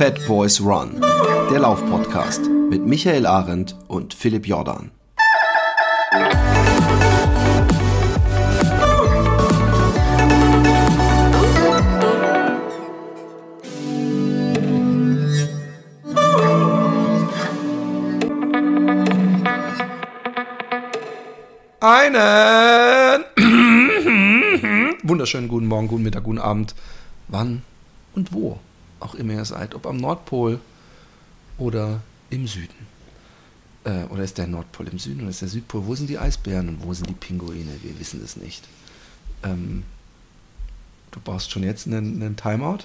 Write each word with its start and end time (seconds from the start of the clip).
Fat 0.00 0.18
Boys 0.26 0.62
Run, 0.62 0.98
der 1.50 1.58
Laufpodcast 1.58 2.48
mit 2.48 2.86
Michael 2.86 3.26
Arendt 3.26 3.76
und 3.86 4.14
Philipp 4.14 4.46
Jordan. 4.46 4.90
Einen. 21.80 23.24
Wunderschönen 25.02 25.48
guten 25.48 25.66
Morgen, 25.66 25.88
guten 25.88 26.04
Mittag, 26.04 26.24
guten 26.24 26.38
Abend, 26.38 26.74
wann 27.28 27.60
und 28.14 28.32
wo 28.32 28.58
auch 29.00 29.14
immer 29.14 29.34
ihr 29.34 29.44
seid, 29.44 29.74
ob 29.74 29.86
am 29.86 29.96
Nordpol 29.96 30.60
oder 31.58 32.00
im 32.30 32.46
Süden. 32.46 32.86
Äh, 33.84 34.04
oder 34.10 34.22
ist 34.22 34.38
der 34.38 34.46
Nordpol 34.46 34.88
im 34.88 34.98
Süden 34.98 35.22
oder 35.22 35.30
ist 35.30 35.42
der 35.42 35.48
Südpol? 35.48 35.86
Wo 35.86 35.94
sind 35.94 36.08
die 36.08 36.18
Eisbären 36.18 36.68
und 36.68 36.84
wo 36.84 36.92
sind 36.92 37.08
die 37.08 37.14
Pinguine? 37.14 37.70
Wir 37.82 37.98
wissen 37.98 38.20
es 38.24 38.36
nicht. 38.36 38.62
Ähm, 39.42 39.84
du 41.10 41.20
brauchst 41.22 41.50
schon 41.50 41.62
jetzt 41.62 41.86
einen, 41.86 42.22
einen 42.22 42.36
Timeout? 42.36 42.80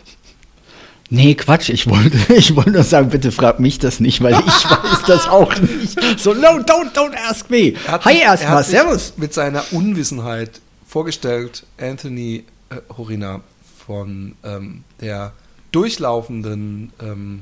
Nee, 1.10 1.36
Quatsch, 1.36 1.70
ich 1.70 1.88
wollte, 1.88 2.34
ich 2.34 2.56
wollte 2.56 2.72
nur 2.72 2.84
sagen, 2.84 3.10
bitte 3.10 3.32
frag 3.32 3.60
mich 3.60 3.78
das 3.78 4.00
nicht, 4.00 4.22
weil 4.22 4.34
ich 4.34 4.46
weiß 4.70 5.04
das 5.06 5.28
auch 5.28 5.56
nicht. 5.60 6.00
So, 6.20 6.34
no, 6.34 6.60
don't, 6.60 6.94
don't 6.94 7.16
ask 7.30 7.50
me. 7.50 7.74
Hi 7.88 8.20
erstmal, 8.20 8.64
servus. 8.64 9.14
Mit 9.18 9.34
seiner 9.34 9.64
Unwissenheit 9.72 10.62
vorgestellt, 10.88 11.66
Anthony 11.80 12.46
äh, 12.70 12.78
Horina 12.98 13.42
von 13.86 14.36
ähm, 14.44 14.84
der 15.00 15.34
durchlaufenden 15.76 16.94
ähm, 17.02 17.42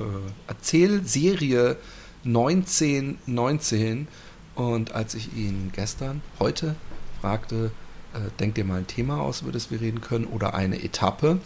äh, 0.00 0.04
Erzählserie 0.48 1.76
1919. 2.24 4.08
Und 4.56 4.92
als 4.92 5.14
ich 5.14 5.34
ihn 5.36 5.70
gestern, 5.74 6.20
heute 6.40 6.74
fragte, 7.20 7.70
äh, 8.12 8.18
denk 8.40 8.56
dir 8.56 8.64
mal 8.64 8.78
ein 8.78 8.88
Thema 8.88 9.20
aus, 9.20 9.42
über 9.42 9.52
das 9.52 9.70
wir 9.70 9.80
reden 9.80 10.00
können, 10.00 10.24
oder 10.24 10.54
eine 10.54 10.82
Etappe, 10.82 11.38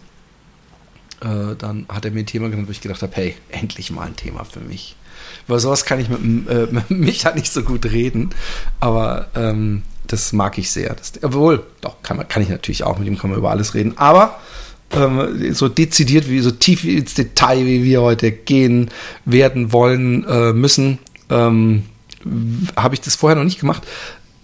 äh, 1.21 1.55
dann 1.55 1.85
hat 1.89 2.05
er 2.05 2.11
mir 2.11 2.21
ein 2.21 2.25
Thema 2.25 2.49
genannt, 2.49 2.67
wo 2.67 2.71
ich 2.71 2.81
gedacht 2.81 3.03
habe, 3.03 3.15
hey, 3.15 3.35
endlich 3.49 3.91
mal 3.91 4.07
ein 4.07 4.15
Thema 4.15 4.45
für 4.45 4.61
mich. 4.61 4.95
Über 5.47 5.59
sowas 5.59 5.85
kann 5.85 5.99
ich 5.99 6.09
mit, 6.09 6.49
äh, 6.49 6.67
mit 6.71 6.89
Micha 6.89 7.35
nicht 7.35 7.53
so 7.53 7.61
gut 7.61 7.85
reden, 7.85 8.31
aber 8.79 9.27
ähm, 9.35 9.83
das 10.07 10.33
mag 10.33 10.57
ich 10.57 10.71
sehr. 10.71 10.95
Das, 10.95 11.13
obwohl, 11.21 11.63
doch, 11.81 12.01
kann, 12.01 12.27
kann 12.27 12.41
ich 12.41 12.49
natürlich 12.49 12.83
auch, 12.83 12.97
mit 12.97 13.07
ihm 13.07 13.17
kann 13.17 13.29
man 13.29 13.37
über 13.37 13.51
alles 13.51 13.75
reden, 13.75 13.97
aber 13.97 14.39
ähm, 14.95 15.53
so 15.53 15.69
dezidiert, 15.69 16.29
wie 16.29 16.39
so 16.39 16.51
tief 16.51 16.83
ins 16.83 17.13
Detail, 17.13 17.65
wie 17.65 17.83
wir 17.83 18.01
heute 18.01 18.31
gehen 18.31 18.89
werden 19.25 19.71
wollen 19.71 20.25
äh, 20.25 20.53
müssen, 20.53 20.99
ähm, 21.29 21.83
habe 22.75 22.95
ich 22.95 23.01
das 23.01 23.15
vorher 23.15 23.35
noch 23.35 23.43
nicht 23.43 23.59
gemacht. 23.59 23.83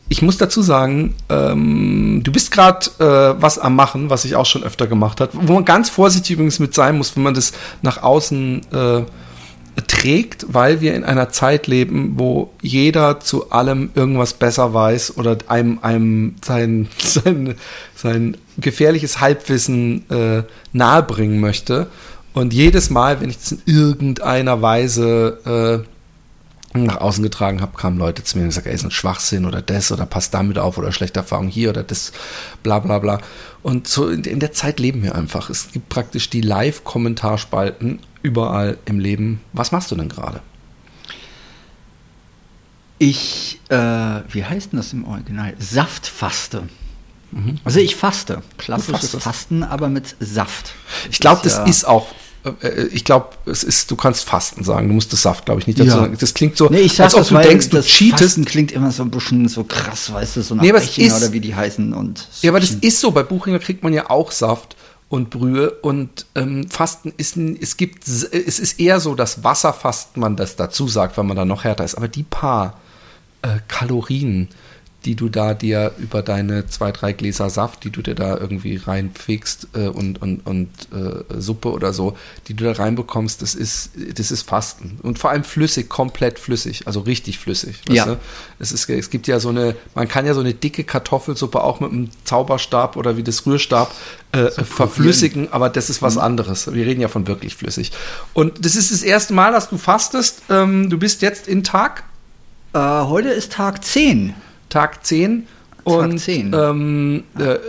Ich 0.09 0.21
muss 0.21 0.37
dazu 0.37 0.61
sagen, 0.61 1.15
ähm, 1.29 2.21
du 2.23 2.31
bist 2.33 2.51
gerade 2.51 2.85
äh, 2.99 3.41
was 3.41 3.57
am 3.57 3.75
Machen, 3.75 4.09
was 4.09 4.25
ich 4.25 4.35
auch 4.35 4.45
schon 4.45 4.63
öfter 4.63 4.87
gemacht 4.87 5.21
habe, 5.21 5.31
wo 5.33 5.53
man 5.53 5.63
ganz 5.63 5.89
vorsichtig 5.89 6.31
übrigens 6.31 6.59
mit 6.59 6.73
sein 6.73 6.97
muss, 6.97 7.15
wenn 7.15 7.23
man 7.23 7.33
das 7.33 7.53
nach 7.81 8.03
außen 8.03 8.61
äh, 8.73 9.03
trägt, 9.87 10.47
weil 10.49 10.81
wir 10.81 10.95
in 10.95 11.03
einer 11.03 11.29
Zeit 11.29 11.67
leben, 11.67 12.13
wo 12.17 12.51
jeder 12.61 13.19
zu 13.19 13.51
allem 13.51 13.91
irgendwas 13.95 14.33
besser 14.33 14.73
weiß 14.73 15.17
oder 15.17 15.37
einem, 15.47 15.79
einem 15.81 16.35
sein, 16.43 16.89
sein, 16.97 17.55
sein 17.95 18.37
gefährliches 18.61 19.19
Halbwissen 19.19 20.09
äh, 20.09 20.43
nahebringen 20.71 21.39
möchte. 21.39 21.87
Und 22.33 22.53
jedes 22.53 22.89
Mal, 22.89 23.19
wenn 23.19 23.29
ich 23.29 23.37
das 23.37 23.51
in 23.51 23.61
irgendeiner 23.65 24.61
Weise 24.61 25.83
äh, 26.73 26.77
nach 26.77 26.97
außen 26.97 27.23
getragen 27.23 27.61
habe, 27.61 27.77
kamen 27.77 27.97
Leute 27.97 28.23
zu 28.23 28.37
mir 28.37 28.43
und 28.43 28.49
gesagt, 28.49 28.67
ey, 28.67 28.73
ist 28.73 28.85
ein 28.85 28.91
Schwachsinn 28.91 29.45
oder 29.45 29.61
das 29.61 29.91
oder 29.91 30.05
passt 30.05 30.33
damit 30.33 30.57
auf 30.57 30.77
oder 30.77 30.93
schlechte 30.93 31.19
Erfahrung 31.19 31.49
hier 31.49 31.69
oder 31.69 31.83
das, 31.83 32.13
bla 32.63 32.79
bla 32.79 32.99
bla. 32.99 33.19
Und 33.61 33.87
so 33.87 34.07
in, 34.07 34.23
in 34.23 34.39
der 34.39 34.53
Zeit 34.53 34.79
leben 34.79 35.03
wir 35.03 35.15
einfach. 35.15 35.49
Es 35.49 35.71
gibt 35.71 35.89
praktisch 35.89 36.29
die 36.29 36.41
Live-Kommentarspalten 36.41 37.99
überall 38.21 38.77
im 38.85 38.99
Leben. 38.99 39.41
Was 39.51 39.73
machst 39.73 39.91
du 39.91 39.95
denn 39.95 40.07
gerade? 40.09 40.39
Ich, 42.99 43.59
äh, 43.69 43.75
wie 43.75 44.45
heißt 44.45 44.71
denn 44.71 44.77
das 44.77 44.93
im 44.93 45.05
Original? 45.05 45.55
Saftfaste. 45.59 46.69
Mhm. 47.31 47.59
Also 47.63 47.79
ich 47.79 47.95
faste. 47.95 48.41
Klassisches 48.57 49.15
Fasten, 49.19 49.63
aber 49.63 49.89
mit 49.89 50.15
Saft. 50.19 50.73
Ich 51.09 51.19
glaube, 51.19 51.41
das, 51.43 51.57
ja 51.57 51.63
ist 51.65 51.87
auch 51.87 52.07
äh, 52.43 52.85
ich 52.87 53.03
glaube, 53.03 53.29
es 53.45 53.63
ist, 53.63 53.91
du 53.91 53.95
kannst 53.95 54.23
Fasten 54.23 54.63
sagen, 54.63 54.87
du 54.87 54.93
musst 54.93 55.13
das 55.13 55.21
Saft, 55.21 55.45
glaube 55.45 55.61
ich, 55.61 55.67
nicht 55.67 55.79
dazu 55.79 55.89
ja. 55.89 55.95
sagen. 55.97 56.17
Das 56.19 56.33
klingt 56.33 56.57
so, 56.57 56.69
nee, 56.69 56.79
ich 56.79 57.01
als 57.01 57.13
ob 57.13 57.21
das, 57.21 57.29
du 57.29 57.37
denkst, 57.37 57.69
du 57.69 57.81
cheatest. 57.81 58.21
Fasten 58.21 58.45
klingt 58.45 58.71
immer 58.71 58.91
so 58.91 59.03
ein 59.03 59.11
bisschen 59.11 59.47
so 59.47 59.63
krass, 59.63 60.11
weißt 60.11 60.37
du, 60.37 60.41
so 60.41 60.55
nach 60.55 60.63
nee, 60.63 60.71
Bechinger 60.71 61.17
oder 61.17 61.31
wie 61.31 61.39
die 61.39 61.55
heißen. 61.55 61.93
Und 61.93 62.27
ja, 62.41 62.51
aber 62.51 62.59
das 62.59 62.71
ist 62.71 62.99
so, 62.99 63.11
bei 63.11 63.23
Buchinger 63.23 63.59
kriegt 63.59 63.83
man 63.83 63.93
ja 63.93 64.09
auch 64.09 64.31
Saft 64.31 64.75
und 65.09 65.29
Brühe 65.29 65.71
und 65.81 66.25
ähm, 66.35 66.69
Fasten 66.69 67.13
ist, 67.17 67.37
es 67.37 67.77
gibt, 67.77 68.07
es 68.07 68.23
ist 68.23 68.79
eher 68.79 68.99
so, 68.99 69.13
dass 69.13 69.43
Wasserfasten 69.43 70.21
man 70.21 70.35
das 70.35 70.55
dazu 70.55 70.87
sagt, 70.87 71.17
weil 71.17 71.25
man 71.25 71.35
da 71.35 71.45
noch 71.45 71.63
härter 71.63 71.83
ist, 71.83 71.95
aber 71.95 72.07
die 72.07 72.23
paar 72.23 72.79
äh, 73.41 73.59
Kalorien, 73.67 74.47
die 75.05 75.15
du 75.15 75.29
da 75.29 75.53
dir 75.53 75.93
über 75.97 76.21
deine 76.21 76.67
zwei, 76.67 76.91
drei 76.91 77.11
Gläser 77.13 77.49
Saft, 77.49 77.83
die 77.83 77.89
du 77.89 78.01
dir 78.01 78.13
da 78.13 78.37
irgendwie 78.37 78.75
reinfegst 78.75 79.69
äh, 79.73 79.87
und, 79.87 80.21
und, 80.21 80.45
und 80.45 80.69
äh, 80.93 81.41
Suppe 81.41 81.71
oder 81.71 81.91
so, 81.91 82.15
die 82.47 82.53
du 82.53 82.65
da 82.65 82.73
reinbekommst, 82.73 83.41
das 83.41 83.55
ist, 83.55 83.91
das 84.15 84.29
ist 84.29 84.43
Fasten. 84.43 84.99
Und 85.01 85.17
vor 85.17 85.31
allem 85.31 85.43
flüssig, 85.43 85.89
komplett 85.89 86.37
flüssig, 86.37 86.85
also 86.85 86.99
richtig 86.99 87.39
flüssig. 87.39 87.81
ja. 87.89 88.17
Es, 88.59 88.71
ist, 88.71 88.87
es 88.89 89.09
gibt 89.09 89.27
ja 89.27 89.39
so 89.39 89.49
eine, 89.49 89.75
man 89.95 90.07
kann 90.07 90.25
ja 90.25 90.35
so 90.35 90.39
eine 90.41 90.53
dicke 90.53 90.83
Kartoffelsuppe 90.83 91.63
auch 91.63 91.79
mit 91.79 91.91
einem 91.91 92.09
Zauberstab 92.23 92.95
oder 92.95 93.17
wie 93.17 93.23
das 93.23 93.45
Rührstab 93.47 93.91
äh, 94.33 94.51
so 94.51 94.63
verflüssigen, 94.63 95.51
aber 95.51 95.69
das 95.69 95.89
ist 95.89 96.03
was 96.03 96.15
mhm. 96.15 96.21
anderes. 96.21 96.71
Wir 96.71 96.85
reden 96.85 97.01
ja 97.01 97.07
von 97.07 97.25
wirklich 97.25 97.55
flüssig. 97.55 97.91
Und 98.33 98.63
das 98.63 98.75
ist 98.75 98.91
das 98.91 99.01
erste 99.01 99.33
Mal, 99.33 99.51
dass 99.51 99.69
du 99.69 99.77
fastest. 99.77 100.43
Ähm, 100.49 100.91
du 100.91 100.99
bist 100.99 101.23
jetzt 101.23 101.47
in 101.47 101.63
Tag? 101.63 102.03
Äh, 102.73 102.79
heute 102.79 103.29
ist 103.29 103.53
Tag 103.53 103.83
10. 103.83 104.35
Tag 104.71 105.05
10. 105.05 105.47
Tag 105.85 105.93
und, 105.93 106.17
10. 106.17 106.53
Ähm, 106.53 107.23
äh, 107.37 107.43
äh, 107.43 107.59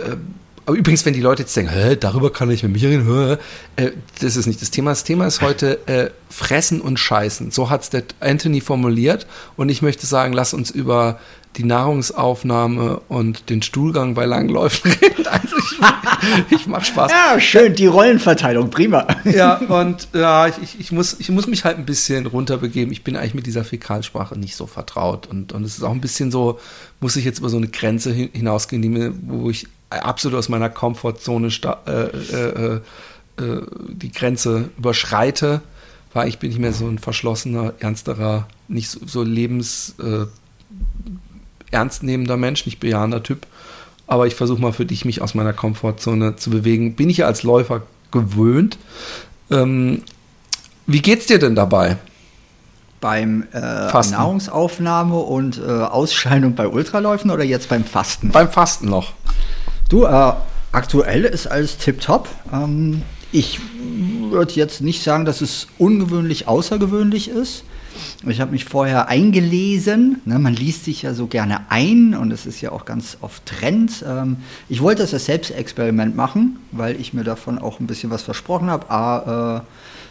aber 0.65 0.77
übrigens, 0.77 1.05
wenn 1.05 1.13
die 1.13 1.21
Leute 1.21 1.43
jetzt 1.43 1.55
denken, 1.57 1.73
Hä, 1.73 1.97
darüber 1.97 2.31
kann 2.31 2.49
ich 2.49 2.63
mit 2.63 2.71
mir 2.71 2.89
reden, 2.89 3.37
äh, 3.75 3.91
das 4.21 4.37
ist 4.37 4.47
nicht 4.47 4.61
das 4.61 4.71
Thema. 4.71 4.91
Das 4.91 5.03
Thema 5.03 5.27
ist 5.27 5.41
heute 5.41 5.85
äh, 5.87 6.09
Fressen 6.29 6.79
und 6.79 6.97
Scheißen. 6.97 7.51
So 7.51 7.69
hat 7.69 7.81
es 7.83 7.89
der 7.89 8.03
Anthony 8.21 8.61
formuliert. 8.61 9.27
Und 9.57 9.69
ich 9.69 9.81
möchte 9.81 10.05
sagen, 10.05 10.31
lass 10.31 10.53
uns 10.53 10.71
über 10.71 11.19
die 11.55 11.63
Nahrungsaufnahme 11.63 13.01
und 13.07 13.49
den 13.49 13.61
Stuhlgang 13.61 14.15
bei 14.15 14.25
Langläufen 14.25 14.91
reden. 15.01 15.27
Also 15.27 15.55
ich, 15.57 16.59
ich 16.59 16.67
mache 16.67 16.85
Spaß. 16.85 17.11
Ja, 17.11 17.39
schön, 17.39 17.75
die 17.75 17.85
Rollenverteilung, 17.85 18.69
prima. 18.69 19.07
Ja, 19.23 19.57
und 19.57 20.07
ja, 20.13 20.47
ich, 20.47 20.79
ich, 20.79 20.91
muss, 20.91 21.19
ich 21.19 21.29
muss 21.29 21.47
mich 21.47 21.63
halt 21.63 21.77
ein 21.77 21.85
bisschen 21.85 22.25
runterbegeben. 22.25 22.91
Ich 22.91 23.03
bin 23.03 23.15
eigentlich 23.15 23.35
mit 23.35 23.45
dieser 23.45 23.63
Fäkalsprache 23.63 24.37
nicht 24.37 24.55
so 24.55 24.65
vertraut. 24.65 25.27
Und, 25.27 25.53
und 25.53 25.63
es 25.63 25.77
ist 25.77 25.83
auch 25.83 25.91
ein 25.91 26.01
bisschen 26.01 26.31
so, 26.31 26.59
muss 26.99 27.15
ich 27.15 27.25
jetzt 27.25 27.39
über 27.39 27.49
so 27.49 27.57
eine 27.57 27.67
Grenze 27.67 28.11
hinausgehen, 28.11 28.81
die 28.81 28.89
mir, 28.89 29.13
wo 29.21 29.49
ich 29.49 29.67
absolut 29.89 30.37
aus 30.37 30.49
meiner 30.49 30.69
Komfortzone 30.69 31.49
äh, 31.85 31.91
äh, 31.91 32.75
äh, 32.75 33.61
die 33.89 34.11
Grenze 34.11 34.69
überschreite. 34.77 35.61
Weil 36.13 36.27
ich 36.27 36.37
bin 36.37 36.49
nicht 36.49 36.59
mehr 36.59 36.73
so 36.73 36.87
ein 36.87 36.99
verschlossener, 36.99 37.73
ernsterer, 37.79 38.47
nicht 38.67 38.89
so, 38.89 38.99
so 39.05 39.23
lebens 39.23 39.95
äh, 39.99 40.25
ernstnehmender 41.73 42.37
Mensch, 42.37 42.65
nicht 42.65 42.79
bejahender 42.79 43.23
Typ. 43.23 43.45
Aber 44.07 44.27
ich 44.27 44.35
versuche 44.35 44.61
mal 44.61 44.73
für 44.73 44.85
dich, 44.85 45.05
mich 45.05 45.21
aus 45.21 45.33
meiner 45.33 45.53
Komfortzone 45.53 46.35
zu 46.35 46.49
bewegen. 46.49 46.95
Bin 46.95 47.09
ich 47.09 47.17
ja 47.17 47.25
als 47.25 47.43
Läufer 47.43 47.83
gewöhnt. 48.11 48.77
Ähm, 49.49 50.03
wie 50.85 51.01
geht's 51.01 51.25
dir 51.27 51.39
denn 51.39 51.55
dabei? 51.55 51.97
Beim 52.99 53.47
äh, 53.53 53.59
Nahrungsaufnahme 53.59 55.15
und 55.15 55.57
äh, 55.57 55.69
Ausscheidung 55.69 56.55
bei 56.55 56.67
Ultraläufen 56.67 57.31
oder 57.31 57.43
jetzt 57.43 57.69
beim 57.69 57.83
Fasten? 57.83 58.29
Beim 58.29 58.49
Fasten 58.49 58.89
noch. 58.89 59.13
Du, 59.89 60.05
äh, 60.05 60.33
aktuell 60.71 61.23
ist 61.25 61.47
alles 61.47 61.77
tipptopp. 61.77 62.29
Ähm, 62.51 63.01
ich 63.31 63.59
würde 64.29 64.53
jetzt 64.53 64.81
nicht 64.81 65.03
sagen, 65.03 65.25
dass 65.25 65.41
es 65.41 65.67
ungewöhnlich 65.77 66.47
außergewöhnlich 66.47 67.29
ist. 67.29 67.63
Ich 68.27 68.39
habe 68.41 68.51
mich 68.51 68.65
vorher 68.65 69.07
eingelesen. 69.09 70.21
Ne, 70.25 70.39
man 70.39 70.53
liest 70.53 70.85
sich 70.85 71.01
ja 71.01 71.13
so 71.13 71.27
gerne 71.27 71.69
ein 71.69 72.15
und 72.15 72.31
es 72.31 72.45
ist 72.45 72.61
ja 72.61 72.71
auch 72.71 72.85
ganz 72.85 73.17
oft 73.21 73.45
Trend. 73.45 74.03
Ähm, 74.07 74.37
ich 74.69 74.81
wollte 74.81 75.01
das 75.01 75.13
als 75.13 75.25
Selbstexperiment 75.25 76.15
machen, 76.15 76.57
weil 76.71 76.99
ich 76.99 77.13
mir 77.13 77.23
davon 77.23 77.59
auch 77.59 77.79
ein 77.79 77.87
bisschen 77.87 78.09
was 78.09 78.23
versprochen 78.23 78.69
habe. 78.69 78.89
A, 78.89 79.57
äh, 79.57 79.61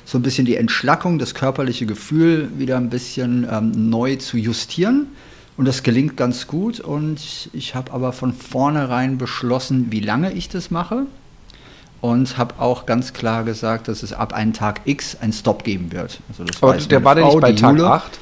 so 0.04 0.18
ein 0.18 0.22
bisschen 0.22 0.44
die 0.44 0.56
Entschlackung, 0.56 1.18
das 1.18 1.34
körperliche 1.34 1.86
Gefühl 1.86 2.50
wieder 2.58 2.76
ein 2.76 2.90
bisschen 2.90 3.46
ähm, 3.50 3.90
neu 3.90 4.16
zu 4.16 4.36
justieren. 4.36 5.06
Und 5.56 5.66
das 5.66 5.82
gelingt 5.82 6.16
ganz 6.16 6.46
gut. 6.46 6.80
Und 6.80 7.50
ich 7.52 7.74
habe 7.74 7.92
aber 7.92 8.12
von 8.12 8.32
vornherein 8.32 9.18
beschlossen, 9.18 9.86
wie 9.90 10.00
lange 10.00 10.32
ich 10.32 10.48
das 10.48 10.70
mache. 10.70 11.06
Und 12.02 12.36
habe 12.36 12.56
auch 12.58 12.84
ganz 12.84 13.14
klar 13.14 13.44
gesagt, 13.44 13.88
dass 13.88 14.02
es 14.02 14.12
ab 14.12 14.34
einem 14.34 14.52
Tag 14.52 14.82
X 14.84 15.16
ein 15.20 15.32
Stop 15.32 15.64
geben 15.64 15.92
wird. 15.92 16.20
Also 16.28 16.44
Aber 16.60 16.76
der 16.76 17.04
war 17.04 17.14
der 17.14 17.24
nicht 17.24 17.40
bei 17.40 17.52
Tag 17.52 17.76
Jule. 17.78 17.90
8? 17.90 18.18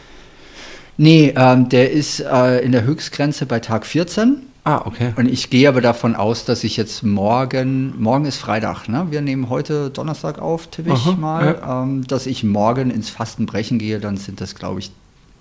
Nee, 0.98 1.32
ähm, 1.34 1.68
der 1.70 1.90
ist 1.90 2.20
äh, 2.20 2.58
in 2.60 2.72
der 2.72 2.84
Höchstgrenze 2.84 3.46
bei 3.46 3.58
Tag 3.58 3.86
14. 3.86 4.42
Ah, 4.64 4.82
okay. 4.84 5.14
Und 5.16 5.26
ich 5.26 5.48
gehe 5.48 5.66
aber 5.66 5.80
davon 5.80 6.14
aus, 6.14 6.44
dass 6.44 6.62
ich 6.62 6.76
jetzt 6.76 7.02
morgen, 7.02 7.94
morgen 8.00 8.26
ist 8.26 8.36
Freitag, 8.36 8.86
ne? 8.86 9.06
Wir 9.08 9.22
nehmen 9.22 9.48
heute 9.48 9.88
Donnerstag 9.88 10.38
auf, 10.38 10.66
tippe 10.66 10.90
ich 10.90 11.06
Aha, 11.06 11.12
mal, 11.12 11.58
ja. 11.58 11.82
ähm, 11.82 12.06
dass 12.06 12.26
ich 12.26 12.44
morgen 12.44 12.90
ins 12.90 13.08
Fastenbrechen 13.08 13.78
gehe, 13.78 13.98
dann 13.98 14.18
sind 14.18 14.42
das, 14.42 14.54
glaube 14.54 14.80
ich, 14.80 14.90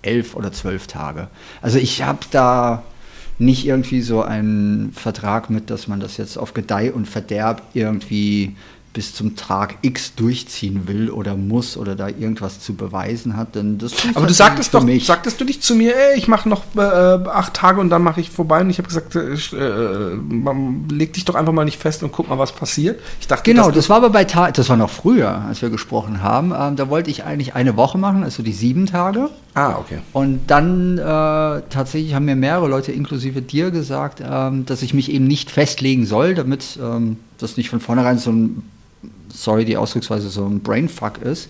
elf 0.00 0.34
oder 0.34 0.50
zwölf 0.50 0.86
Tage. 0.86 1.28
Also 1.60 1.76
ich 1.76 2.02
habe 2.02 2.20
da 2.30 2.82
nicht 3.40 3.66
irgendwie 3.66 4.02
so 4.02 4.22
einen 4.22 4.92
Vertrag 4.92 5.50
mit, 5.50 5.70
dass 5.70 5.88
man 5.88 5.98
das 5.98 6.18
jetzt 6.18 6.36
auf 6.36 6.52
Gedeih 6.54 6.92
und 6.92 7.06
Verderb 7.06 7.62
irgendwie 7.72 8.54
bis 8.92 9.14
zum 9.14 9.36
Tag 9.36 9.76
X 9.82 10.16
durchziehen 10.16 10.88
will 10.88 11.10
oder 11.10 11.36
muss 11.36 11.76
oder 11.76 11.94
da 11.94 12.08
irgendwas 12.08 12.58
zu 12.58 12.74
beweisen 12.74 13.36
hat, 13.36 13.54
dann 13.54 13.78
das 13.78 13.92
Aber 14.14 14.26
du 14.26 14.34
sagtest 14.34 14.74
doch, 14.74 14.82
mich. 14.82 15.06
sagtest 15.06 15.40
du 15.40 15.44
nicht 15.44 15.62
zu 15.62 15.76
mir, 15.76 15.94
ey, 15.94 16.18
ich 16.18 16.26
mache 16.26 16.48
noch 16.48 16.64
äh, 16.76 16.80
acht 16.80 17.54
Tage 17.54 17.80
und 17.80 17.88
dann 17.90 18.02
mache 18.02 18.20
ich 18.20 18.30
vorbei 18.30 18.62
und 18.62 18.70
ich 18.70 18.78
habe 18.78 18.88
gesagt, 18.88 19.14
äh, 19.14 19.34
äh 19.34 20.18
leg 20.90 21.12
dich 21.12 21.24
doch 21.24 21.36
einfach 21.36 21.52
mal 21.52 21.64
nicht 21.64 21.80
fest 21.80 22.02
und 22.02 22.10
guck 22.10 22.28
mal, 22.28 22.38
was 22.38 22.50
passiert. 22.50 23.00
Ich 23.20 23.28
dachte, 23.28 23.44
genau, 23.44 23.70
das 23.70 23.88
war 23.88 23.98
aber 23.98 24.10
bei 24.10 24.24
Tag, 24.24 24.54
das 24.54 24.68
war 24.68 24.76
noch 24.76 24.90
früher, 24.90 25.44
als 25.46 25.62
wir 25.62 25.70
gesprochen 25.70 26.20
haben. 26.20 26.52
Ähm, 26.58 26.74
da 26.74 26.88
wollte 26.88 27.10
ich 27.10 27.22
eigentlich 27.22 27.54
eine 27.54 27.76
Woche 27.76 27.96
machen, 27.96 28.24
also 28.24 28.42
die 28.42 28.52
sieben 28.52 28.86
Tage. 28.86 29.30
Ah, 29.54 29.78
okay. 29.78 29.98
Und 30.12 30.42
dann 30.46 30.96
äh, 30.98 31.02
tatsächlich 31.02 32.14
haben 32.14 32.24
mir 32.24 32.36
mehrere 32.36 32.68
Leute, 32.68 32.92
inklusive 32.92 33.42
dir, 33.42 33.70
gesagt, 33.70 34.22
ähm, 34.24 34.64
dass 34.64 34.82
ich 34.82 34.94
mich 34.94 35.10
eben 35.10 35.26
nicht 35.26 35.50
festlegen 35.50 36.06
soll, 36.06 36.34
damit 36.34 36.78
ähm, 36.80 37.16
das 37.38 37.56
nicht 37.56 37.68
von 37.68 37.80
vornherein 37.80 38.18
so 38.18 38.30
ein 38.30 38.62
sorry 39.32 39.64
die 39.64 39.76
Ausdrucksweise, 39.76 40.28
so 40.28 40.44
ein 40.46 40.60
Brainfuck 40.60 41.18
ist, 41.18 41.48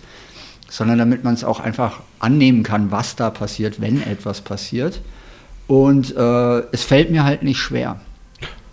sondern 0.69 0.97
damit 0.97 1.23
man 1.23 1.33
es 1.33 1.43
auch 1.43 1.59
einfach 1.59 2.01
annehmen 2.19 2.63
kann, 2.63 2.91
was 2.91 3.15
da 3.15 3.29
passiert, 3.29 3.81
wenn 3.81 4.01
etwas 4.01 4.41
passiert. 4.41 5.01
Und 5.67 6.15
äh, 6.15 6.59
es 6.71 6.83
fällt 6.83 7.11
mir 7.11 7.23
halt 7.23 7.43
nicht 7.43 7.59
schwer. 7.59 7.99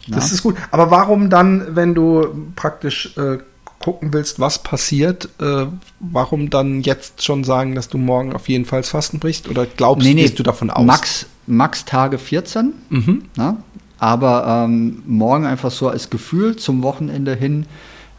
Das 0.09 0.29
ja? 0.31 0.35
ist 0.35 0.43
gut. 0.43 0.57
Aber 0.71 0.91
warum 0.91 1.31
dann, 1.31 1.77
wenn 1.77 1.95
du 1.95 2.27
praktisch 2.57 3.17
äh, 3.17 3.39
gucken 3.88 4.12
willst, 4.12 4.38
was 4.38 4.62
passiert, 4.62 5.31
äh, 5.40 5.64
warum 5.99 6.50
dann 6.50 6.82
jetzt 6.82 7.25
schon 7.25 7.43
sagen, 7.43 7.75
dass 7.75 7.88
du 7.88 7.96
morgen 7.96 8.35
auf 8.35 8.46
jeden 8.46 8.67
Fall 8.67 8.82
Fasten 8.82 9.19
brichst? 9.19 9.49
Oder 9.49 9.64
glaubst 9.64 10.06
nee, 10.06 10.12
nee, 10.12 10.29
du 10.29 10.43
davon 10.43 10.69
aus? 10.69 10.85
Max, 10.85 11.26
Max 11.46 11.87
Tage 11.87 12.19
14. 12.19 12.75
Mhm. 12.90 13.23
Na? 13.35 13.56
Aber 13.99 14.67
ähm, 14.67 15.02
morgen 15.06 15.46
einfach 15.46 15.70
so 15.70 15.88
als 15.88 16.11
Gefühl 16.11 16.56
zum 16.56 16.82
Wochenende 16.82 17.35
hin 17.35 17.64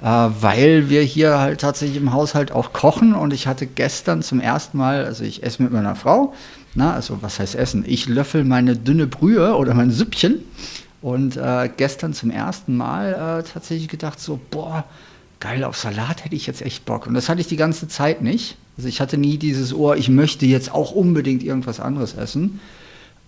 äh, 0.01 0.05
weil 0.05 0.89
wir 0.89 1.01
hier 1.03 1.39
halt 1.39 1.61
tatsächlich 1.61 1.97
im 1.97 2.13
Haushalt 2.13 2.51
auch 2.51 2.73
kochen 2.73 3.13
und 3.13 3.31
ich 3.33 3.47
hatte 3.47 3.67
gestern 3.67 4.23
zum 4.23 4.39
ersten 4.39 4.77
Mal, 4.77 5.05
also 5.05 5.23
ich 5.23 5.43
esse 5.43 5.61
mit 5.61 5.71
meiner 5.71 5.95
Frau, 5.95 6.33
na, 6.73 6.93
also 6.93 7.21
was 7.21 7.39
heißt 7.39 7.55
essen? 7.55 7.83
Ich 7.85 8.07
löffel 8.07 8.43
meine 8.43 8.75
dünne 8.75 9.07
Brühe 9.07 9.55
oder 9.55 9.73
mein 9.73 9.91
Süppchen 9.91 10.39
und 11.01 11.37
äh, 11.37 11.69
gestern 11.75 12.13
zum 12.13 12.31
ersten 12.31 12.77
Mal 12.77 13.41
äh, 13.41 13.51
tatsächlich 13.51 13.89
gedacht 13.89 14.19
so, 14.19 14.39
boah, 14.49 14.85
geil, 15.39 15.63
auf 15.63 15.77
Salat 15.77 16.25
hätte 16.25 16.35
ich 16.35 16.47
jetzt 16.47 16.61
echt 16.61 16.85
Bock. 16.85 17.07
Und 17.07 17.13
das 17.13 17.29
hatte 17.29 17.41
ich 17.41 17.47
die 17.47 17.55
ganze 17.55 17.87
Zeit 17.87 18.21
nicht. 18.21 18.57
Also 18.77 18.87
ich 18.87 19.01
hatte 19.01 19.17
nie 19.17 19.37
dieses 19.37 19.73
Ohr, 19.73 19.97
ich 19.97 20.09
möchte 20.09 20.45
jetzt 20.45 20.71
auch 20.71 20.91
unbedingt 20.91 21.43
irgendwas 21.43 21.79
anderes 21.79 22.13
essen. 22.13 22.59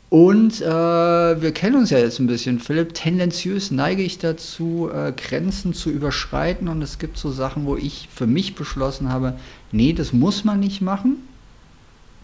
Und 0.10 0.62
äh, 0.62 0.66
wir 0.66 1.54
kennen 1.54 1.78
uns 1.78 1.90
ja 1.90 1.98
jetzt 1.98 2.19
ein 2.19 2.28
bisschen, 2.28 2.60
Philipp. 2.60 2.94
Tendenziös 2.94 3.72
neige 3.72 4.04
ich 4.04 4.18
dazu, 4.18 4.90
äh, 4.94 5.13
Grenzen 5.13 5.74
zu 5.74 5.90
überschreiten. 5.90 6.68
Und 6.68 6.81
es 6.81 7.00
gibt 7.00 7.18
so 7.18 7.31
Sachen, 7.31 7.66
wo 7.66 7.78
ich 7.78 8.10
für 8.13 8.28
mich 8.28 8.56
beschlossen 8.56 9.10
habe, 9.10 9.38
nee, 9.72 9.94
das 9.94 10.12
muss 10.12 10.44
man 10.44 10.60
nicht 10.60 10.81
machen. 10.81 11.18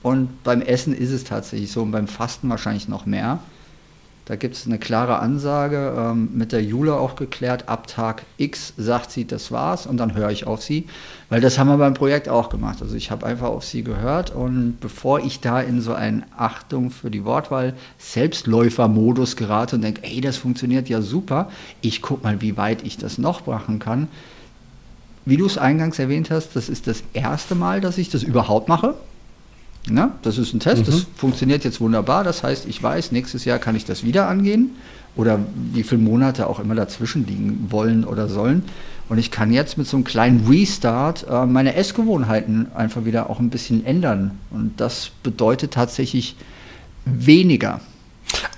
Und 0.04 0.44
beim 0.44 0.62
Essen 0.62 0.94
ist 0.94 1.12
es 1.12 1.24
tatsächlich 1.24 1.72
so 1.72 1.82
und 1.82 1.92
beim 1.92 2.08
Fasten 2.08 2.50
wahrscheinlich 2.50 2.90
noch 2.90 3.06
mehr. 3.06 3.40
Da 4.28 4.36
gibt 4.36 4.56
es 4.56 4.66
eine 4.66 4.78
klare 4.78 5.20
Ansage, 5.20 5.94
ähm, 5.98 6.32
mit 6.34 6.52
der 6.52 6.62
Jule 6.62 6.96
auch 6.96 7.16
geklärt, 7.16 7.70
ab 7.70 7.88
Tag 7.88 8.24
X 8.36 8.74
sagt 8.76 9.10
sie, 9.10 9.26
das 9.26 9.54
war's 9.54 9.88
und 9.88 9.96
dann 9.96 10.16
höre 10.16 10.30
ich 10.32 10.46
auf 10.46 10.62
sie, 10.62 10.86
weil 11.30 11.40
das 11.40 11.58
haben 11.58 11.70
wir 11.70 11.78
beim 11.78 11.94
Projekt 11.94 12.28
auch 12.28 12.50
gemacht. 12.50 12.82
Also 12.82 12.96
ich 12.96 13.10
habe 13.10 13.26
einfach 13.26 13.48
auf 13.48 13.64
sie 13.64 13.84
gehört 13.84 14.36
und 14.36 14.82
bevor 14.82 15.22
ich 15.22 15.40
da 15.40 15.62
in 15.62 15.80
so 15.80 15.94
einen 15.94 16.26
Achtung 16.36 16.92
für 16.92 17.10
die 17.10 17.24
Wortwahl 17.24 17.74
Selbstläufer-Modus 18.00 19.38
gerate 19.38 19.78
und 19.78 19.82
denke, 19.82 20.04
ey, 20.04 20.20
das 20.20 20.36
funktioniert 20.36 20.90
ja 20.90 21.02
super, 21.02 21.50
ich 21.80 22.02
gucke 22.02 22.26
mal, 22.26 22.42
wie 22.42 22.58
weit 22.58 22.84
ich 22.84 22.98
das 22.98 23.18
noch 23.18 23.48
machen 23.48 23.80
kann. 23.80 24.10
Wie 25.24 25.38
du 25.38 25.46
es 25.46 25.58
eingangs 25.58 26.00
erwähnt 26.00 26.32
hast, 26.32 26.54
das 26.58 26.68
ist 26.68 26.88
das 26.88 27.02
erste 27.14 27.56
Mal, 27.56 27.80
dass 27.80 27.98
ich 27.98 28.10
das 28.10 28.24
überhaupt 28.24 28.68
mache. 28.68 28.96
Na, 29.90 30.12
das 30.22 30.38
ist 30.38 30.54
ein 30.54 30.60
Test, 30.60 30.82
mhm. 30.82 30.86
das 30.86 31.06
funktioniert 31.16 31.64
jetzt 31.64 31.80
wunderbar. 31.80 32.24
Das 32.24 32.44
heißt, 32.44 32.68
ich 32.68 32.82
weiß, 32.82 33.12
nächstes 33.12 33.46
Jahr 33.46 33.60
kann 33.60 33.76
ich 33.76 33.86
das 33.86 34.04
wieder 34.04 34.28
angehen 34.28 34.72
oder 35.16 35.40
wie 35.74 35.84
viele 35.84 36.02
Monate 36.02 36.48
auch 36.48 36.60
immer 36.60 36.76
dazwischen 36.76 37.26
liegen 37.26 37.68
wollen 37.70 38.04
oder 38.04 38.28
sollen. 38.28 38.64
Und 39.10 39.18
ich 39.18 39.32
kann 39.32 39.54
jetzt 39.54 39.78
mit 39.78 39.88
so 39.88 39.98
einem 39.98 40.04
kleinen 40.04 40.46
Restart 40.48 41.26
äh, 41.30 41.46
meine 41.46 41.76
Essgewohnheiten 41.76 42.68
einfach 42.76 43.06
wieder 43.06 43.30
auch 43.30 43.40
ein 43.40 43.50
bisschen 43.50 43.86
ändern. 43.86 44.32
Und 44.52 44.74
das 44.78 45.12
bedeutet 45.24 45.72
tatsächlich 45.72 46.36
weniger. 47.06 47.80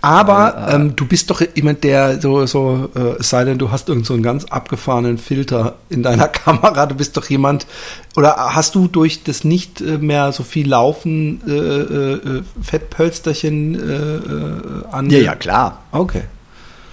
Aber 0.01 0.69
äh, 0.69 0.75
ähm, 0.75 0.95
du 0.95 1.06
bist 1.06 1.30
doch 1.30 1.42
jemand, 1.56 1.83
der 1.83 2.21
so, 2.21 2.45
so 2.45 2.89
äh, 2.95 3.19
es 3.19 3.30
sei 3.30 3.44
denn, 3.44 3.57
du 3.57 3.71
hast 3.71 3.89
irgend 3.89 4.06
so 4.06 4.13
einen 4.13 4.24
ganz 4.24 4.45
abgefahrenen 4.45 5.18
Filter 5.18 5.75
in 5.89 6.04
deiner 6.04 6.27
Kamera. 6.27 6.86
Du 6.86 6.95
bist 6.95 7.18
doch 7.18 7.30
jemand, 7.30 7.68
oder 8.16 8.36
hast 8.56 8.75
du 8.75 8.88
durch 8.88 9.24
das 9.24 9.44
nicht 9.44 9.81
äh, 9.81 9.98
mehr 9.98 10.31
so 10.31 10.44
viel 10.44 10.69
Laufen 10.69 11.42
äh, 11.48 11.51
äh, 11.51 12.13
äh 12.13 12.44
Fettpölsterchen 12.62 13.75
äh, 13.75 14.92
an? 14.92 15.10
Ja, 15.10 15.19
ja, 15.19 15.36
klar. 15.36 15.83
Okay. 15.92 16.24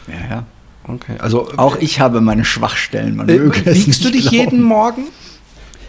Ja, 0.08 0.36
ja. 0.36 0.44
Okay. 0.88 1.16
Also, 1.18 1.48
Auch 1.56 1.76
ich 1.76 1.98
habe 1.98 2.20
meine 2.20 2.44
Schwachstellen. 2.44 3.16
Man 3.16 3.28
äh, 3.28 3.40
wiegst 3.66 4.04
du 4.04 4.10
dich 4.10 4.28
glauben. 4.30 4.36
jeden 4.36 4.62
Morgen? 4.62 5.04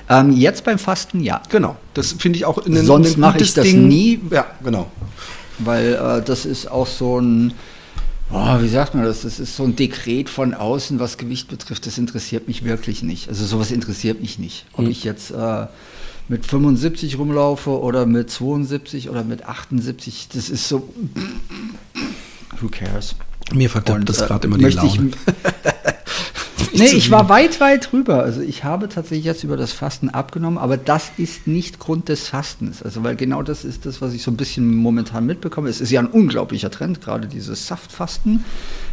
Ähm, 0.09 0.31
jetzt 0.31 0.63
beim 0.63 0.79
Fasten, 0.79 1.19
ja. 1.19 1.41
Genau. 1.49 1.75
Das 1.93 2.13
finde 2.13 2.37
ich 2.37 2.45
auch 2.45 2.57
in 2.59 2.83
Sonst 2.85 3.17
mache 3.17 3.39
ich 3.39 3.53
das 3.53 3.65
Ding. 3.65 3.87
nie. 3.87 4.19
Ja, 4.31 4.45
genau 4.63 4.87
weil 5.59 5.93
äh, 5.93 6.21
das 6.23 6.45
ist 6.45 6.69
auch 6.69 6.87
so 6.87 7.19
ein, 7.19 7.53
oh, 8.31 8.61
wie 8.61 8.67
sagt 8.67 8.95
man 8.95 9.03
das, 9.03 9.21
das 9.21 9.39
ist 9.39 9.55
so 9.55 9.63
ein 9.63 9.75
Dekret 9.75 10.29
von 10.29 10.53
außen, 10.53 10.99
was 10.99 11.17
Gewicht 11.17 11.49
betrifft, 11.49 11.85
das 11.85 11.97
interessiert 11.97 12.47
mich 12.47 12.63
wirklich 12.63 13.03
nicht. 13.03 13.29
Also 13.29 13.45
sowas 13.45 13.71
interessiert 13.71 14.21
mich 14.21 14.39
nicht. 14.39 14.65
Ob 14.73 14.85
mhm. 14.85 14.91
ich 14.91 15.03
jetzt 15.03 15.31
äh, 15.31 15.67
mit 16.27 16.45
75 16.45 17.17
rumlaufe 17.17 17.79
oder 17.79 18.05
mit 18.05 18.29
72 18.29 19.09
oder 19.09 19.23
mit 19.23 19.45
78, 19.45 20.29
das 20.33 20.49
ist 20.49 20.67
so, 20.67 20.89
who 22.59 22.69
cares? 22.69 23.15
Mir 23.53 23.69
verdirbt 23.69 24.09
das 24.09 24.17
gerade 24.17 24.47
äh, 24.47 24.49
immer 24.49 24.57
die 24.57 24.75
Laune. 24.75 25.11
nee, 26.77 26.97
ich 26.97 27.11
war 27.11 27.29
weit, 27.29 27.59
weit 27.59 27.91
drüber. 27.91 28.23
Also 28.23 28.41
ich 28.41 28.63
habe 28.63 28.89
tatsächlich 28.89 29.25
jetzt 29.25 29.43
über 29.43 29.57
das 29.57 29.73
Fasten 29.73 30.09
abgenommen, 30.09 30.57
aber 30.57 30.77
das 30.77 31.11
ist 31.17 31.47
nicht 31.47 31.79
Grund 31.79 32.09
des 32.09 32.27
Fastens. 32.27 32.81
Also 32.83 33.03
weil 33.03 33.15
genau 33.15 33.43
das 33.43 33.65
ist 33.65 33.85
das, 33.85 34.01
was 34.01 34.13
ich 34.13 34.23
so 34.23 34.31
ein 34.31 34.37
bisschen 34.37 34.75
momentan 34.75 35.25
mitbekomme. 35.25 35.69
Es 35.69 35.81
ist 35.81 35.91
ja 35.91 35.99
ein 35.99 36.07
unglaublicher 36.07 36.71
Trend, 36.71 37.01
gerade 37.01 37.27
dieses 37.27 37.67
Saftfasten. 37.67 38.45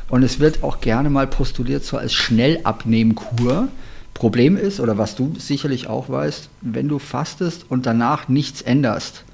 Und 0.08 0.22
es 0.22 0.38
wird 0.40 0.62
auch 0.62 0.80
gerne 0.80 1.10
mal 1.10 1.26
postuliert 1.26 1.84
so 1.84 1.96
als 1.96 2.12
Schnellabnehmkur. 2.12 3.68
Problem 4.12 4.56
ist, 4.56 4.78
oder 4.78 4.96
was 4.96 5.16
du 5.16 5.34
sicherlich 5.38 5.88
auch 5.88 6.08
weißt, 6.08 6.48
wenn 6.60 6.88
du 6.88 6.98
fastest 6.98 7.66
und 7.68 7.84
danach 7.84 8.28
nichts 8.28 8.62
änderst, 8.62 9.24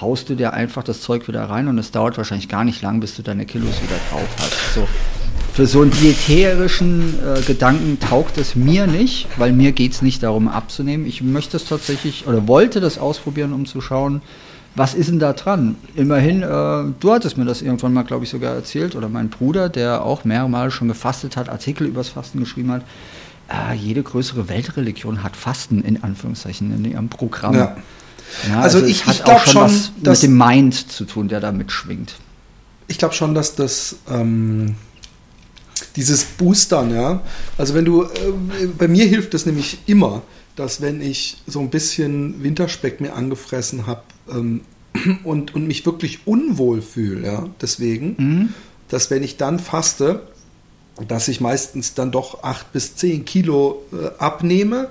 haust 0.00 0.28
du 0.28 0.34
dir 0.34 0.54
einfach 0.54 0.82
das 0.82 1.02
Zeug 1.02 1.28
wieder 1.28 1.44
rein 1.44 1.68
und 1.68 1.78
es 1.78 1.90
dauert 1.90 2.16
wahrscheinlich 2.16 2.48
gar 2.48 2.64
nicht 2.64 2.82
lang, 2.82 3.00
bis 3.00 3.16
du 3.16 3.22
deine 3.22 3.44
Kilos 3.46 3.82
wieder 3.82 3.96
drauf 4.10 4.28
hast. 4.38 4.74
So 4.74 4.88
für 5.54 5.66
so 5.66 5.82
einen 5.82 5.92
diäterischen 5.92 7.14
äh, 7.24 7.40
Gedanken 7.42 8.00
taugt 8.00 8.38
es 8.38 8.56
mir 8.56 8.88
nicht, 8.88 9.28
weil 9.36 9.52
mir 9.52 9.70
geht 9.70 9.92
es 9.92 10.02
nicht 10.02 10.24
darum 10.24 10.48
abzunehmen. 10.48 11.06
Ich 11.06 11.22
möchte 11.22 11.56
es 11.56 11.66
tatsächlich 11.66 12.26
oder 12.26 12.48
wollte 12.48 12.80
das 12.80 12.98
ausprobieren, 12.98 13.52
um 13.52 13.64
zu 13.64 13.80
schauen, 13.80 14.20
was 14.74 14.94
ist 14.94 15.10
denn 15.10 15.20
da 15.20 15.32
dran? 15.32 15.76
Immerhin, 15.94 16.42
äh, 16.42 16.46
du 16.98 17.12
hattest 17.12 17.38
mir 17.38 17.44
das 17.44 17.62
irgendwann 17.62 17.92
mal, 17.92 18.02
glaube 18.02 18.24
ich, 18.24 18.30
sogar 18.30 18.52
erzählt, 18.52 18.96
oder 18.96 19.08
mein 19.08 19.28
Bruder, 19.28 19.68
der 19.68 20.02
auch 20.02 20.24
mehrmals 20.24 20.74
schon 20.74 20.88
gefastet 20.88 21.36
hat, 21.36 21.48
Artikel 21.48 21.86
übers 21.86 22.08
Fasten 22.08 22.40
geschrieben 22.40 22.72
hat. 22.72 22.82
Äh, 23.48 23.76
jede 23.76 24.02
größere 24.02 24.48
Weltreligion 24.48 25.22
hat 25.22 25.36
Fasten 25.36 25.82
in 25.82 26.02
Anführungszeichen 26.02 26.74
in 26.74 26.90
ihrem 26.90 27.08
Programm. 27.08 27.54
Ja. 27.54 27.76
Ja, 28.48 28.60
also, 28.60 28.78
also 28.78 28.90
ich, 28.90 29.06
ich 29.06 29.22
glaube 29.22 29.46
schon, 29.46 29.62
was 29.62 29.92
mit 30.00 30.22
dem 30.24 30.36
Mind 30.36 30.74
zu 30.90 31.04
tun, 31.04 31.28
der 31.28 31.38
da 31.38 31.52
mitschwingt. 31.52 32.16
Ich 32.88 32.98
glaube 32.98 33.14
schon, 33.14 33.36
dass 33.36 33.54
das 33.54 33.96
ähm, 34.10 34.74
dieses 35.96 36.24
Boostern, 36.24 36.94
ja. 36.94 37.22
Also 37.58 37.74
wenn 37.74 37.84
du, 37.84 38.02
äh, 38.02 38.08
bei 38.78 38.88
mir 38.88 39.06
hilft 39.06 39.34
das 39.34 39.46
nämlich 39.46 39.78
immer, 39.86 40.22
dass 40.56 40.80
wenn 40.80 41.00
ich 41.00 41.38
so 41.46 41.60
ein 41.60 41.70
bisschen 41.70 42.42
Winterspeck 42.42 43.00
mir 43.00 43.14
angefressen 43.14 43.86
habe 43.86 44.02
ähm, 44.30 44.62
und, 45.24 45.54
und 45.54 45.66
mich 45.66 45.84
wirklich 45.86 46.26
unwohl 46.26 46.82
fühle, 46.82 47.26
ja, 47.26 47.48
deswegen, 47.60 48.14
mhm. 48.18 48.54
dass 48.88 49.10
wenn 49.10 49.22
ich 49.22 49.36
dann 49.36 49.58
faste, 49.58 50.22
dass 51.08 51.28
ich 51.28 51.40
meistens 51.40 51.94
dann 51.94 52.12
doch 52.12 52.42
acht 52.44 52.72
bis 52.72 52.96
zehn 52.96 53.24
Kilo 53.24 53.82
äh, 53.92 54.10
abnehme. 54.18 54.88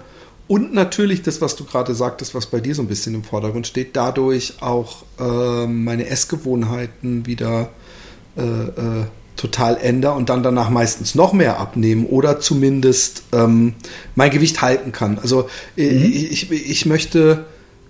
Und 0.47 0.73
natürlich 0.73 1.21
das, 1.21 1.39
was 1.39 1.55
du 1.55 1.63
gerade 1.63 1.95
sagtest, 1.95 2.35
was 2.35 2.47
bei 2.47 2.59
dir 2.59 2.75
so 2.75 2.81
ein 2.81 2.89
bisschen 2.89 3.15
im 3.15 3.23
Vordergrund 3.23 3.65
steht, 3.65 3.95
dadurch 3.95 4.61
auch 4.61 5.03
äh, 5.17 5.65
meine 5.67 6.07
Essgewohnheiten 6.07 7.25
wieder 7.25 7.69
äh, 8.35 8.41
äh, 8.41 9.05
total 9.35 9.77
ändere 9.77 10.13
und 10.13 10.29
dann 10.29 10.43
danach 10.43 10.69
meistens 10.69 11.15
noch 11.15 11.33
mehr 11.33 11.59
abnehmen 11.59 12.05
oder 12.05 12.39
zumindest 12.39 13.23
ähm, 13.33 13.73
mein 14.15 14.31
Gewicht 14.31 14.61
halten 14.61 14.91
kann. 14.91 15.19
Also 15.19 15.49
äh, 15.75 15.91
mhm. 15.91 16.11
ich, 16.13 16.51
ich 16.51 16.85
möchte 16.85 17.45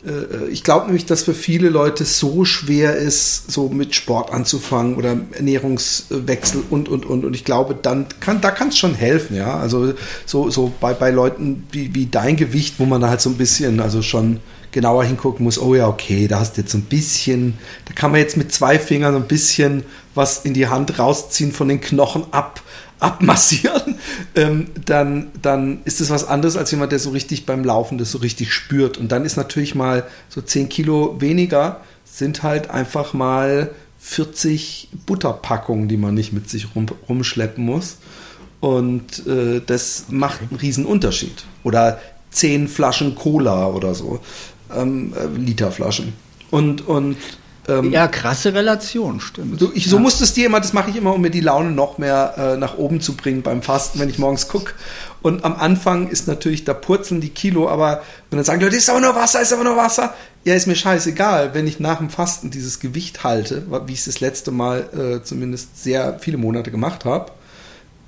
äh, 0.05 0.47
ich 0.49 0.63
glaube 0.63 0.85
nämlich, 0.85 1.05
dass 1.05 1.23
für 1.23 1.33
viele 1.33 1.69
Leute 1.69 2.05
so 2.05 2.45
schwer 2.45 2.95
ist, 2.95 3.51
so 3.51 3.69
mit 3.69 3.95
Sport 3.95 4.31
anzufangen 4.31 4.95
oder 4.95 5.17
Ernährungswechsel 5.31 6.63
und, 6.69 6.89
und, 6.89 7.05
und. 7.05 7.25
Und 7.25 7.35
ich 7.35 7.45
glaube, 7.45 7.75
dann 7.79 8.07
kann, 8.19 8.41
da 8.41 8.51
kann 8.51 8.69
es 8.69 8.77
schon 8.77 8.95
helfen, 8.95 9.35
ja. 9.35 9.57
Also 9.57 9.93
so, 10.25 10.49
so 10.49 10.71
bei, 10.79 10.93
bei 10.93 11.11
Leuten 11.11 11.67
wie, 11.71 11.93
wie 11.95 12.05
dein 12.07 12.35
Gewicht, 12.35 12.75
wo 12.77 12.85
man 12.85 13.05
halt 13.05 13.21
so 13.21 13.29
ein 13.29 13.37
bisschen, 13.37 13.79
also 13.79 14.01
schon 14.01 14.39
genauer 14.71 15.03
hingucken 15.03 15.43
muss, 15.43 15.59
oh 15.59 15.75
ja, 15.75 15.87
okay, 15.87 16.27
da 16.27 16.39
hast 16.39 16.57
du 16.57 16.61
jetzt 16.61 16.71
so 16.71 16.79
ein 16.79 16.85
bisschen, 16.85 17.59
da 17.85 17.93
kann 17.93 18.11
man 18.11 18.19
jetzt 18.19 18.37
mit 18.37 18.51
zwei 18.51 18.79
Fingern 18.79 19.15
ein 19.15 19.27
bisschen 19.27 19.83
was 20.15 20.39
in 20.45 20.53
die 20.53 20.67
Hand 20.67 20.99
rausziehen 20.99 21.51
von 21.51 21.67
den 21.67 21.81
Knochen 21.81 22.25
ab 22.31 22.61
abmassieren, 23.03 23.95
ähm, 24.35 24.67
dann, 24.85 25.31
dann 25.41 25.81
ist 25.83 26.01
es 26.01 26.09
was 26.09 26.25
anderes 26.25 26.55
als 26.55 26.71
jemand, 26.71 26.91
der 26.91 26.99
so 26.99 27.09
richtig 27.09 27.45
beim 27.45 27.63
Laufen 27.63 27.97
das 27.97 28.11
so 28.11 28.19
richtig 28.19 28.53
spürt. 28.53 28.97
Und 28.97 29.11
dann 29.11 29.25
ist 29.25 29.35
natürlich 29.35 29.75
mal 29.75 30.05
so 30.29 30.41
10 30.41 30.69
Kilo 30.69 31.19
weniger, 31.19 31.81
sind 32.05 32.43
halt 32.43 32.69
einfach 32.69 33.13
mal 33.13 33.71
40 33.99 34.89
Butterpackungen, 35.05 35.87
die 35.87 35.97
man 35.97 36.13
nicht 36.13 36.33
mit 36.33 36.49
sich 36.49 36.75
rum, 36.75 36.87
rumschleppen 37.09 37.63
muss. 37.63 37.97
Und 38.59 39.27
äh, 39.27 39.61
das 39.65 40.05
macht 40.09 40.41
einen 40.41 40.59
riesen 40.59 40.85
Unterschied. 40.85 41.43
Oder 41.63 41.99
10 42.31 42.69
Flaschen 42.69 43.15
Cola 43.15 43.67
oder 43.67 43.93
so, 43.93 44.19
ähm, 44.73 45.13
äh, 45.13 45.37
Literflaschen. 45.37 46.13
Und, 46.51 46.87
und 46.87 47.17
ähm, 47.67 47.91
ja, 47.91 48.07
krasse 48.07 48.53
Relation, 48.53 49.21
stimmt. 49.21 49.59
So, 49.59 49.71
ich, 49.73 49.89
so 49.89 49.95
ja. 49.95 50.01
musste 50.01 50.23
es 50.23 50.33
dir 50.33 50.45
immer, 50.45 50.59
das 50.59 50.73
mache 50.73 50.89
ich 50.89 50.95
immer, 50.95 51.13
um 51.13 51.21
mir 51.21 51.29
die 51.29 51.39
Laune 51.39 51.71
noch 51.71 51.97
mehr 51.97 52.35
äh, 52.37 52.57
nach 52.57 52.77
oben 52.77 52.99
zu 52.99 53.15
bringen 53.15 53.41
beim 53.41 53.61
Fasten, 53.61 53.99
wenn 53.99 54.09
ich 54.09 54.19
morgens 54.19 54.47
gucke. 54.47 54.73
Und 55.21 55.45
am 55.45 55.55
Anfang 55.55 56.09
ist 56.09 56.27
natürlich, 56.27 56.65
da 56.65 56.73
purzeln 56.73 57.21
die 57.21 57.29
Kilo, 57.29 57.69
aber 57.69 58.01
wenn 58.29 58.37
dann 58.37 58.45
sagen 58.45 58.59
die 58.59 58.65
Leute, 58.65 58.77
ist 58.77 58.89
aber 58.89 58.99
nur 58.99 59.15
Wasser, 59.15 59.41
ist 59.41 59.53
aber 59.53 59.63
nur 59.63 59.77
Wasser. 59.77 60.13
Ja, 60.43 60.55
ist 60.55 60.67
mir 60.67 60.75
scheißegal, 60.75 61.53
wenn 61.53 61.65
ich 61.67 61.79
nach 61.79 61.99
dem 61.99 62.09
Fasten 62.09 62.51
dieses 62.51 62.81
Gewicht 62.81 63.23
halte, 63.23 63.65
wie 63.87 63.93
ich 63.93 63.99
es 63.99 64.05
das 64.05 64.19
letzte 64.19 64.51
Mal 64.51 65.21
äh, 65.21 65.23
zumindest 65.23 65.81
sehr 65.81 66.19
viele 66.19 66.37
Monate 66.37 66.69
gemacht 66.69 67.05
habe 67.05 67.31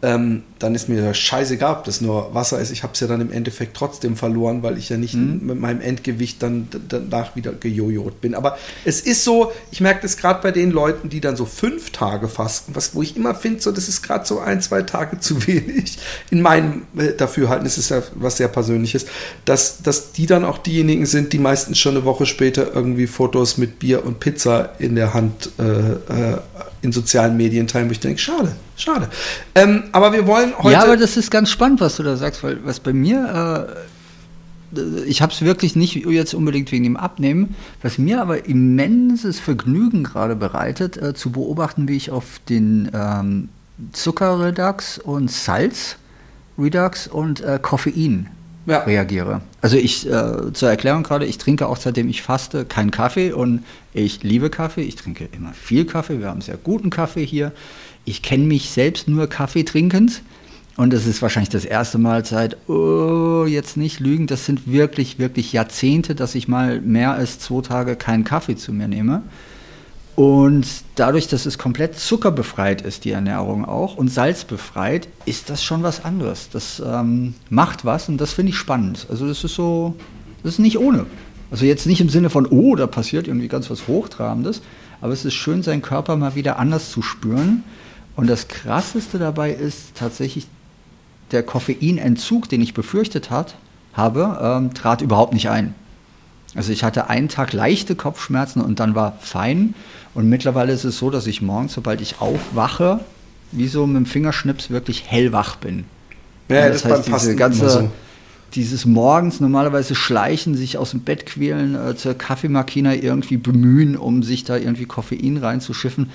ähm, 0.06 0.44
dann 0.60 0.76
ist 0.76 0.88
mir 0.88 1.16
scheißegal, 1.16 1.78
ob 1.78 1.84
das 1.86 2.00
nur 2.00 2.36
Wasser 2.36 2.60
ist. 2.60 2.70
Ich 2.70 2.84
habe 2.84 2.94
es 2.94 3.00
ja 3.00 3.08
dann 3.08 3.22
im 3.22 3.32
Endeffekt 3.32 3.76
trotzdem 3.76 4.16
verloren, 4.16 4.62
weil 4.62 4.78
ich 4.78 4.90
ja 4.90 4.98
nicht 4.98 5.16
mhm. 5.16 5.40
mit 5.42 5.60
meinem 5.60 5.82
Endgewicht 5.82 6.44
dann 6.44 6.68
danach 6.88 7.36
wieder 7.36 7.54
gejojot 7.54 8.22
bin. 8.22 8.36
Aber 8.36 8.56
es 8.84 9.02
ist 9.02 9.24
so, 9.24 9.52
ich 9.72 9.82
merke 9.82 10.04
das 10.04 10.18
gerade 10.18 10.44
bei 10.44 10.52
den 10.52 10.70
Leuten, 10.70 11.10
die 11.10 11.22
dann 11.22 11.36
so 11.36 11.46
fünf 11.46 11.90
Tage 11.90 12.28
fasten, 12.28 12.76
was, 12.76 12.94
wo 12.94 13.02
ich 13.02 13.18
immer 13.18 13.34
finde, 13.34 13.62
so, 13.62 13.72
das 13.72 13.90
ist 13.90 14.04
gerade 14.04 14.28
so 14.28 14.40
ein, 14.40 14.62
zwei 14.62 14.84
Tage 14.84 15.20
zu 15.20 15.48
wenig. 15.48 15.98
In 16.30 16.44
meinem 16.44 16.84
äh, 16.96 17.14
Dafürhalten 17.14 17.66
ist 17.66 17.80
es 17.80 17.90
ja 17.90 18.04
was 18.14 18.38
sehr 18.38 18.48
Persönliches, 18.48 19.08
dass, 19.46 19.82
dass 19.82 20.12
die 20.12 20.28
dann 20.28 20.46
auch 20.46 20.60
diejenigen 20.60 21.08
sind, 21.08 21.34
die 21.34 21.40
meistens 21.40 21.80
schon 21.80 21.96
eine 21.96 22.06
Woche 22.06 22.28
später 22.28 22.76
irgendwie 22.76 23.08
Fotos 23.08 23.58
mit 23.58 23.80
Bier 23.80 24.06
und 24.06 24.20
Pizza 24.20 24.76
in 24.78 24.96
der 24.96 25.16
Hand 25.16 25.50
äh, 25.58 25.64
äh, 25.64 26.38
in 26.86 26.92
sozialen 26.92 27.36
Medien 27.36 27.68
teilen, 27.68 27.90
wo 27.90 27.92
ich 27.92 28.00
denke, 28.00 28.20
schade, 28.20 28.56
schade. 28.78 29.10
Ähm, 29.56 29.86
aber 29.92 30.14
wir 30.14 30.26
wollen 30.26 30.54
heute. 30.58 30.74
Ja, 30.74 30.84
aber 30.84 30.96
das 30.96 31.18
ist 31.18 31.30
ganz 31.32 31.50
spannend, 31.50 31.82
was 31.82 31.98
du 31.98 32.04
da 32.04 32.16
sagst, 32.16 32.44
weil 32.44 32.60
was 32.64 32.80
bei 32.80 32.94
mir, 32.94 33.76
äh, 34.74 34.80
ich 35.06 35.22
habe 35.22 35.34
es 35.34 35.42
wirklich 35.42 35.76
nicht 35.76 35.96
jetzt 35.96 36.34
unbedingt 36.34 36.72
wegen 36.72 36.84
dem 36.84 36.98
Abnehmen, 36.98 37.56
was 37.82 37.98
mir 37.98 38.22
aber 38.22 38.46
immenses 38.46 39.40
Vergnügen 39.40 40.04
gerade 40.04 40.36
bereitet, 40.36 40.98
äh, 40.98 41.14
zu 41.14 41.32
beobachten, 41.32 41.88
wie 41.88 41.98
ich 41.98 42.12
auf 42.12 42.40
den 42.48 42.90
ähm, 42.94 43.50
Zuckerredux 43.92 45.00
und 45.00 45.30
Salzredux 45.30 47.08
und 47.08 47.42
äh, 47.42 47.60
Koffein 47.62 48.30
ja. 48.66 48.80
reagiere. 48.80 49.42
Also 49.62 49.78
ich, 49.78 50.10
äh, 50.10 50.54
zur 50.54 50.70
Erklärung 50.70 51.04
gerade, 51.04 51.26
ich 51.26 51.38
trinke 51.38 51.68
auch 51.68 51.78
seitdem 51.78 52.10
ich 52.10 52.22
faste 52.22 52.66
keinen 52.66 52.92
Kaffee 52.92 53.32
und 53.32 53.64
ich 53.94 54.24
liebe 54.24 54.50
Kaffee. 54.50 54.82
Ich 54.82 54.96
trinke 54.96 55.28
immer 55.32 55.54
viel 55.54 55.86
Kaffee. 55.86 56.20
Wir 56.20 56.30
haben 56.30 56.42
sehr 56.42 56.58
guten 56.58 56.90
Kaffee 56.90 57.26
hier. 57.26 57.52
Ich 58.06 58.22
kenne 58.22 58.46
mich 58.46 58.70
selbst 58.70 59.08
nur 59.08 59.28
Kaffee 59.28 59.64
trinkend. 59.64 60.22
Und 60.78 60.92
das 60.92 61.08
ist 61.08 61.22
wahrscheinlich 61.22 61.50
das 61.50 61.64
erste 61.64 61.98
Mal 61.98 62.26
seit, 62.26 62.58
oh, 62.70 63.46
jetzt 63.48 63.78
nicht 63.78 64.02
lügen, 64.02 64.28
das 64.28 64.46
sind 64.46 64.70
wirklich, 64.70 65.20
wirklich 65.20 65.54
Jahrzehnte, 65.54 66.16
dass 66.16 66.36
ich 66.36 66.50
mal 66.50 66.82
mehr 66.82 67.14
als 67.14 67.40
zwei 67.40 67.62
Tage 67.62 67.96
keinen 67.96 68.26
Kaffee 68.26 68.58
zu 68.58 68.74
mir 68.74 68.90
nehme. 68.90 69.24
Und 70.16 70.66
dadurch, 70.96 71.28
dass 71.28 71.46
es 71.46 71.58
komplett 71.58 72.00
zuckerbefreit 72.00 72.82
ist, 72.82 73.04
die 73.04 73.12
Ernährung 73.12 73.66
auch, 73.66 73.98
und 73.98 74.08
salzbefreit, 74.08 75.10
ist 75.26 75.50
das 75.50 75.62
schon 75.62 75.84
was 75.84 76.06
anderes. 76.06 76.50
Das 76.50 76.82
ähm, 76.86 77.36
macht 77.50 77.84
was 77.84 78.08
und 78.08 78.18
das 78.18 78.32
finde 78.32 78.52
ich 78.52 78.58
spannend. 78.58 79.08
Also 79.10 79.28
das 79.28 79.44
ist 79.44 79.56
so, 79.56 79.96
das 80.44 80.54
ist 80.54 80.60
nicht 80.60 80.80
ohne. 80.80 81.06
Also 81.52 81.66
jetzt 81.66 81.86
nicht 81.86 82.00
im 82.00 82.10
Sinne 82.10 82.30
von, 82.30 82.46
oh, 82.46 82.76
da 82.76 82.88
passiert 82.88 83.28
irgendwie 83.28 83.50
ganz 83.50 83.70
was 83.70 83.88
Hochtrabendes, 83.88 84.62
aber 85.02 85.12
es 85.12 85.26
ist 85.26 85.34
schön, 85.34 85.64
seinen 85.64 85.82
Körper 85.82 86.16
mal 86.16 86.36
wieder 86.36 86.60
anders 86.60 86.92
zu 86.92 87.02
spüren. 87.02 87.64
Und 88.16 88.28
das 88.28 88.48
Krasseste 88.48 89.20
dabei 89.20 89.52
ist 89.52 89.96
tatsächlich 89.96 90.48
der 91.32 91.44
Koffeinentzug, 91.44 92.48
den 92.48 92.62
ich 92.62 92.74
befürchtet 92.74 93.30
hat, 93.30 93.56
habe, 93.94 94.40
ähm, 94.42 94.74
trat 94.74 95.02
überhaupt 95.02 95.34
nicht 95.34 95.50
ein. 95.50 95.76
Also 96.56 96.72
ich 96.72 96.84
hatte 96.84 97.10
einen 97.10 97.28
Tag 97.28 97.52
leichte 97.52 97.96
Kopfschmerzen 97.96 98.62
und 98.62 98.80
dann 98.80 98.96
war 98.96 99.18
fein. 99.20 99.76
Und 100.16 100.30
mittlerweile 100.30 100.72
ist 100.72 100.86
es 100.86 100.98
so, 100.98 101.10
dass 101.10 101.28
ich 101.28 101.42
morgens, 101.42 101.74
sobald 101.74 102.02
ich 102.02 102.22
aufwache, 102.22 103.02
wie 103.52 103.68
so 103.68 103.86
mit 103.86 103.98
dem 103.98 104.06
Fingerschnips 104.06 104.70
wirklich 104.70 105.04
hellwach 105.06 105.58
bin. 105.58 105.84
Ja, 106.48 106.70
das, 106.70 106.84
das 106.84 106.92
heißt, 106.92 107.08
diese 107.08 107.36
ganze, 107.36 107.70
so. 107.70 107.92
dieses 108.54 108.86
morgens 108.86 109.42
normalerweise 109.42 109.94
schleichen, 109.94 110.56
sich 110.56 110.78
aus 110.78 110.92
dem 110.92 111.02
Bett 111.02 111.26
quälen, 111.26 111.76
äh, 111.76 111.96
zur 111.96 112.14
Kaffeemakina 112.14 112.96
irgendwie 112.96 113.38
bemühen, 113.38 113.98
um 113.98 114.24
sich 114.24 114.46
da 114.46 114.56
irgendwie 114.56 114.86
Koffein 114.86 115.38
reinzuschiffen, 115.38 116.10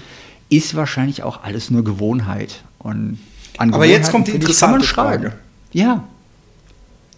ist 0.49 0.75
wahrscheinlich 0.75 1.23
auch 1.23 1.43
alles 1.45 1.71
nur 1.71 1.85
Gewohnheit. 1.85 2.63
Und 2.79 3.19
Aber 3.59 3.85
jetzt 3.85 4.11
kommt 4.11 4.29
die 4.29 4.33
interessante 4.33 4.87
Frage. 4.87 5.35
Ja. 5.73 6.05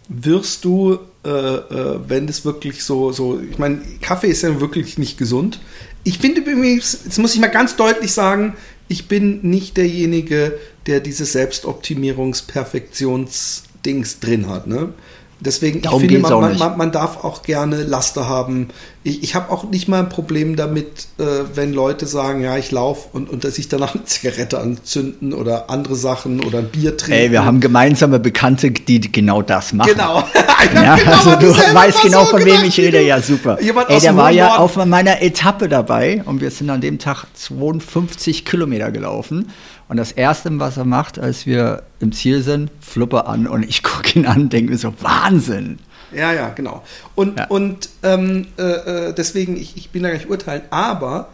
Wirst 0.08 0.64
du, 0.64 0.98
äh, 1.24 1.28
äh, 1.28 2.00
wenn 2.08 2.26
das 2.26 2.44
wirklich 2.44 2.82
so, 2.82 3.12
so, 3.12 3.40
ich 3.40 3.58
meine, 3.58 3.78
Kaffee 4.00 4.26
ist 4.26 4.42
ja 4.42 4.60
wirklich 4.60 4.98
nicht 4.98 5.16
gesund 5.16 5.60
ich 6.04 6.18
finde 6.18 6.40
übrigens, 6.40 7.00
jetzt 7.04 7.18
muss 7.18 7.34
ich 7.34 7.40
mal 7.40 7.48
ganz 7.48 7.76
deutlich 7.76 8.12
sagen, 8.12 8.54
ich 8.88 9.06
bin 9.08 9.40
nicht 9.42 9.76
derjenige, 9.76 10.58
der 10.86 11.00
dieses 11.00 11.32
Selbstoptimierungs-Perfektions-Dings 11.32 14.20
drin 14.20 14.48
hat. 14.48 14.66
Ne? 14.66 14.94
Deswegen, 15.40 15.82
Darum 15.82 16.02
ich 16.02 16.10
finde, 16.10 16.28
man, 16.28 16.58
man, 16.58 16.78
man, 16.78 16.92
darf 16.92 17.24
auch 17.24 17.42
gerne 17.42 17.82
Laster 17.82 18.28
haben. 18.28 18.68
Ich, 19.04 19.22
ich 19.22 19.34
habe 19.34 19.50
auch 19.50 19.64
nicht 19.64 19.88
mal 19.88 19.98
ein 19.98 20.08
Problem 20.08 20.54
damit, 20.54 21.08
äh, 21.18 21.24
wenn 21.54 21.72
Leute 21.72 22.06
sagen, 22.06 22.42
ja, 22.42 22.56
ich 22.56 22.70
laufe 22.70 23.08
und, 23.12 23.28
und 23.28 23.42
dass 23.42 23.56
sich 23.56 23.68
danach 23.68 23.94
eine 23.94 24.04
Zigarette 24.04 24.60
anzünden 24.60 25.32
oder 25.34 25.70
andere 25.70 25.96
Sachen 25.96 26.42
oder 26.44 26.58
ein 26.58 26.68
Bier 26.68 26.96
trinken. 26.96 27.18
Ey, 27.18 27.30
wir 27.32 27.44
haben 27.44 27.60
gemeinsame 27.60 28.20
Bekannte, 28.20 28.70
die 28.70 29.00
genau 29.00 29.42
das 29.42 29.72
machen. 29.72 29.90
Genau. 29.92 30.18
ja, 30.74 30.96
genau 30.96 31.12
also 31.12 31.36
du 31.36 31.48
weißt 31.74 32.02
genau, 32.02 32.24
von 32.24 32.44
wem 32.44 32.64
ich 32.64 32.78
rede. 32.78 33.02
Ja, 33.02 33.20
super. 33.20 33.60
Jemand 33.60 33.90
Ey, 33.90 34.00
der 34.00 34.16
war 34.16 34.30
ja 34.30 34.56
auf 34.56 34.76
meiner 34.76 35.20
Etappe 35.20 35.68
dabei 35.68 36.22
und 36.24 36.40
wir 36.40 36.50
sind 36.50 36.70
an 36.70 36.80
dem 36.80 36.98
Tag 36.98 37.26
52 37.34 38.44
Kilometer 38.44 38.92
gelaufen. 38.92 39.50
Und 39.88 39.96
das 39.96 40.12
Erste, 40.12 40.48
was 40.58 40.76
er 40.76 40.84
macht, 40.84 41.18
als 41.18 41.44
wir 41.44 41.82
im 42.00 42.12
Ziel 42.12 42.42
sind, 42.42 42.70
fluppe 42.80 43.26
an 43.26 43.46
und 43.46 43.62
ich 43.62 43.82
gucke 43.82 44.18
ihn 44.18 44.26
an 44.26 44.42
und 44.42 44.52
denke 44.52 44.72
mir 44.72 44.78
so, 44.78 44.94
Wahnsinn. 45.00 45.80
Ja, 46.14 46.32
ja, 46.32 46.50
genau. 46.50 46.82
Und, 47.14 47.38
ja. 47.38 47.46
und 47.46 47.88
ähm, 48.02 48.46
äh, 48.58 48.62
äh, 48.62 49.14
deswegen, 49.14 49.56
ich, 49.56 49.76
ich 49.76 49.90
bin 49.90 50.02
da 50.02 50.08
gar 50.10 50.16
nicht 50.16 50.28
urteilen, 50.28 50.62
aber 50.70 51.28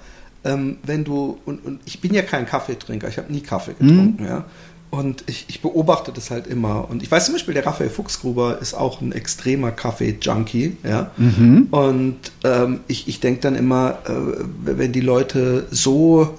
ähm, 0.45 0.79
wenn 0.83 1.05
du, 1.05 1.39
und, 1.45 1.65
und 1.65 1.81
ich 1.85 2.01
bin 2.01 2.15
ja 2.15 2.23
kein 2.23 2.47
Kaffeetrinker, 2.47 3.09
ich 3.09 3.19
habe 3.19 3.33
nie 3.33 3.41
Kaffee 3.41 3.73
getrunken, 3.73 4.23
mhm. 4.23 4.29
ja. 4.29 4.45
Und 4.91 5.25
ich, 5.27 5.45
ich, 5.49 5.61
beobachte 5.61 6.13
das 6.13 6.31
halt 6.31 6.47
immer. 6.47 6.89
Und 6.89 7.03
ich 7.03 7.11
weiß 7.11 7.27
zum 7.27 7.35
Beispiel, 7.35 7.53
der 7.53 7.67
Raphael 7.67 7.91
Fuchsgruber 7.91 8.59
ist 8.63 8.73
auch 8.73 9.03
ein 9.03 9.13
extremer 9.13 9.71
Kaffee-Junkie. 9.71 10.79
Ja? 10.83 11.11
Mhm. 11.19 11.67
Und 11.71 12.17
ähm, 12.43 12.81
ich, 12.89 13.07
ich 13.07 13.21
denke 13.21 13.43
dann 13.43 13.55
immer, 13.55 13.99
äh, 14.07 14.45
wenn 14.65 14.93
die 14.93 15.03
Leute 15.03 15.67
so 15.71 16.39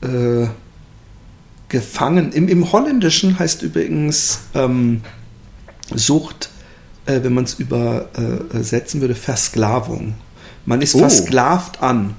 äh, 0.00 0.46
gefangen. 1.68 2.30
Im, 2.32 2.46
im 2.48 2.70
Holländischen 2.70 3.38
heißt 3.38 3.62
übrigens 3.62 4.42
ähm, 4.54 5.00
Sucht, 5.92 6.50
äh, 7.06 7.20
wenn 7.22 7.34
man 7.34 7.44
es 7.44 7.54
übersetzen 7.54 9.00
würde, 9.00 9.14
Versklavung. 9.14 10.14
Man 10.66 10.82
ist 10.82 10.94
oh. 10.94 10.98
versklavt 10.98 11.82
an. 11.82 12.14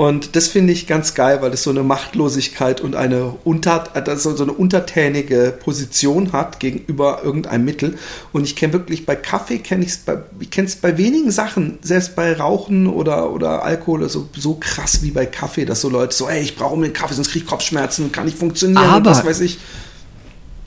Und 0.00 0.34
das 0.34 0.48
finde 0.48 0.72
ich 0.72 0.86
ganz 0.86 1.12
geil, 1.12 1.42
weil 1.42 1.52
es 1.52 1.62
so 1.62 1.68
eine 1.68 1.82
Machtlosigkeit 1.82 2.80
und 2.80 2.96
eine, 2.96 3.34
unter, 3.44 3.84
also 3.94 4.34
so 4.34 4.44
eine 4.44 4.52
untertänige 4.52 5.54
Position 5.62 6.32
hat 6.32 6.58
gegenüber 6.58 7.20
irgendeinem 7.22 7.66
Mittel. 7.66 7.98
Und 8.32 8.44
ich 8.44 8.56
kenne 8.56 8.72
wirklich 8.72 9.04
bei 9.04 9.14
Kaffee, 9.14 9.58
kenne 9.58 9.84
ich 9.84 9.90
es 9.90 9.96
bei, 9.98 10.16
ich 10.38 10.50
kenne 10.50 10.68
es 10.68 10.76
bei 10.76 10.96
wenigen 10.96 11.30
Sachen, 11.30 11.78
selbst 11.82 12.16
bei 12.16 12.32
Rauchen 12.32 12.86
oder, 12.86 13.30
oder 13.30 13.62
Alkohol, 13.62 14.08
so, 14.08 14.26
so 14.34 14.54
krass 14.58 15.02
wie 15.02 15.10
bei 15.10 15.26
Kaffee, 15.26 15.66
dass 15.66 15.82
so 15.82 15.90
Leute 15.90 16.16
so, 16.16 16.30
ey, 16.30 16.40
ich 16.40 16.56
brauche 16.56 16.80
den 16.80 16.94
Kaffee, 16.94 17.12
sonst 17.12 17.32
kriege 17.32 17.44
ich 17.44 17.50
Kopfschmerzen, 17.50 18.10
kann 18.10 18.24
nicht 18.24 18.38
funktionieren 18.38 18.82
Aber, 18.82 18.96
und 18.96 19.04
was 19.04 19.26
weiß 19.26 19.40
ich. 19.40 19.58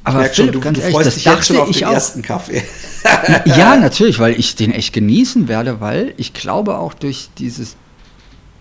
Aber 0.04 0.26
ich 0.26 0.36
schon, 0.36 0.46
Philipp, 0.48 0.54
du, 0.54 0.60
ganz 0.60 0.78
du 0.78 0.82
ehrlich, 0.82 0.96
freust 0.96 1.08
das 1.08 1.16
dich 1.16 1.26
jetzt 1.26 1.48
schon 1.48 1.56
dachte 1.56 1.64
auf 1.64 1.70
ich 1.70 1.78
den 1.78 1.88
auch. 1.88 1.94
ersten 1.94 2.22
Kaffee. 2.22 2.64
ja, 3.46 3.76
natürlich, 3.80 4.20
weil 4.20 4.38
ich 4.40 4.56
den 4.56 4.72
echt 4.72 4.94
genießen 4.94 5.48
werde, 5.48 5.80
weil 5.80 6.14
ich 6.18 6.34
glaube 6.34 6.78
auch 6.78 6.94
durch 6.94 7.30
dieses 7.38 7.76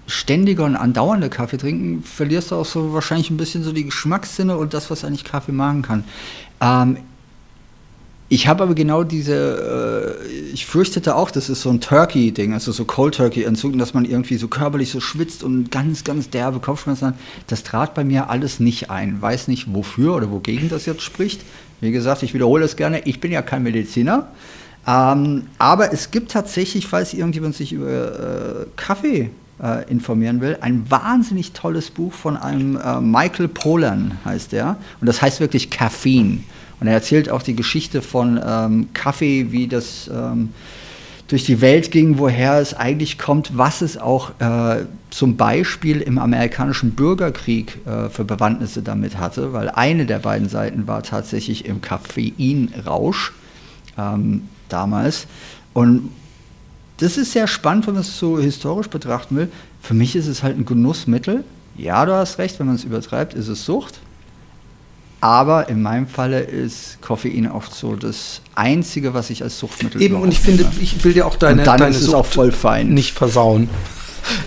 ständige 0.06 0.62
und 0.64 0.76
andauernde 0.76 1.30
Kaffee 1.30 1.56
trinken 1.56 2.02
verlierst 2.02 2.50
du 2.50 2.56
auch 2.56 2.66
so 2.66 2.92
wahrscheinlich 2.92 3.30
ein 3.30 3.36
bisschen 3.36 3.62
so 3.62 3.72
die 3.72 3.84
Geschmackssinne 3.84 4.56
und 4.56 4.74
das, 4.74 4.90
was 4.90 5.04
eigentlich 5.04 5.24
Kaffee 5.24 5.52
machen 5.52 5.82
kann. 5.82 6.04
Ähm, 6.60 6.98
ich 8.32 8.48
habe 8.48 8.62
aber 8.62 8.74
genau 8.74 9.04
diese, 9.04 10.16
äh, 10.26 10.26
ich 10.54 10.64
fürchtete 10.64 11.16
auch, 11.16 11.30
das 11.30 11.50
ist 11.50 11.60
so 11.60 11.68
ein 11.68 11.82
Turkey-Ding, 11.82 12.54
also 12.54 12.72
so 12.72 12.86
Cold 12.86 13.16
Turkey-Entzug, 13.16 13.76
dass 13.76 13.92
man 13.92 14.06
irgendwie 14.06 14.38
so 14.38 14.48
körperlich 14.48 14.88
so 14.88 15.00
schwitzt 15.00 15.42
und 15.42 15.70
ganz, 15.70 16.02
ganz 16.02 16.30
derbe 16.30 16.58
Kopfschmerzen 16.58 17.08
hat. 17.08 17.14
Das 17.48 17.62
trat 17.62 17.92
bei 17.92 18.04
mir 18.04 18.30
alles 18.30 18.58
nicht 18.58 18.88
ein. 18.88 19.20
Weiß 19.20 19.48
nicht 19.48 19.74
wofür 19.74 20.14
oder 20.14 20.30
wogegen 20.30 20.70
das 20.70 20.86
jetzt 20.86 21.02
spricht. 21.02 21.42
Wie 21.82 21.92
gesagt, 21.92 22.22
ich 22.22 22.32
wiederhole 22.32 22.64
es 22.64 22.76
gerne, 22.76 23.02
ich 23.04 23.20
bin 23.20 23.32
ja 23.32 23.42
kein 23.42 23.64
Mediziner. 23.64 24.28
Ähm, 24.86 25.48
aber 25.58 25.92
es 25.92 26.10
gibt 26.10 26.30
tatsächlich, 26.30 26.86
falls 26.86 27.12
irgendjemand 27.12 27.54
sich 27.54 27.74
über 27.74 28.62
äh, 28.62 28.66
Kaffee 28.76 29.28
äh, 29.62 29.90
informieren 29.90 30.40
will, 30.40 30.56
ein 30.62 30.90
wahnsinnig 30.90 31.52
tolles 31.52 31.90
Buch 31.90 32.14
von 32.14 32.38
einem 32.38 32.76
äh, 32.76 32.98
Michael 32.98 33.48
Pollan 33.48 34.16
heißt 34.24 34.52
der. 34.52 34.78
Und 35.02 35.06
das 35.06 35.20
heißt 35.20 35.40
wirklich 35.40 35.68
Caffeine. 35.68 36.38
Und 36.82 36.88
er 36.88 36.94
erzählt 36.94 37.30
auch 37.30 37.42
die 37.42 37.54
Geschichte 37.54 38.02
von 38.02 38.40
ähm, 38.44 38.88
Kaffee, 38.92 39.52
wie 39.52 39.68
das 39.68 40.10
ähm, 40.12 40.48
durch 41.28 41.44
die 41.44 41.60
Welt 41.60 41.92
ging, 41.92 42.18
woher 42.18 42.58
es 42.58 42.74
eigentlich 42.74 43.18
kommt, 43.18 43.56
was 43.56 43.82
es 43.82 43.96
auch 43.96 44.32
äh, 44.40 44.86
zum 45.10 45.36
Beispiel 45.36 46.00
im 46.00 46.18
amerikanischen 46.18 46.90
Bürgerkrieg 46.90 47.78
äh, 47.86 48.08
für 48.08 48.24
Bewandtnisse 48.24 48.82
damit 48.82 49.16
hatte, 49.16 49.52
weil 49.52 49.70
eine 49.70 50.06
der 50.06 50.18
beiden 50.18 50.48
Seiten 50.48 50.88
war 50.88 51.04
tatsächlich 51.04 51.66
im 51.66 51.82
Koffeinrausch 51.82 53.32
ähm, 53.96 54.48
damals. 54.68 55.28
Und 55.74 56.10
das 56.96 57.16
ist 57.16 57.30
sehr 57.30 57.46
spannend, 57.46 57.86
wenn 57.86 57.94
man 57.94 58.02
es 58.02 58.18
so 58.18 58.40
historisch 58.40 58.88
betrachten 58.88 59.36
will. 59.36 59.52
Für 59.80 59.94
mich 59.94 60.16
ist 60.16 60.26
es 60.26 60.42
halt 60.42 60.58
ein 60.58 60.64
Genussmittel. 60.64 61.44
Ja, 61.76 62.04
du 62.06 62.12
hast 62.12 62.38
recht, 62.38 62.58
wenn 62.58 62.66
man 62.66 62.74
es 62.74 62.82
übertreibt, 62.82 63.34
ist 63.34 63.46
es 63.46 63.64
Sucht. 63.64 64.00
Aber 65.22 65.68
in 65.68 65.80
meinem 65.82 66.08
Falle 66.08 66.40
ist 66.40 67.00
Koffein 67.00 67.48
oft 67.48 67.72
so 67.72 67.94
das 67.94 68.40
Einzige, 68.56 69.14
was 69.14 69.30
ich 69.30 69.44
als 69.44 69.56
Suchtmittel 69.56 70.02
Eben, 70.02 70.16
und 70.16 70.32
ich 70.32 70.40
finde, 70.40 70.68
ich 70.80 71.04
will 71.04 71.12
dir 71.12 71.28
auch 71.28 71.36
deine, 71.36 71.60
Und 71.60 71.66
dann 71.68 71.78
deine 71.78 71.94
ist 71.94 72.00
es 72.00 72.06
Sucht 72.06 72.16
auch 72.16 72.26
voll 72.26 72.50
fein. 72.50 72.88
nicht 72.88 73.14
versauen. 73.14 73.70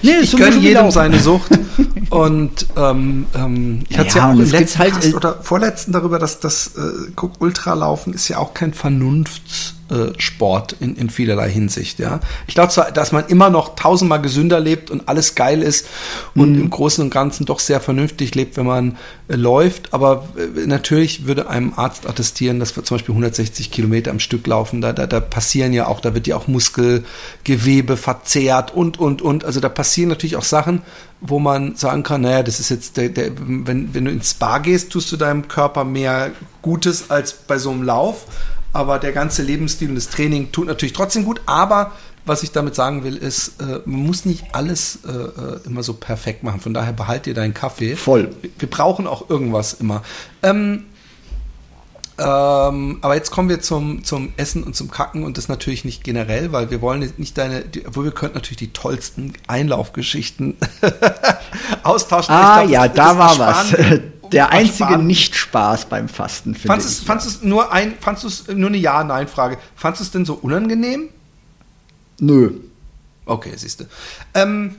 Nee, 0.01 0.17
ich 0.21 0.35
gönne 0.35 0.57
jedem 0.57 0.91
seine 0.91 1.19
Sucht. 1.19 1.51
Und 2.09 2.67
ähm, 2.75 3.25
ähm, 3.35 3.83
ich 3.89 3.97
hatte 3.97 4.07
es 4.09 4.13
Ja, 4.15 4.15
ja 4.15 4.27
auch 4.33 4.39
im 4.39 4.51
letzten 4.51 4.79
halt, 4.79 4.93
Cast 4.93 5.05
äh, 5.05 5.13
oder 5.13 5.35
vorletzten 5.41 5.91
darüber, 5.93 6.19
dass 6.19 6.39
das 6.39 6.67
äh, 6.75 7.11
guck, 7.15 7.41
Ultralaufen 7.41 8.13
ist 8.13 8.27
ja 8.27 8.37
auch 8.37 8.53
kein 8.53 8.73
Vernunftssport 8.73 10.73
in, 10.79 10.95
in 10.95 11.09
vielerlei 11.09 11.49
Hinsicht. 11.49 11.99
Ja, 11.99 12.19
ich 12.47 12.55
glaube 12.55 12.71
zwar, 12.71 12.91
dass 12.91 13.11
man 13.11 13.25
immer 13.27 13.49
noch 13.49 13.75
tausendmal 13.75 14.21
gesünder 14.21 14.59
lebt 14.59 14.91
und 14.91 15.07
alles 15.07 15.35
geil 15.35 15.61
ist 15.61 15.87
und 16.35 16.53
Mhm. 16.55 16.61
im 16.63 16.69
Großen 16.69 17.03
und 17.03 17.09
Ganzen 17.11 17.45
doch 17.45 17.59
sehr 17.59 17.79
vernünftig 17.79 18.35
lebt, 18.35 18.57
wenn 18.57 18.65
man 18.65 18.97
äh, 19.27 19.35
läuft. 19.35 19.93
Aber 19.93 20.27
äh, 20.37 20.65
natürlich 20.67 21.27
würde 21.27 21.49
einem 21.49 21.73
Arzt 21.75 22.07
attestieren, 22.07 22.59
dass 22.59 22.75
wir 22.75 22.83
zum 22.83 22.95
Beispiel 22.97 23.13
160 23.13 23.71
Kilometer 23.71 24.11
am 24.11 24.19
Stück 24.19 24.45
laufen. 24.47 24.81
Da, 24.81 24.93
da, 24.93 25.07
da 25.07 25.19
passieren 25.21 25.73
ja 25.73 25.87
auch, 25.87 26.01
da 26.01 26.13
wird 26.13 26.27
ja 26.27 26.35
auch 26.35 26.47
Muskelgewebe 26.47 27.97
verzehrt 27.97 28.73
und 28.73 28.99
und 28.99 29.21
und. 29.21 29.45
Also 29.45 29.59
da 29.59 29.69
passieren 29.69 30.09
natürlich 30.09 30.35
auch 30.35 30.43
Sachen, 30.43 30.81
wo 31.21 31.39
man 31.39 31.75
sagen 31.75 32.03
kann, 32.03 32.21
naja, 32.21 32.43
das 32.43 32.59
ist 32.59 32.69
jetzt 32.69 32.97
der, 32.97 33.09
der 33.09 33.31
wenn, 33.37 33.93
wenn 33.93 34.05
du 34.05 34.11
ins 34.11 34.31
Spa 34.31 34.59
gehst, 34.59 34.91
tust 34.91 35.11
du 35.11 35.17
deinem 35.17 35.47
Körper 35.47 35.83
mehr 35.83 36.31
Gutes 36.61 37.09
als 37.09 37.33
bei 37.33 37.57
so 37.57 37.71
einem 37.71 37.83
Lauf. 37.83 38.25
Aber 38.73 38.99
der 38.99 39.13
ganze 39.13 39.41
Lebensstil 39.41 39.89
und 39.89 39.95
das 39.95 40.09
Training 40.09 40.51
tut 40.51 40.67
natürlich 40.67 40.93
trotzdem 40.93 41.23
gut. 41.23 41.41
Aber 41.45 41.93
was 42.25 42.43
ich 42.43 42.51
damit 42.51 42.75
sagen 42.75 43.03
will, 43.03 43.15
ist, 43.15 43.61
äh, 43.61 43.79
man 43.85 44.05
muss 44.05 44.25
nicht 44.25 44.53
alles 44.53 44.99
äh, 45.05 45.11
äh, 45.11 45.59
immer 45.65 45.83
so 45.83 45.93
perfekt 45.93 46.43
machen. 46.43 46.59
Von 46.59 46.73
daher 46.73 46.91
behalt 46.91 47.25
dir 47.25 47.33
deinen 47.33 47.53
Kaffee. 47.53 47.95
Voll. 47.95 48.35
Wir 48.57 48.69
brauchen 48.69 49.07
auch 49.07 49.29
irgendwas 49.29 49.75
immer. 49.75 50.03
Ähm, 50.43 50.85
ähm, 52.17 52.99
aber 53.01 53.15
jetzt 53.15 53.31
kommen 53.31 53.49
wir 53.49 53.59
zum, 53.61 54.03
zum 54.03 54.31
Essen 54.37 54.63
und 54.63 54.75
zum 54.75 54.89
Kacken 54.89 55.23
und 55.23 55.37
das 55.37 55.47
natürlich 55.49 55.83
nicht 55.85 56.03
generell, 56.03 56.51
weil 56.51 56.71
wir 56.71 56.81
wollen 56.81 57.01
jetzt 57.01 57.19
nicht 57.19 57.37
deine, 57.37 57.61
die, 57.61 57.85
obwohl 57.85 58.05
wir 58.05 58.11
könnten 58.11 58.35
natürlich 58.35 58.57
die 58.57 58.71
tollsten 58.73 59.33
Einlaufgeschichten 59.47 60.55
austauschen. 61.83 62.33
Ah 62.33 62.61
glaub, 62.61 62.69
ja, 62.71 62.87
das- 62.87 62.95
da 62.95 63.13
das 63.13 63.17
war 63.39 63.39
was. 63.39 63.75
Der 64.31 64.49
einzige 64.51 64.97
Nicht-Spaß 64.97 65.85
beim 65.85 66.09
Fasten, 66.09 66.55
finde 66.55 66.67
Fandest 66.69 66.91
ich. 66.93 66.99
du 67.01 67.05
fandst 67.05 67.25
du's 67.27 67.41
nur 67.43 67.71
ein, 67.71 67.93
fandst 67.99 68.23
du 68.23 68.27
es 68.27 68.47
nur 68.47 68.69
eine 68.69 68.77
Ja-Nein-Frage? 68.77 69.59
Fandest 69.75 70.01
du 70.01 70.03
es 70.05 70.11
denn 70.11 70.25
so 70.25 70.33
unangenehm? 70.33 71.09
Nö. 72.19 72.51
Okay, 73.27 73.51
siehst 73.55 73.81
du. 73.81 73.85
Ähm, 74.33 74.77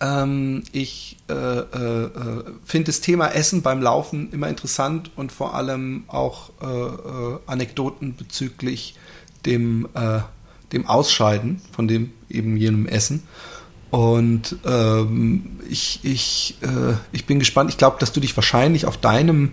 ähm, 0.00 0.62
ich 0.72 1.18
äh, 1.28 1.34
äh, 1.34 2.04
äh, 2.04 2.44
finde 2.64 2.86
das 2.86 3.00
Thema 3.00 3.28
Essen 3.28 3.62
beim 3.62 3.82
Laufen 3.82 4.32
immer 4.32 4.48
interessant 4.48 5.10
und 5.16 5.32
vor 5.32 5.54
allem 5.54 6.04
auch 6.06 6.50
äh, 6.62 6.66
äh, 6.66 7.38
Anekdoten 7.46 8.16
bezüglich 8.16 8.94
dem, 9.44 9.88
äh, 9.94 10.20
dem 10.72 10.86
Ausscheiden 10.86 11.60
von 11.72 11.88
dem 11.88 12.12
eben 12.28 12.56
jenem 12.56 12.86
Essen. 12.86 13.22
Und 13.90 14.56
ähm, 14.64 15.60
ich, 15.70 16.00
ich, 16.02 16.56
ich 17.12 17.24
bin 17.24 17.38
gespannt. 17.38 17.70
Ich 17.70 17.78
glaube, 17.78 17.96
dass 18.00 18.12
du 18.12 18.20
dich 18.20 18.36
wahrscheinlich 18.36 18.84
auf 18.84 18.98
deinem, 18.98 19.52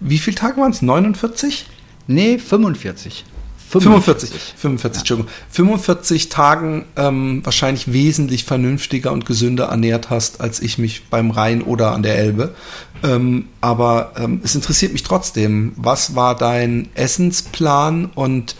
wie 0.00 0.18
viele 0.18 0.36
Tage 0.36 0.60
waren 0.60 0.72
es? 0.72 0.82
49? 0.82 1.66
Nee, 2.08 2.38
45. 2.38 3.24
45, 3.68 4.30
45, 4.56 5.00
Entschuldigung. 5.00 5.32
45 5.50 6.28
Tagen 6.28 6.84
ähm, 6.96 7.40
wahrscheinlich 7.44 7.92
wesentlich 7.92 8.44
vernünftiger 8.44 9.12
und 9.12 9.26
gesünder 9.26 9.66
ernährt 9.66 10.08
hast, 10.10 10.40
als 10.40 10.60
ich 10.60 10.78
mich 10.78 11.08
beim 11.10 11.30
Rhein 11.30 11.62
oder 11.62 11.92
an 11.92 12.02
der 12.02 12.16
Elbe. 12.16 12.54
Ähm, 13.02 13.48
aber 13.60 14.12
ähm, 14.16 14.40
es 14.44 14.54
interessiert 14.54 14.92
mich 14.92 15.02
trotzdem. 15.02 15.72
Was 15.76 16.14
war 16.14 16.36
dein 16.36 16.88
Essensplan 16.94 18.06
und 18.14 18.56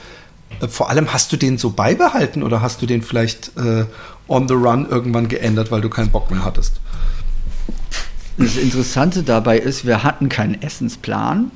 äh, 0.61 0.69
vor 0.69 0.91
allem 0.91 1.13
hast 1.13 1.33
du 1.33 1.37
den 1.37 1.57
so 1.59 1.71
beibehalten 1.71 2.43
oder 2.43 2.61
hast 2.61 2.83
du 2.83 2.87
den 2.87 3.03
vielleicht 3.03 3.57
äh, 3.57 3.85
on 4.29 4.49
the 4.49 4.55
run 4.55 4.89
irgendwann 4.89 5.29
geändert, 5.29 5.71
weil 5.71 5.81
du 5.81 5.89
keinen 5.89 6.11
Bock 6.11 6.31
mehr 6.31 6.45
hattest? 6.45 6.81
Das 8.39 8.57
Interessante 8.57 9.23
dabei 9.23 9.59
ist, 9.59 9.87
wir 9.87 10.03
hatten 10.03 10.29
keinen 10.29 10.61
Essensplan. 10.61 11.51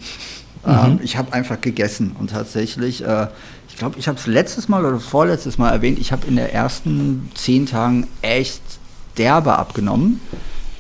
Ähm, 0.67 1.01
ich 1.03 1.17
habe 1.17 1.33
einfach 1.33 1.61
gegessen 1.61 2.15
und 2.19 2.31
tatsächlich, 2.31 3.05
äh, 3.05 3.29
ich 3.69 3.77
glaube, 3.77 3.99
ich 3.99 4.09
habe 4.09 4.19
es 4.19 4.27
letztes 4.27 4.69
Mal 4.69 4.85
oder 4.85 5.01
vorletztes 5.01 5.59
Mal 5.59 5.71
erwähnt, 5.71 5.99
ich 5.99 6.13
habe 6.13 6.27
in 6.27 6.37
den 6.37 6.47
ersten 6.47 7.31
zehn 7.35 7.67
Tagen 7.67 8.07
echt 8.23 8.63
derbe 9.17 9.59
abgenommen. 9.59 10.21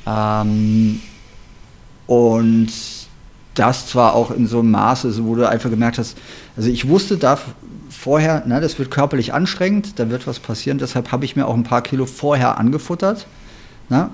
Ähm, 0.07 1.01
und 2.07 2.71
das 3.55 3.87
zwar 3.87 4.15
auch 4.15 4.31
in 4.31 4.47
so 4.47 4.61
einem 4.61 4.71
Maße, 4.71 5.13
so 5.13 5.25
wo 5.25 5.35
du 5.35 5.49
einfach 5.49 5.71
gemerkt 5.71 5.99
hast, 5.99 6.17
also 6.57 6.69
ich 6.69 6.89
wusste 6.89 7.17
da 7.17 7.39
vorher, 7.89 8.43
na, 8.47 8.61
das 8.61 8.79
wird 8.79 8.91
körperlich 8.91 9.33
anstrengend, 9.33 9.99
da 9.99 10.11
wird 10.11 10.27
was 10.27 10.39
passieren, 10.39 10.79
deshalb 10.79 11.13
habe 11.13 11.25
ich 11.25 11.37
mir 11.37 11.47
auch 11.47 11.55
ein 11.55 11.65
paar 11.65 11.83
Kilo 11.83 12.07
vorher 12.07 12.59
angefuttert. 12.59 13.27
Na, 13.89 14.11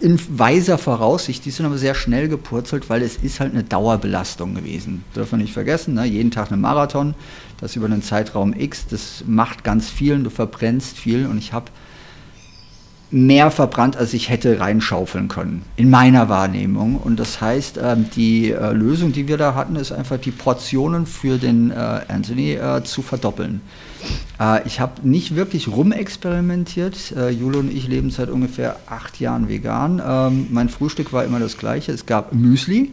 in 0.00 0.18
weiser 0.38 0.78
Voraussicht, 0.78 1.44
die 1.44 1.50
sind 1.50 1.66
aber 1.66 1.76
sehr 1.76 1.94
schnell 1.94 2.28
gepurzelt, 2.28 2.88
weil 2.88 3.02
es 3.02 3.16
ist 3.16 3.38
halt 3.38 3.52
eine 3.52 3.62
Dauerbelastung 3.62 4.54
gewesen. 4.54 5.04
Dürfen 5.14 5.38
wir 5.38 5.44
nicht 5.44 5.52
vergessen, 5.52 5.94
ne? 5.94 6.04
jeden 6.04 6.30
Tag 6.30 6.50
ein 6.50 6.60
Marathon, 6.60 7.14
das 7.60 7.76
über 7.76 7.86
einen 7.86 8.02
Zeitraum 8.02 8.54
X, 8.58 8.86
das 8.88 9.24
macht 9.26 9.62
ganz 9.62 9.90
viel 9.90 10.14
und 10.14 10.24
du 10.24 10.30
verbrennst 10.30 10.98
viel 10.98 11.26
und 11.26 11.36
ich 11.36 11.52
habe 11.52 11.66
mehr 13.10 13.50
verbrannt, 13.50 13.96
als 13.96 14.14
ich 14.14 14.30
hätte 14.30 14.60
reinschaufeln 14.60 15.28
können, 15.28 15.64
in 15.76 15.90
meiner 15.90 16.28
Wahrnehmung. 16.28 16.96
Und 16.96 17.18
das 17.18 17.40
heißt, 17.40 17.78
ähm, 17.82 18.06
die 18.14 18.52
äh, 18.52 18.72
Lösung, 18.72 19.12
die 19.12 19.28
wir 19.28 19.36
da 19.36 19.54
hatten, 19.54 19.76
ist 19.76 19.92
einfach 19.92 20.18
die 20.18 20.30
Portionen 20.30 21.06
für 21.06 21.38
den 21.38 21.72
äh, 21.72 21.74
Anthony 22.08 22.52
äh, 22.52 22.82
zu 22.84 23.02
verdoppeln. 23.02 23.60
Äh, 24.40 24.66
ich 24.66 24.80
habe 24.80 25.06
nicht 25.08 25.36
wirklich 25.36 25.68
rumexperimentiert. 25.68 27.12
Äh, 27.16 27.30
Jule 27.30 27.58
und 27.58 27.72
ich 27.72 27.88
leben 27.88 28.10
seit 28.10 28.30
ungefähr 28.30 28.76
acht 28.88 29.20
Jahren 29.20 29.48
vegan. 29.48 30.02
Ähm, 30.04 30.46
mein 30.50 30.68
Frühstück 30.68 31.12
war 31.12 31.24
immer 31.24 31.38
das 31.38 31.58
gleiche. 31.58 31.92
Es 31.92 32.06
gab 32.06 32.32
Müsli, 32.32 32.90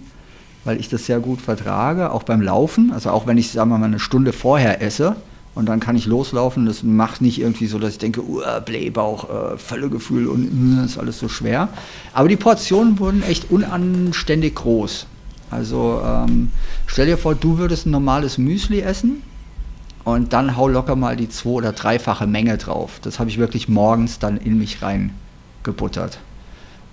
weil 0.65 0.79
ich 0.79 0.89
das 0.89 1.05
sehr 1.05 1.19
gut 1.19 1.41
vertrage, 1.41 2.11
auch 2.11 2.23
beim 2.23 2.41
Laufen. 2.41 2.91
Also 2.91 3.09
auch 3.11 3.27
wenn 3.27 3.37
ich, 3.37 3.51
sagen 3.51 3.69
wir 3.69 3.77
mal, 3.77 3.85
eine 3.85 3.99
Stunde 3.99 4.33
vorher 4.33 4.81
esse 4.81 5.15
und 5.55 5.67
dann 5.67 5.79
kann 5.79 5.95
ich 5.95 6.05
loslaufen. 6.05 6.65
Das 6.65 6.83
macht 6.83 7.21
nicht 7.21 7.39
irgendwie 7.39 7.67
so, 7.67 7.79
dass 7.79 7.93
ich 7.93 7.97
denke, 7.97 8.21
uh, 8.21 8.41
Blähbauch, 8.63 9.29
uh, 9.29 9.57
Völlegefühl 9.57 10.27
und 10.27 10.77
uh, 10.79 10.85
ist 10.85 10.99
alles 10.99 11.17
so 11.17 11.29
schwer. 11.29 11.69
Aber 12.13 12.29
die 12.29 12.35
Portionen 12.35 12.99
wurden 12.99 13.23
echt 13.23 13.49
unanständig 13.49 14.55
groß. 14.55 15.07
Also 15.49 16.01
ähm, 16.05 16.49
stell 16.85 17.05
dir 17.05 17.17
vor, 17.17 17.33
du 17.33 17.57
würdest 17.57 17.85
ein 17.85 17.91
normales 17.91 18.37
Müsli 18.37 18.81
essen 18.81 19.23
und 20.07 20.31
dann 20.31 20.55
hau 20.55 20.69
locker 20.69 20.95
mal 20.95 21.17
die 21.17 21.27
zwei- 21.27 21.49
oder 21.49 21.73
dreifache 21.73 22.27
Menge 22.27 22.57
drauf. 22.57 22.91
Das 23.01 23.19
habe 23.19 23.29
ich 23.29 23.37
wirklich 23.37 23.67
morgens 23.67 24.19
dann 24.19 24.37
in 24.37 24.57
mich 24.57 24.81
reingebuttert. 24.81 26.19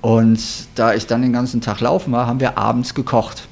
Und 0.01 0.41
da 0.75 0.95
ich 0.95 1.07
dann 1.07 1.23
den 1.23 1.33
ganzen 1.33 1.61
Tag 1.61 1.79
laufen 1.79 2.11
war, 2.11 2.27
haben 2.27 2.41
wir 2.41 2.59
abends 2.59 2.93
gekocht. 2.93 3.47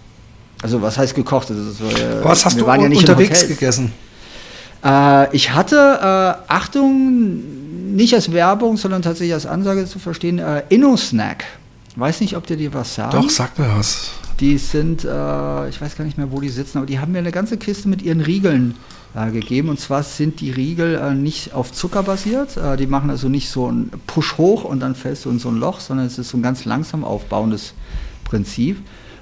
Also 0.63 0.83
was 0.83 0.99
heißt 0.99 1.15
gekocht? 1.15 1.53
Also, 1.53 1.85
was 2.25 2.45
hast 2.45 2.61
du 2.61 2.67
ja 2.67 2.75
unterwegs 2.75 3.47
gegessen? 3.47 3.93
Äh, 4.85 5.33
ich 5.35 5.53
hatte, 5.53 5.77
äh, 5.77 6.53
Achtung, 6.53 7.95
nicht 7.95 8.15
als 8.15 8.33
Werbung, 8.33 8.77
sondern 8.77 9.03
tatsächlich 9.03 9.35
als 9.35 9.47
Ansage 9.47 9.87
zu 9.87 10.01
verstehen, 10.01 10.41
äh, 10.41 10.65
Inno-Snack. 10.71 11.45
Weiß 11.95 12.21
nicht, 12.21 12.37
ob 12.37 12.49
dir 12.49 12.57
die 12.57 12.75
was 12.75 12.97
sagen. 12.97 13.13
Doch, 13.13 13.31
sag 13.31 13.57
mir 13.57 13.69
was. 13.77 14.11
Die 14.43 14.59
sind, 14.59 15.05
äh, 15.05 15.69
ich 15.69 15.81
weiß 15.81 15.97
gar 15.97 16.05
nicht 16.05 16.19
mehr, 16.19 16.33
wo 16.33 16.41
die 16.41 16.49
sitzen, 16.49 16.79
aber 16.79 16.87
die 16.89 16.99
haben 16.99 17.13
mir 17.13 17.21
eine 17.21 17.31
ganze 17.31 17.59
Kiste 17.59 17.89
mit 17.89 18.03
ihren 18.03 18.21
Riegeln 18.21 18.75
äh, 19.15 19.31
gegeben. 19.31 19.69
Und 19.69 19.79
zwar 19.79 20.03
sind 20.03 20.41
die 20.41 20.51
Riegel 20.51 20.97
äh, 20.97 21.15
nicht 21.15 21.55
auf 21.55 21.71
Zucker 21.71 22.03
basiert. 22.03 22.57
Äh, 22.57 22.77
die 22.77 22.89
machen 22.89 23.09
also 23.09 23.29
nicht 23.29 23.49
so 23.49 23.69
einen 23.69 23.93
Push 24.09 24.39
hoch 24.39 24.65
und 24.65 24.81
dann 24.81 24.97
fällst 24.97 25.27
du 25.27 25.31
in 25.31 25.39
so 25.39 25.49
ein 25.49 25.59
Loch, 25.59 25.79
sondern 25.79 26.07
es 26.07 26.19
ist 26.19 26.31
so 26.31 26.39
ein 26.39 26.43
ganz 26.43 26.65
langsam 26.65 27.05
aufbauendes 27.05 27.75
Prinzip. 28.25 28.79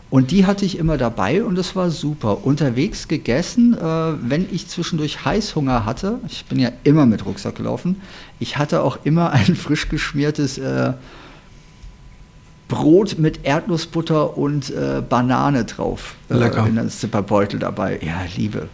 Und 0.08 0.30
die 0.30 0.46
hatte 0.46 0.64
ich 0.64 0.78
immer 0.78 0.96
dabei 0.96 1.44
und 1.44 1.58
es 1.58 1.76
war 1.76 1.90
super. 1.90 2.46
Unterwegs 2.46 3.06
gegessen, 3.06 3.76
äh, 3.76 3.82
wenn 3.82 4.46
ich 4.50 4.68
zwischendurch 4.68 5.22
Heißhunger 5.22 5.84
hatte, 5.84 6.18
ich 6.28 6.46
bin 6.46 6.58
ja 6.58 6.72
immer 6.82 7.04
mit 7.04 7.26
Rucksack 7.26 7.56
gelaufen, 7.56 8.00
ich 8.38 8.56
hatte 8.56 8.82
auch 8.82 9.00
immer 9.04 9.32
ein 9.32 9.54
frisch 9.54 9.90
geschmiertes 9.90 10.56
äh, 10.56 10.94
Brot 12.70 13.18
mit 13.18 13.44
Erdnussbutter 13.44 14.38
und 14.38 14.70
äh, 14.70 15.02
Banane 15.06 15.64
drauf. 15.64 16.14
Äh, 16.30 16.34
Lecker. 16.34 16.66
in 16.66 16.78
einem 16.78 16.88
Zipperbeutel 16.88 17.58
dabei. 17.58 17.98
Ja, 18.00 18.22
liebe. 18.36 18.68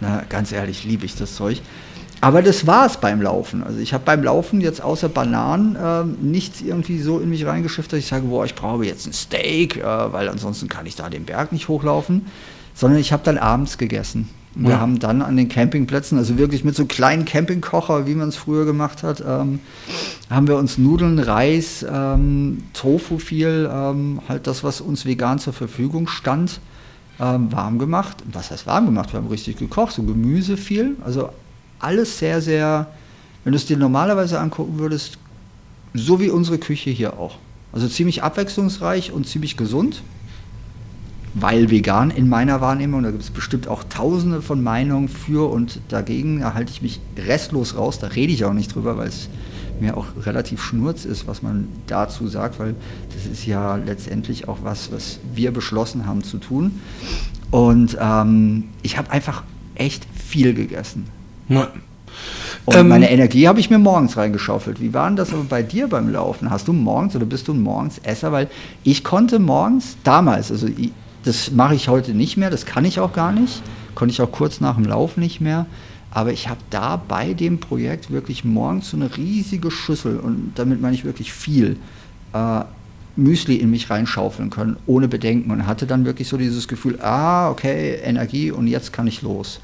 Na, 0.00 0.24
ganz 0.28 0.50
ehrlich, 0.50 0.82
liebe 0.84 1.04
ich 1.04 1.14
das 1.14 1.36
Zeug. 1.36 1.60
Aber 2.20 2.40
das 2.40 2.66
war 2.66 2.86
es 2.86 2.96
beim 2.96 3.20
Laufen. 3.20 3.62
Also 3.62 3.78
ich 3.78 3.92
habe 3.92 4.04
beim 4.04 4.22
Laufen 4.22 4.60
jetzt 4.60 4.80
außer 4.80 5.08
Bananen 5.08 5.76
äh, 5.76 6.04
nichts 6.04 6.60
irgendwie 6.60 7.00
so 7.00 7.20
in 7.20 7.28
mich 7.28 7.44
reingeschifft, 7.44 7.92
dass 7.92 7.98
ich 7.98 8.06
sage, 8.06 8.26
boah, 8.26 8.44
ich 8.44 8.54
brauche 8.54 8.84
jetzt 8.84 9.06
ein 9.06 9.12
Steak, 9.12 9.76
äh, 9.76 9.82
weil 9.84 10.28
ansonsten 10.28 10.68
kann 10.68 10.86
ich 10.86 10.96
da 10.96 11.10
den 11.10 11.24
Berg 11.24 11.52
nicht 11.52 11.68
hochlaufen. 11.68 12.26
Sondern 12.74 12.98
ich 12.98 13.12
habe 13.12 13.22
dann 13.22 13.38
abends 13.38 13.76
gegessen. 13.76 14.28
Und 14.54 14.64
ja. 14.64 14.70
Wir 14.70 14.80
haben 14.80 14.98
dann 14.98 15.22
an 15.22 15.36
den 15.36 15.48
Campingplätzen, 15.48 16.18
also 16.18 16.36
wirklich 16.36 16.62
mit 16.62 16.76
so 16.76 16.84
kleinen 16.84 17.24
Campingkocher, 17.24 18.06
wie 18.06 18.14
man 18.14 18.28
es 18.28 18.36
früher 18.36 18.64
gemacht 18.64 19.02
hat, 19.02 19.22
ähm, 19.26 19.60
haben 20.28 20.46
wir 20.46 20.56
uns 20.56 20.76
Nudeln, 20.76 21.18
Reis, 21.18 21.84
ähm, 21.88 22.62
Tofu 22.74 23.18
viel, 23.18 23.70
ähm, 23.72 24.20
halt 24.28 24.46
das, 24.46 24.62
was 24.62 24.80
uns 24.80 25.06
vegan 25.06 25.38
zur 25.38 25.54
Verfügung 25.54 26.06
stand, 26.06 26.60
ähm, 27.18 27.50
warm 27.50 27.78
gemacht. 27.78 28.18
Was 28.30 28.50
heißt 28.50 28.66
warm 28.66 28.86
gemacht? 28.86 29.12
Wir 29.12 29.20
haben 29.20 29.28
richtig 29.28 29.56
gekocht, 29.56 29.94
so 29.94 30.02
Gemüse 30.02 30.56
viel. 30.56 30.96
Also 31.04 31.30
alles 31.78 32.18
sehr, 32.18 32.42
sehr, 32.42 32.88
wenn 33.44 33.52
du 33.52 33.56
es 33.56 33.66
dir 33.66 33.76
normalerweise 33.76 34.38
angucken 34.38 34.78
würdest, 34.78 35.18
so 35.94 36.20
wie 36.20 36.30
unsere 36.30 36.58
Küche 36.58 36.90
hier 36.90 37.18
auch. 37.18 37.38
Also 37.72 37.88
ziemlich 37.88 38.22
abwechslungsreich 38.22 39.12
und 39.12 39.26
ziemlich 39.26 39.56
gesund, 39.56 40.02
weil 41.34 41.70
vegan 41.70 42.10
in 42.10 42.28
meiner 42.28 42.60
Wahrnehmung. 42.60 43.02
Da 43.02 43.10
gibt 43.10 43.22
es 43.22 43.30
bestimmt 43.30 43.68
auch 43.68 43.84
tausende 43.84 44.42
von 44.42 44.62
Meinungen 44.62 45.08
für 45.08 45.50
und 45.50 45.80
dagegen. 45.88 46.40
Da 46.40 46.54
halte 46.54 46.70
ich 46.72 46.82
mich 46.82 47.00
restlos 47.16 47.76
raus, 47.76 47.98
da 47.98 48.08
rede 48.08 48.32
ich 48.32 48.44
auch 48.44 48.52
nicht 48.52 48.74
drüber, 48.74 48.96
weil 48.96 49.08
es 49.08 49.28
mir 49.80 49.96
auch 49.96 50.06
relativ 50.24 50.62
schnurz 50.62 51.04
ist, 51.04 51.26
was 51.26 51.42
man 51.42 51.68
dazu 51.86 52.28
sagt, 52.28 52.58
weil 52.58 52.74
das 53.14 53.26
ist 53.26 53.46
ja 53.46 53.76
letztendlich 53.76 54.48
auch 54.48 54.58
was, 54.62 54.92
was 54.92 55.18
wir 55.34 55.50
beschlossen 55.50 56.06
haben 56.06 56.22
zu 56.22 56.38
tun. 56.38 56.80
Und 57.50 57.96
ähm, 58.00 58.64
ich 58.82 58.96
habe 58.96 59.10
einfach 59.10 59.42
echt 59.74 60.06
viel 60.14 60.54
gegessen. 60.54 61.06
Ja. 61.48 61.68
Und 62.64 62.76
ähm, 62.76 62.88
meine 62.88 63.10
Energie 63.10 63.48
habe 63.48 63.58
ich 63.58 63.70
mir 63.70 63.78
morgens 63.78 64.16
reingeschaufelt. 64.16 64.80
Wie 64.80 64.94
war 64.94 65.08
denn 65.08 65.16
das 65.16 65.32
aber 65.32 65.44
bei 65.44 65.62
dir 65.62 65.88
beim 65.88 66.10
Laufen? 66.10 66.50
Hast 66.50 66.68
du 66.68 66.72
morgens 66.72 67.16
oder 67.16 67.26
bist 67.26 67.48
du 67.48 67.52
ein 67.52 67.60
Morgensesser? 67.60 68.30
Weil 68.30 68.48
ich 68.84 69.02
konnte 69.02 69.38
morgens, 69.38 69.96
damals, 70.04 70.52
also 70.52 70.68
ich, 70.68 70.92
das 71.24 71.50
mache 71.50 71.74
ich 71.74 71.88
heute 71.88 72.12
nicht 72.12 72.36
mehr, 72.36 72.50
das 72.50 72.66
kann 72.66 72.84
ich 72.84 73.00
auch 73.00 73.12
gar 73.12 73.32
nicht, 73.32 73.62
konnte 73.94 74.12
ich 74.12 74.22
auch 74.22 74.32
kurz 74.32 74.60
nach 74.60 74.76
dem 74.76 74.84
Lauf 74.84 75.16
nicht 75.16 75.40
mehr. 75.40 75.66
Aber 76.10 76.30
ich 76.30 76.48
habe 76.48 76.60
da 76.68 76.96
bei 76.96 77.32
dem 77.32 77.58
Projekt 77.58 78.10
wirklich 78.10 78.44
morgens 78.44 78.90
so 78.90 78.98
eine 78.98 79.16
riesige 79.16 79.70
Schüssel, 79.70 80.18
und 80.18 80.52
damit 80.56 80.80
meine 80.80 80.94
ich 80.94 81.04
wirklich 81.04 81.32
viel, 81.32 81.78
äh, 82.34 82.64
Müsli 83.16 83.56
in 83.56 83.70
mich 83.70 83.90
reinschaufeln 83.90 84.50
können, 84.50 84.76
ohne 84.86 85.08
Bedenken. 85.08 85.50
Und 85.50 85.66
hatte 85.66 85.86
dann 85.86 86.04
wirklich 86.04 86.28
so 86.28 86.36
dieses 86.36 86.68
Gefühl, 86.68 86.98
ah, 87.00 87.50
okay, 87.50 87.94
Energie 88.02 88.50
und 88.50 88.66
jetzt 88.66 88.92
kann 88.92 89.06
ich 89.06 89.22
los. 89.22 89.60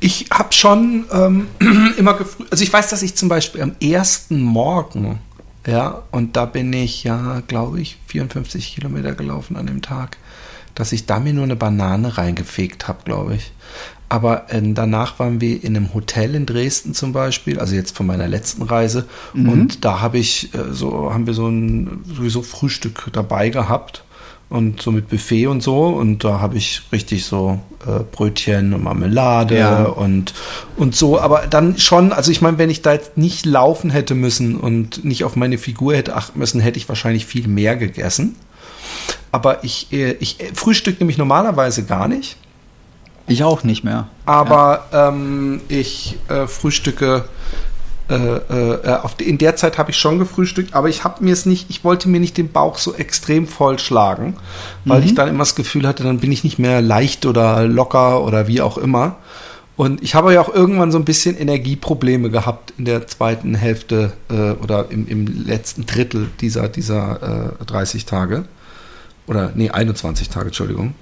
Ich 0.00 0.26
habe 0.32 0.52
schon 0.52 1.04
ähm, 1.12 1.46
immer 1.96 2.18
also 2.50 2.62
ich 2.62 2.72
weiß, 2.72 2.88
dass 2.88 3.02
ich 3.02 3.14
zum 3.14 3.28
Beispiel 3.28 3.62
am 3.62 3.72
ersten 3.80 4.40
Morgen, 4.40 5.20
ja, 5.66 6.02
und 6.10 6.36
da 6.36 6.46
bin 6.46 6.72
ich 6.72 7.04
ja, 7.04 7.42
glaube 7.46 7.80
ich, 7.80 7.98
54 8.06 8.74
Kilometer 8.74 9.12
gelaufen 9.12 9.56
an 9.56 9.66
dem 9.66 9.82
Tag, 9.82 10.16
dass 10.80 10.92
ich 10.92 11.04
da 11.04 11.20
mir 11.20 11.34
nur 11.34 11.44
eine 11.44 11.56
Banane 11.56 12.16
reingefegt 12.16 12.88
habe, 12.88 13.00
glaube 13.04 13.34
ich. 13.34 13.52
Aber 14.08 14.50
äh, 14.52 14.60
danach 14.62 15.18
waren 15.18 15.40
wir 15.40 15.62
in 15.62 15.76
einem 15.76 15.92
Hotel 15.92 16.34
in 16.34 16.46
Dresden 16.46 16.94
zum 16.94 17.12
Beispiel, 17.12 17.60
also 17.60 17.74
jetzt 17.74 17.96
von 17.96 18.06
meiner 18.06 18.26
letzten 18.26 18.62
Reise. 18.62 19.06
Mhm. 19.34 19.48
Und 19.48 19.84
da 19.84 20.00
habe 20.00 20.18
ich 20.18 20.54
äh, 20.54 20.72
so, 20.72 21.12
haben 21.12 21.26
wir 21.26 21.34
so 21.34 21.48
ein 21.48 22.02
sowieso 22.04 22.42
Frühstück 22.42 23.10
dabei 23.12 23.50
gehabt 23.50 24.04
und 24.48 24.80
so 24.80 24.90
mit 24.90 25.10
Buffet 25.10 25.48
und 25.48 25.62
so. 25.62 25.88
Und 25.88 26.24
da 26.24 26.40
habe 26.40 26.56
ich 26.56 26.80
richtig 26.92 27.26
so 27.26 27.60
äh, 27.86 28.00
Brötchen 28.10 28.72
und 28.72 28.82
Marmelade 28.82 29.58
ja. 29.58 29.84
und, 29.84 30.32
und 30.76 30.96
so. 30.96 31.20
Aber 31.20 31.46
dann 31.46 31.78
schon, 31.78 32.12
also 32.12 32.32
ich 32.32 32.40
meine, 32.40 32.56
wenn 32.56 32.70
ich 32.70 32.80
da 32.80 32.94
jetzt 32.94 33.18
nicht 33.18 33.44
laufen 33.44 33.90
hätte 33.90 34.14
müssen 34.14 34.56
und 34.56 35.04
nicht 35.04 35.24
auf 35.24 35.36
meine 35.36 35.58
Figur 35.58 35.94
hätte 35.94 36.16
achten 36.16 36.38
müssen, 36.38 36.58
hätte 36.58 36.78
ich 36.78 36.88
wahrscheinlich 36.88 37.26
viel 37.26 37.48
mehr 37.48 37.76
gegessen. 37.76 38.34
Aber 39.32 39.64
ich, 39.64 39.92
äh, 39.92 40.12
ich 40.20 40.38
frühstück 40.54 41.00
nämlich 41.00 41.18
normalerweise 41.18 41.84
gar 41.84 42.08
nicht. 42.08 42.36
Ich 43.26 43.44
auch 43.44 43.62
nicht 43.62 43.84
mehr. 43.84 44.08
Aber 44.26 44.86
ja. 44.92 45.08
ähm, 45.08 45.60
ich 45.68 46.18
äh, 46.28 46.46
frühstücke 46.46 47.24
äh, 48.10 48.14
äh, 48.14 48.98
die, 49.20 49.28
in 49.28 49.38
der 49.38 49.54
Zeit 49.54 49.78
habe 49.78 49.92
ich 49.92 49.96
schon 49.96 50.18
gefrühstückt, 50.18 50.74
aber 50.74 50.88
ich 50.88 51.04
habe 51.04 51.22
mir 51.22 51.32
es 51.32 51.46
nicht, 51.46 51.70
ich 51.70 51.84
wollte 51.84 52.08
mir 52.08 52.18
nicht 52.18 52.36
den 52.36 52.50
Bauch 52.50 52.76
so 52.76 52.94
extrem 52.94 53.46
voll 53.46 53.78
schlagen, 53.78 54.36
weil 54.84 55.00
mhm. 55.00 55.06
ich 55.06 55.14
dann 55.14 55.28
immer 55.28 55.40
das 55.40 55.54
Gefühl 55.54 55.86
hatte, 55.86 56.02
dann 56.02 56.18
bin 56.18 56.32
ich 56.32 56.42
nicht 56.42 56.58
mehr 56.58 56.82
leicht 56.82 57.24
oder 57.24 57.68
locker 57.68 58.24
oder 58.24 58.48
wie 58.48 58.62
auch 58.62 58.78
immer. 58.78 59.16
Und 59.76 60.02
ich 60.02 60.14
habe 60.14 60.34
ja 60.34 60.40
auch 60.40 60.52
irgendwann 60.52 60.90
so 60.90 60.98
ein 60.98 61.04
bisschen 61.04 61.38
Energieprobleme 61.38 62.30
gehabt 62.30 62.74
in 62.76 62.84
der 62.84 63.06
zweiten 63.06 63.54
Hälfte 63.54 64.12
äh, 64.28 64.50
oder 64.62 64.90
im, 64.90 65.06
im, 65.06 65.46
letzten 65.46 65.86
Drittel 65.86 66.28
dieser, 66.40 66.68
dieser 66.68 67.54
äh, 67.60 67.64
30 67.64 68.04
Tage. 68.06 68.44
Oder 69.30 69.52
nee, 69.54 69.70
21 69.70 70.28
Tage, 70.28 70.46
Entschuldigung 70.46 70.94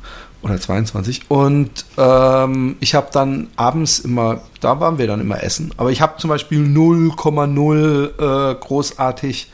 oder 0.43 0.61
22. 0.61 1.23
Und 1.29 1.71
ähm, 1.97 2.77
ich 2.79 2.95
habe 2.95 3.09
dann 3.11 3.49
abends 3.57 3.99
immer, 3.99 4.43
da 4.61 4.81
waren 4.81 4.99
wir 4.99 5.07
dann 5.07 5.21
immer 5.21 5.43
essen, 5.43 5.73
aber 5.79 5.91
ich 5.91 6.03
habe 6.03 6.19
zum 6.19 6.29
Beispiel 6.29 6.61
0,0 6.61 8.53
äh, 8.53 8.55
großartig 8.55 9.51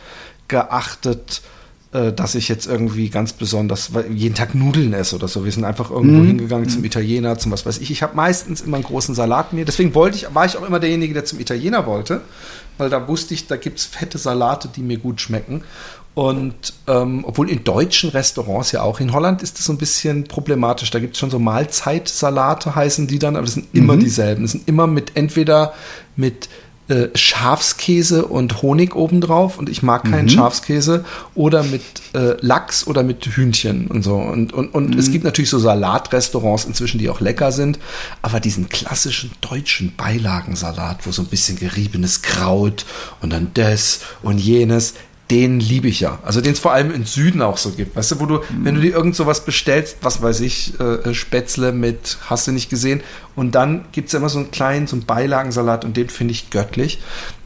geachtet, 0.48 1.42
äh, 1.92 2.12
dass 2.12 2.34
ich 2.34 2.48
jetzt 2.48 2.66
irgendwie 2.66 3.08
ganz 3.08 3.32
besonders 3.32 3.92
jeden 4.10 4.34
Tag 4.34 4.56
Nudeln 4.56 4.92
esse 4.92 5.14
oder 5.14 5.28
so. 5.28 5.44
Wir 5.44 5.52
sind 5.52 5.64
einfach 5.64 5.92
irgendwo 5.92 6.20
mhm. 6.20 6.26
hingegangen 6.26 6.68
zum 6.68 6.80
mhm. 6.80 6.86
Italiener, 6.86 7.38
zum 7.38 7.52
was 7.52 7.64
weiß 7.64 7.78
ich. 7.78 7.92
Ich 7.92 8.02
habe 8.02 8.16
meistens 8.16 8.60
immer 8.60 8.76
einen 8.76 8.84
großen 8.84 9.14
Salat 9.14 9.52
mir. 9.52 9.64
Deswegen 9.64 9.94
wollte 9.94 10.16
ich, 10.16 10.34
war 10.34 10.44
ich 10.44 10.58
auch 10.58 10.66
immer 10.66 10.80
derjenige, 10.80 11.14
der 11.14 11.24
zum 11.24 11.38
Italiener 11.38 11.86
wollte, 11.86 12.22
weil 12.76 12.90
da 12.90 13.06
wusste 13.06 13.34
ich, 13.34 13.46
da 13.46 13.56
gibt 13.56 13.78
es 13.78 13.84
fette 13.84 14.18
Salate, 14.18 14.68
die 14.68 14.82
mir 14.82 14.98
gut 14.98 15.20
schmecken. 15.20 15.62
Und 16.14 16.74
ähm, 16.86 17.24
obwohl 17.26 17.50
in 17.50 17.64
deutschen 17.64 18.10
Restaurants 18.10 18.70
ja 18.70 18.82
auch, 18.82 19.00
in 19.00 19.12
Holland 19.12 19.42
ist 19.42 19.58
das 19.58 19.66
so 19.66 19.72
ein 19.72 19.78
bisschen 19.78 20.24
problematisch. 20.24 20.90
Da 20.90 21.00
gibt 21.00 21.14
es 21.14 21.18
schon 21.18 21.30
so 21.30 21.40
Mahlzeitsalate, 21.40 22.74
heißen 22.74 23.08
die 23.08 23.18
dann, 23.18 23.34
aber 23.34 23.46
das 23.46 23.54
sind 23.54 23.66
immer 23.72 23.96
mhm. 23.96 24.00
dieselben. 24.00 24.42
Das 24.42 24.52
sind 24.52 24.68
immer 24.68 24.86
mit 24.86 25.16
entweder 25.16 25.74
mit 26.14 26.48
äh, 26.86 27.08
Schafskäse 27.14 28.26
und 28.26 28.60
Honig 28.60 28.94
obendrauf 28.94 29.58
und 29.58 29.70
ich 29.70 29.82
mag 29.82 30.04
keinen 30.04 30.26
mhm. 30.26 30.28
Schafskäse 30.28 31.06
oder 31.34 31.62
mit 31.62 31.82
äh, 32.12 32.36
Lachs 32.42 32.86
oder 32.86 33.02
mit 33.02 33.24
Hühnchen 33.24 33.86
und 33.86 34.02
so. 34.02 34.16
Und, 34.16 34.52
und, 34.52 34.68
und 34.68 34.90
mhm. 34.90 34.98
es 34.98 35.10
gibt 35.10 35.24
natürlich 35.24 35.48
so 35.48 35.58
Salatrestaurants 35.58 36.66
inzwischen, 36.66 36.98
die 36.98 37.08
auch 37.08 37.20
lecker 37.20 37.52
sind, 37.52 37.78
aber 38.20 38.38
diesen 38.38 38.68
klassischen 38.68 39.30
deutschen 39.40 39.96
Beilagensalat, 39.96 41.06
wo 41.06 41.10
so 41.10 41.22
ein 41.22 41.28
bisschen 41.28 41.58
geriebenes 41.58 42.20
Kraut 42.20 42.84
und 43.22 43.32
dann 43.32 43.50
das 43.54 44.00
und 44.22 44.38
jenes, 44.38 44.92
den 45.30 45.58
liebe 45.58 45.88
ich 45.88 46.00
ja. 46.00 46.18
Also 46.22 46.40
den 46.40 46.52
es 46.52 46.58
vor 46.58 46.72
allem 46.72 46.90
im 46.90 47.06
Süden 47.06 47.40
auch 47.40 47.56
so 47.56 47.70
gibt. 47.70 47.96
Weißt 47.96 48.12
du, 48.12 48.20
wo 48.20 48.26
du, 48.26 48.34
mhm. 48.34 48.64
wenn 48.64 48.74
du 48.74 48.80
dir 48.82 48.94
irgend 48.94 49.16
sowas 49.16 49.44
bestellst, 49.44 49.98
was 50.02 50.20
weiß 50.20 50.40
ich, 50.40 50.78
äh, 50.78 51.14
Spätzle 51.14 51.72
mit, 51.72 52.18
hast 52.26 52.46
du 52.46 52.52
nicht 52.52 52.68
gesehen, 52.68 53.00
Und 53.36 53.54
dann 53.54 53.84
gibt 53.92 54.08
es 54.08 54.14
immer 54.14 54.28
so 54.28 54.38
einen 54.38 54.50
kleinen, 54.50 54.86
so 54.86 54.96
einen 54.96 55.06
Beilagensalat 55.06 55.84
und 55.84 55.96
den 55.96 56.08
finde 56.08 56.32
ich 56.32 56.50
göttlich. 56.50 57.00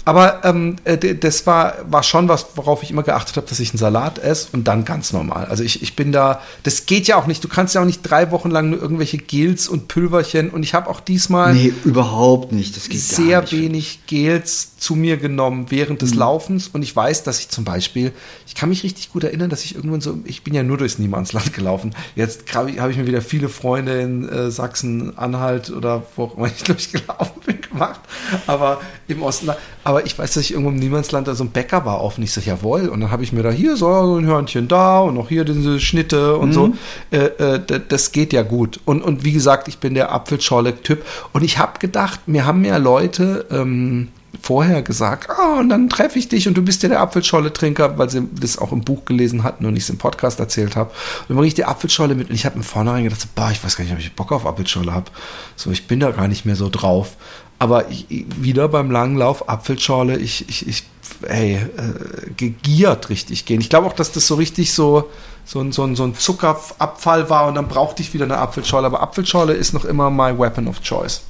Aber 0.09 0.43
ähm, 0.43 0.77
äh, 0.85 0.97
das 0.97 1.47
war, 1.47 1.75
war 1.91 2.03
schon 2.03 2.29
was, 2.29 2.47
worauf 2.55 2.83
ich 2.83 2.91
immer 2.91 3.03
geachtet 3.03 3.37
habe, 3.37 3.47
dass 3.47 3.61
ich 3.61 3.73
einen 3.73 3.79
Salat 3.79 4.19
esse 4.19 4.49
und 4.53 4.65
dann 4.65 4.87
ganz 4.87 5.13
normal. 5.13 5.45
Also 5.51 5.63
ich, 5.63 5.83
ich 5.83 5.97
bin 5.97 6.13
da, 6.13 6.41
das 6.63 6.87
geht 6.87 7.09
ja 7.09 7.17
auch 7.17 7.27
nicht. 7.27 7.45
Du 7.45 7.49
kannst 7.49 7.75
ja 7.75 7.83
auch 7.83 7.85
nicht 7.85 8.01
drei 8.01 8.31
Wochen 8.31 8.51
lang 8.51 8.71
nur 8.71 8.81
irgendwelche 8.81 9.19
Gels 9.19 9.69
und 9.69 9.87
Pülverchen 9.87 10.49
und 10.49 10.63
ich 10.63 10.73
habe 10.73 10.89
auch 10.89 11.01
diesmal 11.01 11.53
nee, 11.53 11.75
überhaupt 11.85 12.53
nicht. 12.53 12.75
Das 12.75 12.89
geht 12.89 13.01
sehr 13.01 13.53
wenig 13.53 14.07
Gels 14.07 14.79
zu 14.79 14.95
mir 14.95 15.19
genommen 15.19 15.67
während 15.69 16.01
des 16.01 16.13
mhm. 16.13 16.21
Laufens 16.21 16.69
und 16.69 16.81
ich 16.81 16.97
weiß, 16.97 17.25
dass 17.25 17.41
ich 17.41 17.51
zum 17.51 17.65
Beispiel, 17.65 18.13
ich 18.47 18.55
kann 18.55 18.71
mich 18.71 18.85
richtig 18.85 19.13
gut 19.13 19.25
erinnern, 19.25 19.51
dass 19.51 19.63
ich 19.63 19.75
irgendwann 19.75 20.01
so, 20.01 20.21
ich 20.25 20.43
bin 20.43 20.55
ja 20.55 20.63
nur 20.63 20.79
durchs 20.79 20.99
Niemandsland 20.99 21.53
gelaufen. 21.53 21.95
Jetzt 22.17 22.55
habe 22.55 22.71
ich 22.71 22.97
mir 22.97 23.07
wieder 23.07 23.21
viele 23.21 23.51
Freunde 23.51 24.01
in 24.01 24.27
äh, 24.27 24.51
Sachsen, 24.51 25.19
Anhalt 25.19 25.69
oder 25.79 26.03
wo 26.17 26.25
auch 26.25 26.37
immer 26.37 26.47
ich 26.49 26.63
durchgelaufen 26.65 27.41
bin 27.47 27.61
gemacht, 27.63 28.01
aber 28.47 28.81
im 29.07 29.23
Osten, 29.23 29.51
aber 29.85 30.05
ich 30.05 30.19
weiß, 30.19 30.35
dass 30.35 30.45
ich 30.45 30.51
irgendwo 30.51 30.71
im 30.71 30.77
Niemandsland 30.77 31.27
da 31.29 31.35
so 31.35 31.45
ein 31.45 31.51
Bäcker 31.51 31.85
war 31.87 32.01
auf 32.01 32.19
und 32.19 32.25
ich 32.25 32.33
so, 32.33 32.43
jawohl. 32.43 32.89
Und 32.89 33.01
dann 33.01 33.11
habe 33.11 33.23
ich 33.23 33.33
mir 33.33 33.43
da 33.43 33.51
hier 33.51 33.77
so 33.77 34.19
ein 34.19 34.27
Hörnchen 34.27 34.69
da 34.69 35.01
und 35.01 35.17
auch 35.17 35.29
hier 35.29 35.45
diese 35.45 35.81
Schnitte 35.81 36.37
und 36.37 36.51
mhm. 36.51 36.53
so. 36.53 36.73
Äh, 37.11 37.57
äh, 37.57 37.81
das 37.89 38.13
geht 38.13 38.33
ja 38.33 38.43
gut. 38.43 38.81
Und, 38.85 39.03
und 39.03 39.25
wie 39.25 39.33
gesagt, 39.33 39.69
ich 39.69 39.79
bin 39.79 39.95
der 39.95 40.13
Apfelschorle-Typ. 40.13 41.05
Und 41.33 41.43
ich 41.43 41.59
habe 41.59 41.79
gedacht, 41.79 42.27
mir 42.27 42.45
haben 42.45 42.65
ja 42.65 42.77
Leute 42.77 43.47
ähm, 43.51 44.09
vorher 44.43 44.83
gesagt, 44.83 45.31
ah, 45.31 45.59
und 45.59 45.69
dann 45.69 45.89
treffe 45.89 46.19
ich 46.19 46.29
dich 46.29 46.49
und 46.49 46.55
du 46.55 46.63
bist 46.63 46.83
ja 46.83 46.89
der 46.89 47.01
Apfelscholle-Trinker, 47.01 47.99
weil 47.99 48.11
sie 48.11 48.23
das 48.41 48.59
auch 48.59 48.73
im 48.73 48.83
Buch 48.83 49.05
gelesen 49.05 49.43
hatten 49.43 49.67
und 49.67 49.77
ich 49.77 49.85
es 49.85 49.91
im 49.91 49.99
Podcast 49.99 50.41
erzählt 50.41 50.77
habe. 50.77 50.91
Und 50.91 51.29
dann 51.29 51.37
bringe 51.37 51.49
ich 51.49 51.55
die 51.55 51.65
Apfelscholle 51.65 52.15
mit 52.15 52.31
und 52.31 52.35
ich 52.35 52.47
habe 52.47 52.59
mir 52.59 52.65
vornherein 52.65 53.05
gedacht, 53.05 53.21
so, 53.21 53.29
bah, 53.35 53.51
ich 53.51 53.63
weiß 53.63 53.77
gar 53.77 53.85
nicht, 53.85 53.93
ob 53.93 53.99
ich 53.99 54.15
Bock 54.15 54.33
auf 54.33 54.47
Apfelscholle 54.47 54.93
habe. 54.93 55.11
So, 55.57 55.71
ich 55.71 55.87
bin 55.87 56.01
da 56.01 56.11
gar 56.11 56.29
nicht 56.29 56.45
mehr 56.45 56.57
so 56.57 56.69
drauf. 56.69 57.17
Aber 57.59 57.91
ich, 57.91 58.07
wieder 58.09 58.69
beim 58.69 58.91
langen 58.91 59.17
Lauf, 59.17 59.49
Apfelschorle, 59.49 60.17
ich, 60.17 60.49
ich, 60.49 60.69
ich 60.69 60.85
ey, 61.23 61.55
äh, 61.55 62.31
gegiert 62.37 63.09
richtig 63.09 63.45
gehen. 63.47 63.61
Ich 63.61 63.69
glaube 63.69 63.87
auch, 63.87 63.93
dass 63.93 64.13
das 64.13 64.27
so 64.27 64.37
richtig 64.37 64.73
so, 64.73 65.11
so, 65.45 65.61
ein, 65.61 65.73
so, 65.73 65.93
so 65.95 66.05
ein 66.05 66.15
Zuckerabfall 66.15 67.29
war 67.31 67.49
und 67.49 67.57
dann 67.57 67.67
brauchte 67.67 68.03
ich 68.03 68.15
wieder 68.15 68.27
eine 68.27 68.39
Apfelschorle. 68.39 68.87
Aber 68.87 69.03
Apfelschorle 69.03 69.55
ist 69.55 69.73
noch 69.73 69.85
immer 69.85 70.11
my 70.11 70.39
weapon 70.39 70.69
of 70.69 70.81
choice. 70.83 71.23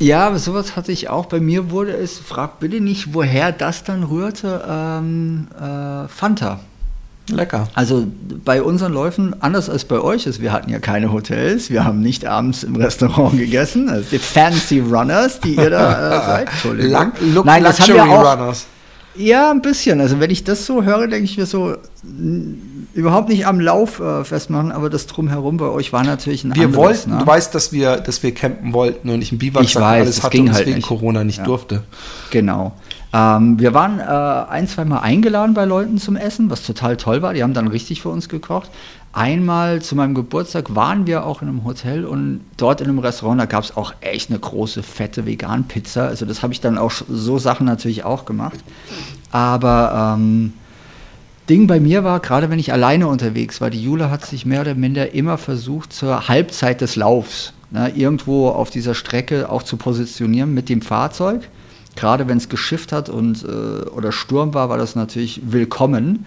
Ja, 0.00 0.26
aber 0.26 0.38
sowas 0.38 0.76
hatte 0.76 0.92
ich 0.92 1.10
auch. 1.10 1.26
Bei 1.26 1.40
mir 1.40 1.70
wurde 1.70 1.92
es, 1.92 2.18
frag 2.18 2.58
bitte 2.58 2.80
nicht, 2.80 3.12
woher 3.12 3.52
das 3.52 3.84
dann 3.84 4.02
rührte, 4.02 4.64
ähm, 4.66 5.48
äh, 5.60 6.08
Fanta. 6.08 6.60
Lecker. 7.28 7.68
Also 7.74 8.06
bei 8.44 8.62
unseren 8.62 8.92
Läufen, 8.92 9.40
anders 9.40 9.68
als 9.68 9.84
bei 9.84 10.00
euch 10.00 10.26
ist, 10.26 10.40
wir 10.40 10.52
hatten 10.52 10.70
ja 10.70 10.78
keine 10.78 11.12
Hotels, 11.12 11.70
wir 11.70 11.84
haben 11.84 12.00
nicht 12.00 12.26
abends 12.26 12.64
im 12.64 12.74
Restaurant 12.74 13.38
gegessen, 13.38 13.88
also 13.88 14.04
die 14.10 14.18
Fancy 14.18 14.80
Runners, 14.80 15.38
die 15.38 15.54
ihr 15.54 15.70
da 15.70 15.92
äh, 15.92 16.26
seid. 16.26 16.48
Entschuldigung. 16.48 17.12
Look, 17.34 17.44
Nein, 17.44 17.62
das 17.62 17.78
haben 17.78 17.94
wir 17.94 18.02
auch, 18.04 18.32
Runners. 18.32 18.66
Ja, 19.14 19.50
ein 19.50 19.60
bisschen. 19.60 20.00
Also 20.00 20.18
wenn 20.18 20.30
ich 20.30 20.44
das 20.44 20.64
so 20.66 20.82
höre, 20.82 21.08
denke 21.08 21.24
ich 21.24 21.36
mir 21.36 21.46
so, 21.46 21.76
überhaupt 22.92 23.28
nicht 23.28 23.46
am 23.46 23.60
Lauf 23.60 24.00
äh, 24.00 24.24
festmachen, 24.24 24.72
aber 24.72 24.90
das 24.90 25.06
drumherum 25.06 25.56
bei 25.56 25.66
euch 25.66 25.92
war 25.92 26.04
natürlich 26.04 26.44
ein 26.44 26.54
Wir 26.54 26.64
anderes, 26.64 26.76
wollten, 26.76 27.10
ne? 27.10 27.18
du 27.18 27.26
weißt, 27.26 27.54
dass 27.54 27.72
wir, 27.72 27.96
dass 27.98 28.22
wir 28.22 28.34
campen 28.34 28.72
wollten 28.72 29.10
und 29.10 29.22
ich 29.22 29.32
ein 29.32 29.38
Biwaksack 29.38 29.82
alles 29.82 30.22
hatte 30.22 30.40
und 30.40 30.52
halt 30.52 30.66
wegen 30.66 30.82
Corona 30.82 31.24
nicht 31.24 31.38
ja. 31.38 31.44
durfte. 31.44 31.82
Genau. 32.30 32.72
Ähm, 33.12 33.58
wir 33.58 33.74
waren 33.74 33.98
äh, 33.98 34.50
ein, 34.50 34.68
zwei 34.68 34.84
Mal 34.84 35.00
eingeladen 35.00 35.54
bei 35.54 35.64
Leuten 35.64 35.98
zum 35.98 36.16
Essen, 36.16 36.50
was 36.50 36.62
total 36.62 36.96
toll 36.96 37.22
war. 37.22 37.34
Die 37.34 37.42
haben 37.42 37.54
dann 37.54 37.68
richtig 37.68 38.02
für 38.02 38.08
uns 38.08 38.28
gekocht. 38.28 38.70
Einmal 39.12 39.82
zu 39.82 39.96
meinem 39.96 40.14
Geburtstag 40.14 40.76
waren 40.76 41.08
wir 41.08 41.26
auch 41.26 41.42
in 41.42 41.48
einem 41.48 41.64
Hotel 41.64 42.04
und 42.04 42.42
dort 42.56 42.80
in 42.80 42.88
einem 42.88 43.00
Restaurant, 43.00 43.40
da 43.40 43.46
gab 43.46 43.64
es 43.64 43.76
auch 43.76 43.92
echt 44.00 44.30
eine 44.30 44.38
große, 44.38 44.84
fette 44.84 45.26
Vegan-Pizza. 45.26 46.06
Also 46.06 46.26
das 46.26 46.44
habe 46.44 46.52
ich 46.52 46.60
dann 46.60 46.78
auch 46.78 46.92
so 47.08 47.38
Sachen 47.38 47.66
natürlich 47.66 48.04
auch 48.04 48.24
gemacht. 48.24 48.60
Aber 49.32 50.16
ähm, 50.16 50.52
Ding 51.50 51.66
bei 51.66 51.80
mir 51.80 52.04
war, 52.04 52.20
gerade 52.20 52.48
wenn 52.48 52.60
ich 52.60 52.72
alleine 52.72 53.08
unterwegs 53.08 53.60
war, 53.60 53.70
die 53.70 53.82
Jule 53.82 54.08
hat 54.08 54.24
sich 54.24 54.46
mehr 54.46 54.60
oder 54.60 54.76
minder 54.76 55.14
immer 55.14 55.36
versucht, 55.36 55.92
zur 55.92 56.28
Halbzeit 56.28 56.80
des 56.80 56.94
Laufs 56.94 57.52
ne, 57.72 57.90
irgendwo 57.96 58.50
auf 58.50 58.70
dieser 58.70 58.94
Strecke 58.94 59.50
auch 59.50 59.64
zu 59.64 59.76
positionieren 59.76 60.54
mit 60.54 60.68
dem 60.68 60.80
Fahrzeug. 60.80 61.48
Gerade 61.96 62.28
wenn 62.28 62.38
es 62.38 62.48
geschifft 62.48 62.92
hat 62.92 63.08
und, 63.08 63.42
äh, 63.42 63.48
oder 63.88 64.12
Sturm 64.12 64.54
war, 64.54 64.68
war 64.68 64.78
das 64.78 64.94
natürlich 64.94 65.40
willkommen, 65.44 66.24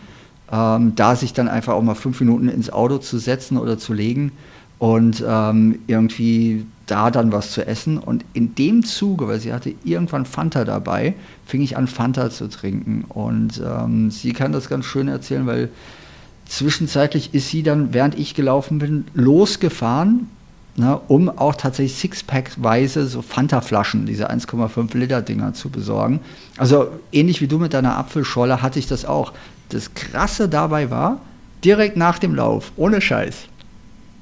ähm, 0.52 0.92
da 0.98 1.16
sich 1.16 1.32
dann 1.32 1.48
einfach 1.48 1.74
auch 1.74 1.82
mal 1.82 1.96
fünf 1.96 2.20
Minuten 2.20 2.50
ins 2.50 2.70
Auto 2.70 2.98
zu 2.98 3.18
setzen 3.18 3.58
oder 3.58 3.78
zu 3.78 3.94
legen 3.94 4.34
und 4.78 5.24
ähm, 5.26 5.80
irgendwie 5.88 6.66
da 6.94 7.10
dann 7.10 7.32
was 7.32 7.52
zu 7.52 7.66
essen. 7.66 7.98
Und 7.98 8.24
in 8.34 8.54
dem 8.54 8.86
Zuge, 8.86 9.28
weil 9.28 9.40
sie 9.40 9.52
hatte 9.52 9.74
irgendwann 9.84 10.26
Fanta 10.26 10.64
dabei, 10.64 11.16
fing 11.46 11.62
ich 11.62 11.76
an, 11.76 11.88
Fanta 11.88 12.30
zu 12.30 12.48
trinken. 12.48 13.06
Und 13.10 13.62
ähm, 13.66 14.12
sie 14.12 14.34
kann 14.34 14.52
das 14.52 14.70
ganz 14.70 14.86
schön 14.86 15.08
erzählen, 15.08 15.48
weil 15.48 15.70
zwischenzeitlich 16.46 17.34
ist 17.34 17.50
sie 17.50 17.64
dann, 17.64 17.94
während 17.94 18.20
ich 18.20 18.36
gelaufen 18.36 18.78
bin, 18.78 19.06
losgefahren 19.16 20.28
ne, 20.76 21.00
um 21.08 21.30
auch 21.30 21.56
tatsächlich 21.56 21.98
Sixpack-weise 21.98 23.08
so 23.08 23.24
Fanta-Flaschen, 23.24 24.06
diese 24.06 24.30
1,5 24.30 24.96
Liter-Dinger 24.96 25.54
zu 25.54 25.70
besorgen. 25.70 26.20
Also 26.58 26.88
ähnlich 27.12 27.42
wie 27.42 27.48
du 27.48 27.58
mit 27.58 27.74
deiner 27.74 27.98
Apfelscholle 27.98 28.62
hatte 28.62 28.78
ich 28.78 28.88
das 28.88 29.06
auch. 29.06 29.34
Das 29.70 29.96
Krasse 29.96 30.48
dabei 30.48 30.92
war, 30.92 31.22
direkt 31.64 31.98
nach 31.98 32.20
dem 32.20 32.36
Lauf, 32.36 32.72
ohne 32.76 33.02
Scheiß, 33.02 33.48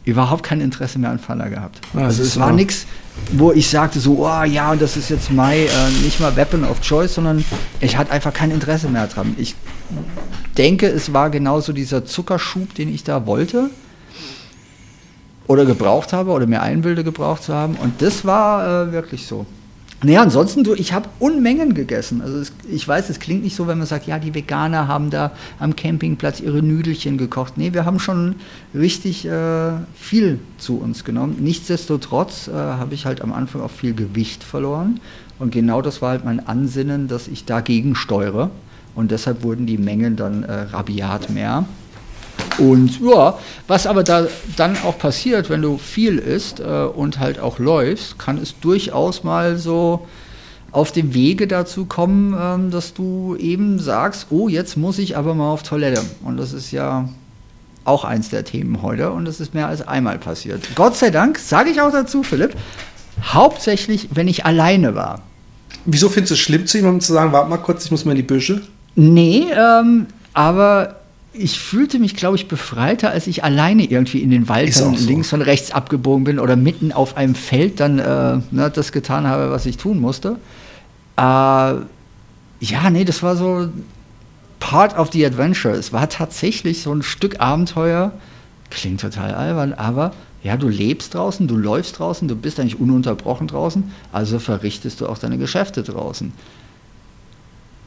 überhaupt 0.05 0.43
kein 0.43 0.61
Interesse 0.61 0.99
mehr 0.99 1.11
an 1.11 1.19
Fanta 1.19 1.47
gehabt. 1.47 1.81
Ja, 1.93 2.05
also 2.05 2.23
es 2.23 2.39
war 2.39 2.51
nichts, 2.51 2.87
wo 3.33 3.51
ich 3.51 3.69
sagte 3.69 3.99
so, 3.99 4.25
oh 4.25 4.43
ja, 4.43 4.71
und 4.71 4.81
das 4.81 4.97
ist 4.97 5.09
jetzt 5.09 5.31
mein, 5.31 5.59
äh, 5.59 5.89
nicht 6.03 6.19
mal 6.19 6.35
Weapon 6.35 6.63
of 6.63 6.81
Choice, 6.81 7.15
sondern 7.15 7.45
ich 7.79 7.97
hatte 7.97 8.11
einfach 8.11 8.33
kein 8.33 8.51
Interesse 8.51 8.89
mehr 8.89 9.07
dran. 9.07 9.35
Ich 9.37 9.55
denke, 10.57 10.87
es 10.87 11.13
war 11.13 11.29
genauso 11.29 11.73
dieser 11.73 12.05
Zuckerschub, 12.05 12.73
den 12.73 12.93
ich 12.93 13.03
da 13.03 13.25
wollte 13.25 13.69
oder 15.47 15.65
gebraucht 15.65 16.13
habe 16.13 16.31
oder 16.31 16.47
mir 16.47 16.61
einbilde 16.61 17.03
gebraucht 17.03 17.43
zu 17.43 17.53
haben. 17.53 17.75
Und 17.75 18.01
das 18.01 18.25
war 18.25 18.87
äh, 18.87 18.91
wirklich 18.91 19.27
so. 19.27 19.45
Naja, 20.03 20.23
ansonsten, 20.23 20.63
du, 20.63 20.73
ich 20.73 20.93
habe 20.93 21.09
Unmengen 21.19 21.75
gegessen. 21.75 22.21
Also 22.21 22.39
es, 22.39 22.53
ich 22.67 22.87
weiß, 22.87 23.11
es 23.11 23.19
klingt 23.19 23.43
nicht 23.43 23.55
so, 23.55 23.67
wenn 23.67 23.77
man 23.77 23.85
sagt, 23.85 24.07
ja, 24.07 24.17
die 24.17 24.33
Veganer 24.33 24.87
haben 24.87 25.11
da 25.11 25.31
am 25.59 25.75
Campingplatz 25.75 26.39
ihre 26.39 26.63
Nüdelchen 26.63 27.19
gekocht. 27.19 27.57
Nee, 27.57 27.73
wir 27.73 27.85
haben 27.85 27.99
schon 27.99 28.35
richtig 28.73 29.27
äh, 29.27 29.73
viel 29.93 30.39
zu 30.57 30.79
uns 30.79 31.03
genommen. 31.03 31.37
Nichtsdestotrotz 31.39 32.47
äh, 32.47 32.53
habe 32.53 32.95
ich 32.95 33.05
halt 33.05 33.21
am 33.21 33.31
Anfang 33.31 33.61
auch 33.61 33.69
viel 33.69 33.93
Gewicht 33.93 34.43
verloren. 34.43 34.99
Und 35.37 35.51
genau 35.51 35.83
das 35.83 36.01
war 36.01 36.09
halt 36.09 36.25
mein 36.25 36.47
Ansinnen, 36.47 37.07
dass 37.07 37.27
ich 37.27 37.45
dagegen 37.45 37.93
steuere. 37.93 38.49
Und 38.95 39.11
deshalb 39.11 39.43
wurden 39.43 39.67
die 39.67 39.77
Mengen 39.77 40.15
dann 40.15 40.41
äh, 40.41 40.61
rabiat 40.61 41.29
mehr. 41.29 41.65
Und 42.57 42.99
ja, 43.01 43.37
was 43.67 43.87
aber 43.87 44.03
da 44.03 44.27
dann 44.55 44.77
auch 44.83 44.97
passiert, 44.97 45.49
wenn 45.49 45.61
du 45.61 45.77
viel 45.77 46.17
isst 46.17 46.59
äh, 46.59 46.63
und 46.63 47.19
halt 47.19 47.39
auch 47.39 47.59
läufst, 47.59 48.19
kann 48.19 48.37
es 48.37 48.59
durchaus 48.59 49.23
mal 49.23 49.57
so 49.57 50.05
auf 50.71 50.91
dem 50.91 51.13
Wege 51.13 51.47
dazu 51.47 51.85
kommen, 51.85 52.35
ähm, 52.39 52.71
dass 52.71 52.93
du 52.93 53.35
eben 53.37 53.79
sagst, 53.79 54.27
oh, 54.29 54.47
jetzt 54.47 54.77
muss 54.77 54.99
ich 54.99 55.17
aber 55.17 55.33
mal 55.33 55.51
auf 55.51 55.63
Toilette. 55.63 56.01
Und 56.23 56.37
das 56.37 56.53
ist 56.53 56.71
ja 56.71 57.09
auch 57.83 58.05
eins 58.05 58.29
der 58.29 58.45
Themen 58.45 58.81
heute 58.81 59.11
und 59.11 59.25
das 59.25 59.39
ist 59.39 59.53
mehr 59.53 59.67
als 59.67 59.87
einmal 59.87 60.19
passiert. 60.19 60.61
Gott 60.75 60.95
sei 60.95 61.09
Dank, 61.09 61.39
sage 61.39 61.71
ich 61.71 61.81
auch 61.81 61.91
dazu, 61.91 62.23
Philipp, 62.23 62.55
hauptsächlich, 63.23 64.09
wenn 64.13 64.27
ich 64.27 64.45
alleine 64.45 64.95
war. 64.95 65.21
Wieso 65.85 66.09
findest 66.09 66.31
du 66.31 66.33
es 66.35 66.39
schlimm, 66.39 66.67
zu 66.67 66.77
jemandem 66.77 67.01
zu 67.01 67.13
sagen, 67.13 67.31
warte 67.31 67.49
mal 67.49 67.57
kurz, 67.57 67.85
ich 67.85 67.91
muss 67.91 68.05
mal 68.05 68.11
in 68.11 68.17
die 68.17 68.23
Büsche? 68.23 68.61
Nee, 68.95 69.47
ähm, 69.51 70.05
aber 70.33 71.00
ich 71.33 71.59
fühlte 71.59 71.97
mich, 71.97 72.15
glaube 72.15 72.35
ich, 72.35 72.47
befreiter, 72.47 73.11
als 73.11 73.27
ich 73.27 73.43
alleine 73.43 73.85
irgendwie 73.85 74.19
in 74.19 74.31
den 74.31 74.49
Wald 74.49 74.73
so. 74.73 74.89
links 74.89 75.31
und 75.31 75.41
rechts 75.41 75.71
abgebogen 75.71 76.25
bin 76.25 76.39
oder 76.39 76.55
mitten 76.55 76.91
auf 76.91 77.15
einem 77.15 77.35
Feld 77.35 77.79
dann 77.79 77.99
äh, 77.99 78.39
ne, 78.51 78.69
das 78.73 78.91
getan 78.91 79.27
habe, 79.27 79.49
was 79.51 79.65
ich 79.65 79.77
tun 79.77 79.99
musste. 79.99 80.37
Äh, 81.17 81.21
ja, 81.21 82.89
nee, 82.91 83.05
das 83.05 83.23
war 83.23 83.37
so 83.37 83.69
part 84.59 84.97
of 84.97 85.11
the 85.13 85.25
adventure. 85.25 85.73
Es 85.73 85.93
war 85.93 86.09
tatsächlich 86.09 86.81
so 86.81 86.93
ein 86.93 87.01
Stück 87.01 87.39
Abenteuer. 87.39 88.11
Klingt 88.69 89.01
total 89.01 89.33
albern, 89.33 89.73
aber 89.73 90.13
ja, 90.43 90.57
du 90.57 90.67
lebst 90.67 91.13
draußen, 91.13 91.47
du 91.47 91.55
läufst 91.55 91.99
draußen, 91.99 92.27
du 92.27 92.35
bist 92.35 92.59
eigentlich 92.59 92.79
ununterbrochen 92.79 93.47
draußen, 93.47 93.91
also 94.11 94.39
verrichtest 94.39 95.01
du 95.01 95.07
auch 95.07 95.17
deine 95.17 95.37
Geschäfte 95.37 95.83
draußen. 95.83 96.33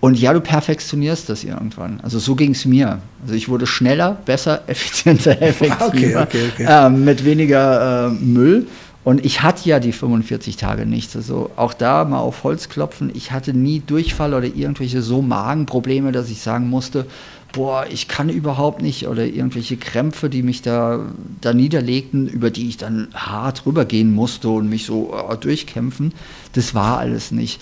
Und 0.05 0.21
ja, 0.21 0.35
du 0.35 0.43
perfektionierst 0.43 1.31
das 1.31 1.45
irgendwann. 1.45 1.99
Also 2.03 2.19
so 2.19 2.35
ging 2.35 2.51
es 2.51 2.67
mir. 2.67 2.99
Also 3.23 3.35
ich 3.35 3.49
wurde 3.49 3.67
schneller, 3.67 4.19
besser, 4.27 4.61
effizienter, 4.67 5.41
effektiver, 5.41 5.87
okay, 5.87 6.17
okay, 6.17 6.51
okay. 6.53 6.65
Äh, 6.69 6.91
mit 6.91 7.25
weniger 7.25 8.09
äh, 8.09 8.11
Müll. 8.11 8.67
Und 9.03 9.25
ich 9.25 9.41
hatte 9.41 9.67
ja 9.67 9.81
die 9.81 9.93
45 9.93 10.59
Tage 10.59 10.85
nichts. 10.85 11.17
Also 11.17 11.53
auch 11.57 11.73
da 11.73 12.05
mal 12.05 12.19
auf 12.19 12.45
Holz 12.45 12.69
klopfen. 12.69 13.13
Ich 13.15 13.33
hatte 13.33 13.55
nie 13.55 13.81
Durchfall 13.81 14.35
oder 14.35 14.45
irgendwelche 14.45 15.01
so 15.01 15.23
Magenprobleme, 15.23 16.13
dass 16.13 16.29
ich 16.29 16.43
sagen 16.43 16.69
musste, 16.69 17.07
boah, 17.55 17.87
ich 17.91 18.07
kann 18.07 18.29
überhaupt 18.29 18.83
nicht 18.83 19.09
oder 19.09 19.25
irgendwelche 19.25 19.79
Krämpfe, 19.79 20.29
die 20.29 20.43
mich 20.43 20.61
da, 20.61 21.01
da 21.41 21.55
niederlegten, 21.55 22.29
über 22.29 22.51
die 22.51 22.69
ich 22.69 22.77
dann 22.77 23.09
hart 23.15 23.65
rübergehen 23.65 24.13
musste 24.13 24.51
und 24.51 24.69
mich 24.69 24.85
so 24.85 25.15
äh, 25.31 25.35
durchkämpfen. 25.39 26.13
Das 26.53 26.75
war 26.75 26.99
alles 26.99 27.31
nicht. 27.31 27.59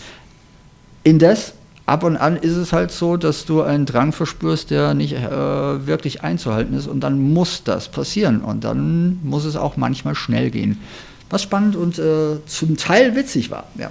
Indes, 1.04 1.54
ab 1.86 2.04
und 2.04 2.16
an 2.16 2.36
ist 2.36 2.56
es 2.56 2.72
halt 2.72 2.90
so, 2.90 3.16
dass 3.16 3.44
du 3.44 3.62
einen 3.62 3.86
Drang 3.86 4.12
verspürst, 4.12 4.70
der 4.70 4.94
nicht 4.94 5.14
äh, 5.14 5.86
wirklich 5.86 6.22
einzuhalten 6.22 6.74
ist 6.76 6.86
und 6.86 7.00
dann 7.00 7.20
muss 7.32 7.64
das 7.64 7.88
passieren 7.88 8.40
und 8.40 8.64
dann 8.64 9.18
muss 9.22 9.44
es 9.44 9.56
auch 9.56 9.76
manchmal 9.76 10.14
schnell 10.14 10.50
gehen. 10.50 10.78
Was 11.30 11.42
spannend 11.42 11.76
und 11.76 11.98
äh, 11.98 12.44
zum 12.46 12.76
Teil 12.76 13.16
witzig 13.16 13.50
war, 13.50 13.64
ja. 13.78 13.90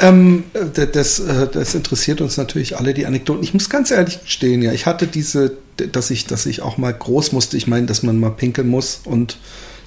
Ähm, 0.00 0.44
das, 0.92 1.18
äh, 1.20 1.48
das 1.50 1.74
interessiert 1.74 2.20
uns 2.20 2.36
natürlich 2.36 2.76
alle, 2.78 2.94
die 2.94 3.06
Anekdoten. 3.06 3.42
Ich 3.42 3.54
muss 3.54 3.70
ganz 3.70 3.90
ehrlich 3.90 4.22
gestehen, 4.22 4.62
ja, 4.62 4.72
ich 4.72 4.86
hatte 4.86 5.06
diese, 5.06 5.52
dass 5.92 6.10
ich, 6.10 6.26
dass 6.26 6.46
ich 6.46 6.62
auch 6.62 6.76
mal 6.76 6.92
groß 6.92 7.32
musste. 7.32 7.56
Ich 7.56 7.66
meine, 7.66 7.86
dass 7.86 8.02
man 8.02 8.18
mal 8.18 8.30
pinkeln 8.30 8.68
muss 8.68 9.00
und 9.04 9.38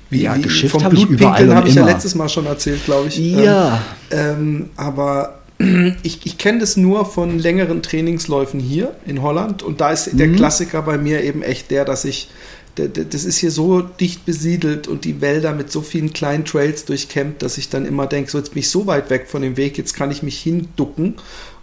wie, 0.09 0.23
ja, 0.23 0.35
wie 0.35 0.67
vom 0.67 0.89
Blutpinkeln 0.89 1.53
habe 1.53 1.69
ich 1.69 1.75
ja 1.75 1.85
letztes 1.85 2.15
Mal 2.15 2.29
schon 2.29 2.47
erzählt, 2.47 2.83
glaube 2.85 3.09
ich. 3.09 3.17
Ja. 3.17 3.81
Ähm, 4.09 4.19
ähm, 4.19 4.69
aber 4.75 5.38
ich, 6.03 6.25
ich 6.25 6.37
kenne 6.37 6.59
das 6.59 6.77
nur 6.77 7.05
von 7.05 7.37
längeren 7.37 7.83
Trainingsläufen 7.83 8.59
hier 8.59 8.95
in 9.05 9.21
Holland 9.21 9.61
und 9.61 9.81
da 9.81 9.91
ist 9.91 10.13
mhm. 10.13 10.17
der 10.17 10.31
Klassiker 10.31 10.81
bei 10.81 10.97
mir 10.97 11.23
eben 11.23 11.43
echt 11.43 11.71
der, 11.71 11.85
dass 11.85 12.05
ich 12.05 12.29
das 12.75 13.25
ist 13.25 13.37
hier 13.37 13.51
so 13.51 13.81
dicht 13.81 14.25
besiedelt 14.25 14.87
und 14.87 15.03
die 15.03 15.19
Wälder 15.19 15.53
mit 15.53 15.69
so 15.69 15.81
vielen 15.81 16.13
kleinen 16.13 16.45
Trails 16.45 16.85
durchkämmt, 16.85 17.41
dass 17.41 17.57
ich 17.57 17.67
dann 17.67 17.85
immer 17.85 18.07
denke, 18.07 18.31
so 18.31 18.37
jetzt 18.37 18.53
bin 18.53 18.59
ich 18.61 18.69
so 18.69 18.87
weit 18.87 19.09
weg 19.09 19.27
von 19.27 19.41
dem 19.41 19.57
Weg, 19.57 19.77
jetzt 19.77 19.95
kann 19.95 20.11
ich 20.11 20.23
mich 20.23 20.39
hinducken 20.39 21.15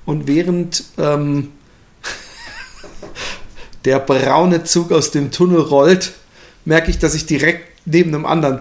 und 0.04 0.26
während 0.26 0.84
ähm, 0.98 1.52
der 3.86 3.98
braune 3.98 4.64
Zug 4.64 4.92
aus 4.92 5.10
dem 5.10 5.30
Tunnel 5.30 5.60
rollt, 5.60 6.12
merke 6.66 6.90
ich, 6.90 6.98
dass 6.98 7.14
ich 7.14 7.24
direkt 7.24 7.64
neben 7.86 8.14
einem 8.14 8.26
anderen 8.26 8.60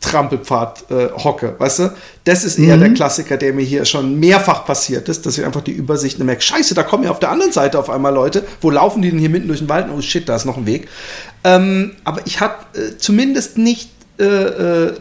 Trampelpfad 0.00 0.90
äh, 0.90 1.08
hocke, 1.12 1.56
weißt 1.58 1.78
du? 1.80 1.92
Das 2.24 2.44
ist 2.44 2.58
eher 2.58 2.76
mhm. 2.76 2.80
der 2.80 2.94
Klassiker, 2.94 3.36
der 3.36 3.52
mir 3.52 3.64
hier 3.64 3.84
schon 3.84 4.18
mehrfach 4.18 4.64
passiert 4.64 5.08
ist, 5.08 5.26
dass 5.26 5.36
ich 5.36 5.44
einfach 5.44 5.60
die 5.60 5.72
Übersicht 5.72 6.18
merke, 6.18 6.40
scheiße, 6.40 6.74
da 6.74 6.82
kommen 6.82 7.04
ja 7.04 7.10
auf 7.10 7.18
der 7.18 7.30
anderen 7.30 7.52
Seite 7.52 7.78
auf 7.78 7.90
einmal 7.90 8.14
Leute, 8.14 8.44
wo 8.60 8.70
laufen 8.70 9.02
die 9.02 9.10
denn 9.10 9.18
hier 9.18 9.28
mitten 9.28 9.48
durch 9.48 9.60
den 9.60 9.68
Wald? 9.68 9.86
Oh 9.94 10.00
shit, 10.00 10.28
da 10.28 10.36
ist 10.36 10.44
noch 10.44 10.56
ein 10.56 10.66
Weg. 10.66 10.88
Ähm, 11.44 11.92
aber 12.04 12.20
ich 12.26 12.40
habe 12.40 12.54
äh, 12.74 12.96
zumindest 12.96 13.58
nicht, 13.58 13.90
äh, 14.18 14.24
äh, 14.24 14.94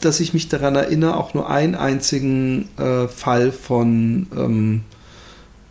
dass 0.00 0.20
ich 0.20 0.32
mich 0.32 0.48
daran 0.48 0.76
erinnere, 0.76 1.16
auch 1.16 1.34
nur 1.34 1.50
einen 1.50 1.74
einzigen 1.74 2.68
äh, 2.78 3.06
Fall 3.06 3.52
von, 3.52 4.26
ähm, 4.34 4.82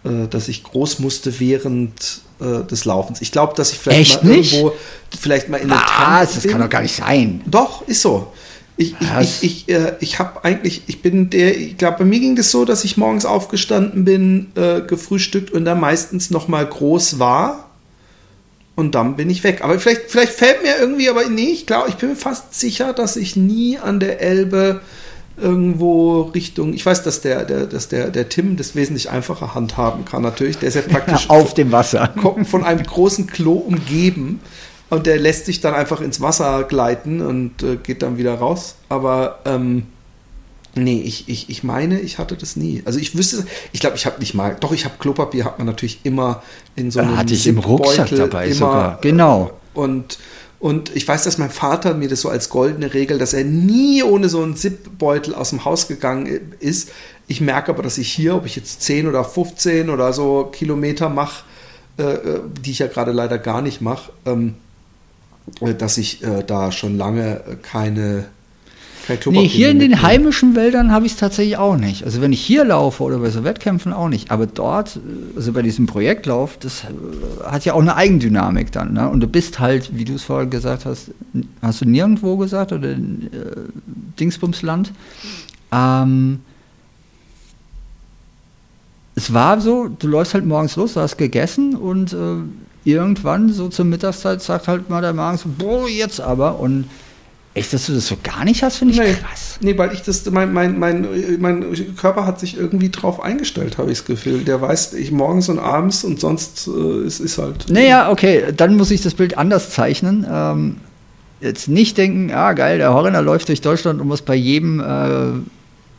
äh, 0.04 0.28
dass 0.28 0.48
ich 0.48 0.64
groß 0.64 1.00
musste 1.00 1.40
während 1.40 2.22
äh, 2.40 2.66
des 2.66 2.86
Laufens. 2.86 3.22
Ich 3.22 3.32
glaube, 3.32 3.54
dass 3.56 3.72
ich 3.72 3.80
vielleicht 3.80 4.12
Echt 4.16 4.24
mal 4.24 4.30
nicht? 4.32 4.54
irgendwo, 4.54 4.76
vielleicht 5.20 5.50
mal 5.50 5.58
in 5.58 5.70
der 5.70 5.78
Was? 5.78 6.36
Das 6.36 6.48
kann 6.48 6.62
doch 6.62 6.70
gar 6.70 6.82
nicht 6.82 6.96
sein. 6.96 7.42
Doch, 7.46 7.88
ist 7.88 8.02
so. 8.02 8.32
Ich, 8.78 8.96
ich, 9.02 9.20
ich, 9.20 9.44
ich, 9.44 9.76
äh, 9.76 9.96
ich 10.00 10.20
habe 10.20 10.46
eigentlich, 10.46 10.84
ich 10.88 11.02
bin 11.02 11.30
der, 11.30 11.58
ich 11.58 11.78
glaube, 11.78 11.98
bei 12.00 12.06
mir 12.06 12.20
ging 12.22 12.38
das 12.38 12.50
so, 12.50 12.64
dass 12.64 12.86
ich 12.86 12.96
morgens 12.96 13.26
aufgestanden 13.26 14.06
bin, 14.06 14.52
äh, 14.56 14.80
gefrühstückt 14.82 15.52
und 15.52 15.66
dann 15.66 15.82
meistens 15.82 16.30
noch 16.30 16.48
mal 16.48 16.66
groß 16.66 17.20
war 17.20 17.70
und 18.80 18.96
dann 18.96 19.18
bin 19.18 19.30
ich 19.30 19.44
weg. 19.44 19.62
Aber 19.62 19.78
vielleicht, 19.80 20.04
vielleicht 20.08 20.32
fällt 20.32 20.64
mir 20.64 20.78
irgendwie, 20.80 21.10
aber 21.10 21.28
nee, 21.28 21.50
ich 21.50 21.66
glaube, 21.66 21.90
ich 21.90 21.96
bin 21.96 22.10
mir 22.10 22.16
fast 22.16 22.58
sicher, 22.58 22.94
dass 22.94 23.18
ich 23.18 23.36
nie 23.36 23.78
an 23.78 24.00
der 24.00 24.22
Elbe 24.22 24.80
irgendwo 25.42 26.22
Richtung, 26.22 26.74
ich 26.74 26.86
weiß, 26.86 27.04
dass 27.04 27.22
der, 27.22 27.46
der, 27.46 27.66
dass 27.66 27.88
der, 27.88 28.10
der 28.10 28.30
Tim 28.30 28.58
das 28.58 28.76
wesentlich 28.76 29.10
einfacher 29.10 29.56
handhaben 29.56 30.06
kann, 30.06 30.22
natürlich. 30.22 30.58
Der 30.58 30.70
ist 30.70 30.76
ja 30.76 30.82
praktisch 30.90 31.30
auf 31.30 31.54
dem 31.54 31.72
Wasser. 31.72 32.14
Von 32.44 32.64
einem 32.64 32.84
großen 32.84 33.28
Klo 33.28 33.54
umgeben. 33.54 34.40
Und 34.90 35.06
der 35.06 35.20
lässt 35.20 35.46
sich 35.46 35.62
dann 35.62 35.76
einfach 35.76 36.02
ins 36.02 36.20
Wasser 36.20 36.64
gleiten 36.64 37.22
und 37.22 37.62
äh, 37.62 37.76
geht 37.76 38.02
dann 38.02 38.18
wieder 38.18 38.36
raus. 38.36 38.76
Aber 38.90 39.40
ähm, 39.46 39.84
nee, 40.74 41.02
ich, 41.02 41.30
ich, 41.30 41.50
ich 41.50 41.64
meine, 41.64 42.00
ich 42.00 42.18
hatte 42.18 42.36
das 42.36 42.56
nie. 42.56 42.82
Also 42.86 43.00
ich 43.00 43.16
wüsste, 43.16 43.46
ich 43.72 43.80
glaube, 43.82 43.98
ich 43.98 44.06
habe 44.08 44.20
nicht 44.20 44.34
mal, 44.34 44.58
doch, 44.60 44.72
ich 44.72 44.86
habe 44.86 44.96
Klopapier, 44.98 45.46
hat 45.46 45.60
man 45.60 45.68
natürlich 45.68 46.00
immer 46.04 46.42
in 46.76 46.90
so 46.90 47.02
einem 47.02 47.18
Hatte 47.18 47.34
ich 47.34 47.46
im 47.46 47.60
Rucksack 47.60 48.10
dabei 48.10 48.48
immer, 48.48 48.56
sogar, 48.56 49.02
genau. 49.02 49.52
Und 49.76 50.18
und 50.60 50.94
ich 50.96 51.08
weiß, 51.08 51.24
dass 51.24 51.38
mein 51.38 51.50
Vater 51.50 51.94
mir 51.94 52.10
das 52.10 52.22
so 52.22 52.30
als 52.30 52.50
goldene 52.50 52.94
Regel, 52.94 53.18
dass 53.18 53.34
er 53.34 53.46
nie 53.46 54.04
ohne 54.04 54.28
so 54.28 54.44
einen 54.44 54.58
Zipbeutel 54.58 55.34
aus 55.34 55.52
dem 55.52 55.64
Haus 55.64 55.88
gegangen 55.88 56.54
ist. 56.60 56.92
Ich 57.28 57.40
merke 57.40 57.72
aber, 57.72 57.82
dass 57.82 57.98
ich 57.98 58.12
hier, 58.12 58.36
ob 58.36 58.46
ich 58.46 58.58
jetzt 58.58 58.82
10 58.82 59.08
oder 59.08 59.24
15 59.24 59.90
oder 59.90 60.12
so 60.12 60.50
Kilometer 60.52 61.08
mache, 61.08 61.46
äh, 61.98 62.04
äh, 62.04 62.40
die 62.62 62.72
ich 62.72 62.80
ja 62.80 62.88
gerade 62.88 63.14
leider 63.14 63.38
gar 63.38 63.62
nicht 63.62 63.80
mache, 63.80 64.12
ähm, 64.26 64.56
äh, 65.62 65.74
dass 65.74 65.98
ich 65.98 66.24
äh, 66.24 66.44
da 66.44 66.74
schon 66.74 66.98
lange 66.98 67.42
keine 67.62 68.26
Nee, 69.26 69.48
hier 69.48 69.70
in 69.70 69.80
den 69.80 70.02
heimischen 70.02 70.56
Wäldern 70.56 70.92
habe 70.92 71.06
ich 71.06 71.14
es 71.14 71.18
tatsächlich 71.18 71.58
auch 71.58 71.78
nicht. 71.78 72.04
Also 72.04 72.22
wenn 72.22 72.32
ich 72.32 72.42
hier 72.42 72.64
laufe 72.64 73.04
oder 73.04 73.20
bei 73.20 73.30
so 73.30 73.44
Wettkämpfen 73.44 73.94
auch 73.94 74.10
nicht. 74.10 74.32
Aber 74.32 74.46
dort, 74.46 75.00
also 75.36 75.52
bei 75.54 75.62
diesem 75.62 75.86
Projektlauf, 75.86 76.58
das 76.58 76.84
äh, 76.84 76.88
hat 77.46 77.66
ja 77.66 77.74
auch 77.74 77.82
eine 77.82 77.96
Eigendynamik 77.96 78.72
dann. 78.72 78.94
Ne? 78.94 79.10
Und 79.10 79.22
du 79.22 79.28
bist 79.28 79.60
halt, 79.60 79.96
wie 79.98 80.06
du 80.06 80.16
es 80.16 80.24
vorher 80.24 80.48
gesagt 80.48 80.86
hast, 80.86 81.12
hast 81.62 81.82
du 81.82 81.86
nirgendwo 81.86 82.38
gesagt 82.38 82.72
oder 82.72 82.90
äh, 82.90 82.98
Dingsbumsland. 84.20 84.92
Ähm, 85.72 86.40
es 89.16 89.34
war 89.34 89.60
so, 89.60 89.88
du 89.88 90.08
läufst 90.08 90.34
halt 90.34 90.46
morgens 90.46 90.76
los, 90.76 90.94
du 90.94 91.02
hast 91.02 91.18
gegessen 91.18 91.76
und 91.76 92.14
äh, 92.14 92.38
irgendwann 92.86 93.50
so 93.50 93.68
zur 93.68 93.86
Mittagszeit 93.86 94.42
sagt 94.42 94.68
halt 94.68 94.90
mal 94.90 95.02
der 95.02 95.14
Magen 95.14 95.38
so, 95.38 95.50
boah, 95.58 95.88
jetzt 95.88 96.22
aber. 96.22 96.60
Und 96.60 96.86
Echt, 97.56 97.74
dass 97.74 97.88
du 97.88 97.94
das 97.94 98.08
so 98.08 98.16
gar 98.22 98.46
nicht 98.46 98.62
hast, 98.62 98.78
finde 98.78 98.94
ich 98.94 99.00
nee, 99.00 99.14
krass. 99.14 99.58
Nee, 99.60 99.76
weil 99.78 99.92
ich 99.94 100.04
das, 100.04 100.30
mein, 100.30 100.54
mein, 100.54 100.78
mein, 100.78 101.08
mein 101.40 101.96
Körper 101.96 102.26
hat 102.28 102.40
sich 102.40 102.56
irgendwie 102.56 102.90
drauf 102.90 103.22
eingestellt, 103.22 103.80
habe 103.80 103.92
ich 103.92 103.98
das 103.98 104.06
Gefühl. 104.06 104.44
Der 104.44 104.62
weiß, 104.62 104.94
ich 104.94 105.12
morgens 105.12 105.50
und 105.50 105.58
abends 105.58 106.04
und 106.04 106.20
sonst 106.20 106.68
äh, 106.68 107.06
ist 107.06 107.20
es 107.20 107.40
halt. 107.40 107.66
Naja, 107.70 108.12
okay, 108.12 108.44
dann 108.56 108.78
muss 108.78 108.92
ich 108.92 109.02
das 109.02 109.16
Bild 109.16 109.38
anders 109.38 109.72
zeichnen. 109.72 110.28
Ähm, 110.32 110.78
jetzt 111.42 111.68
nicht 111.68 111.98
denken, 111.98 112.32
ah 112.32 112.54
geil, 112.54 112.78
der 112.78 112.94
Horner 112.94 113.22
läuft 113.24 113.50
durch 113.50 113.62
Deutschland 113.62 114.00
und 114.00 114.08
muss 114.08 114.22
bei 114.22 114.36
jedem 114.36 114.80
äh, 114.80 115.40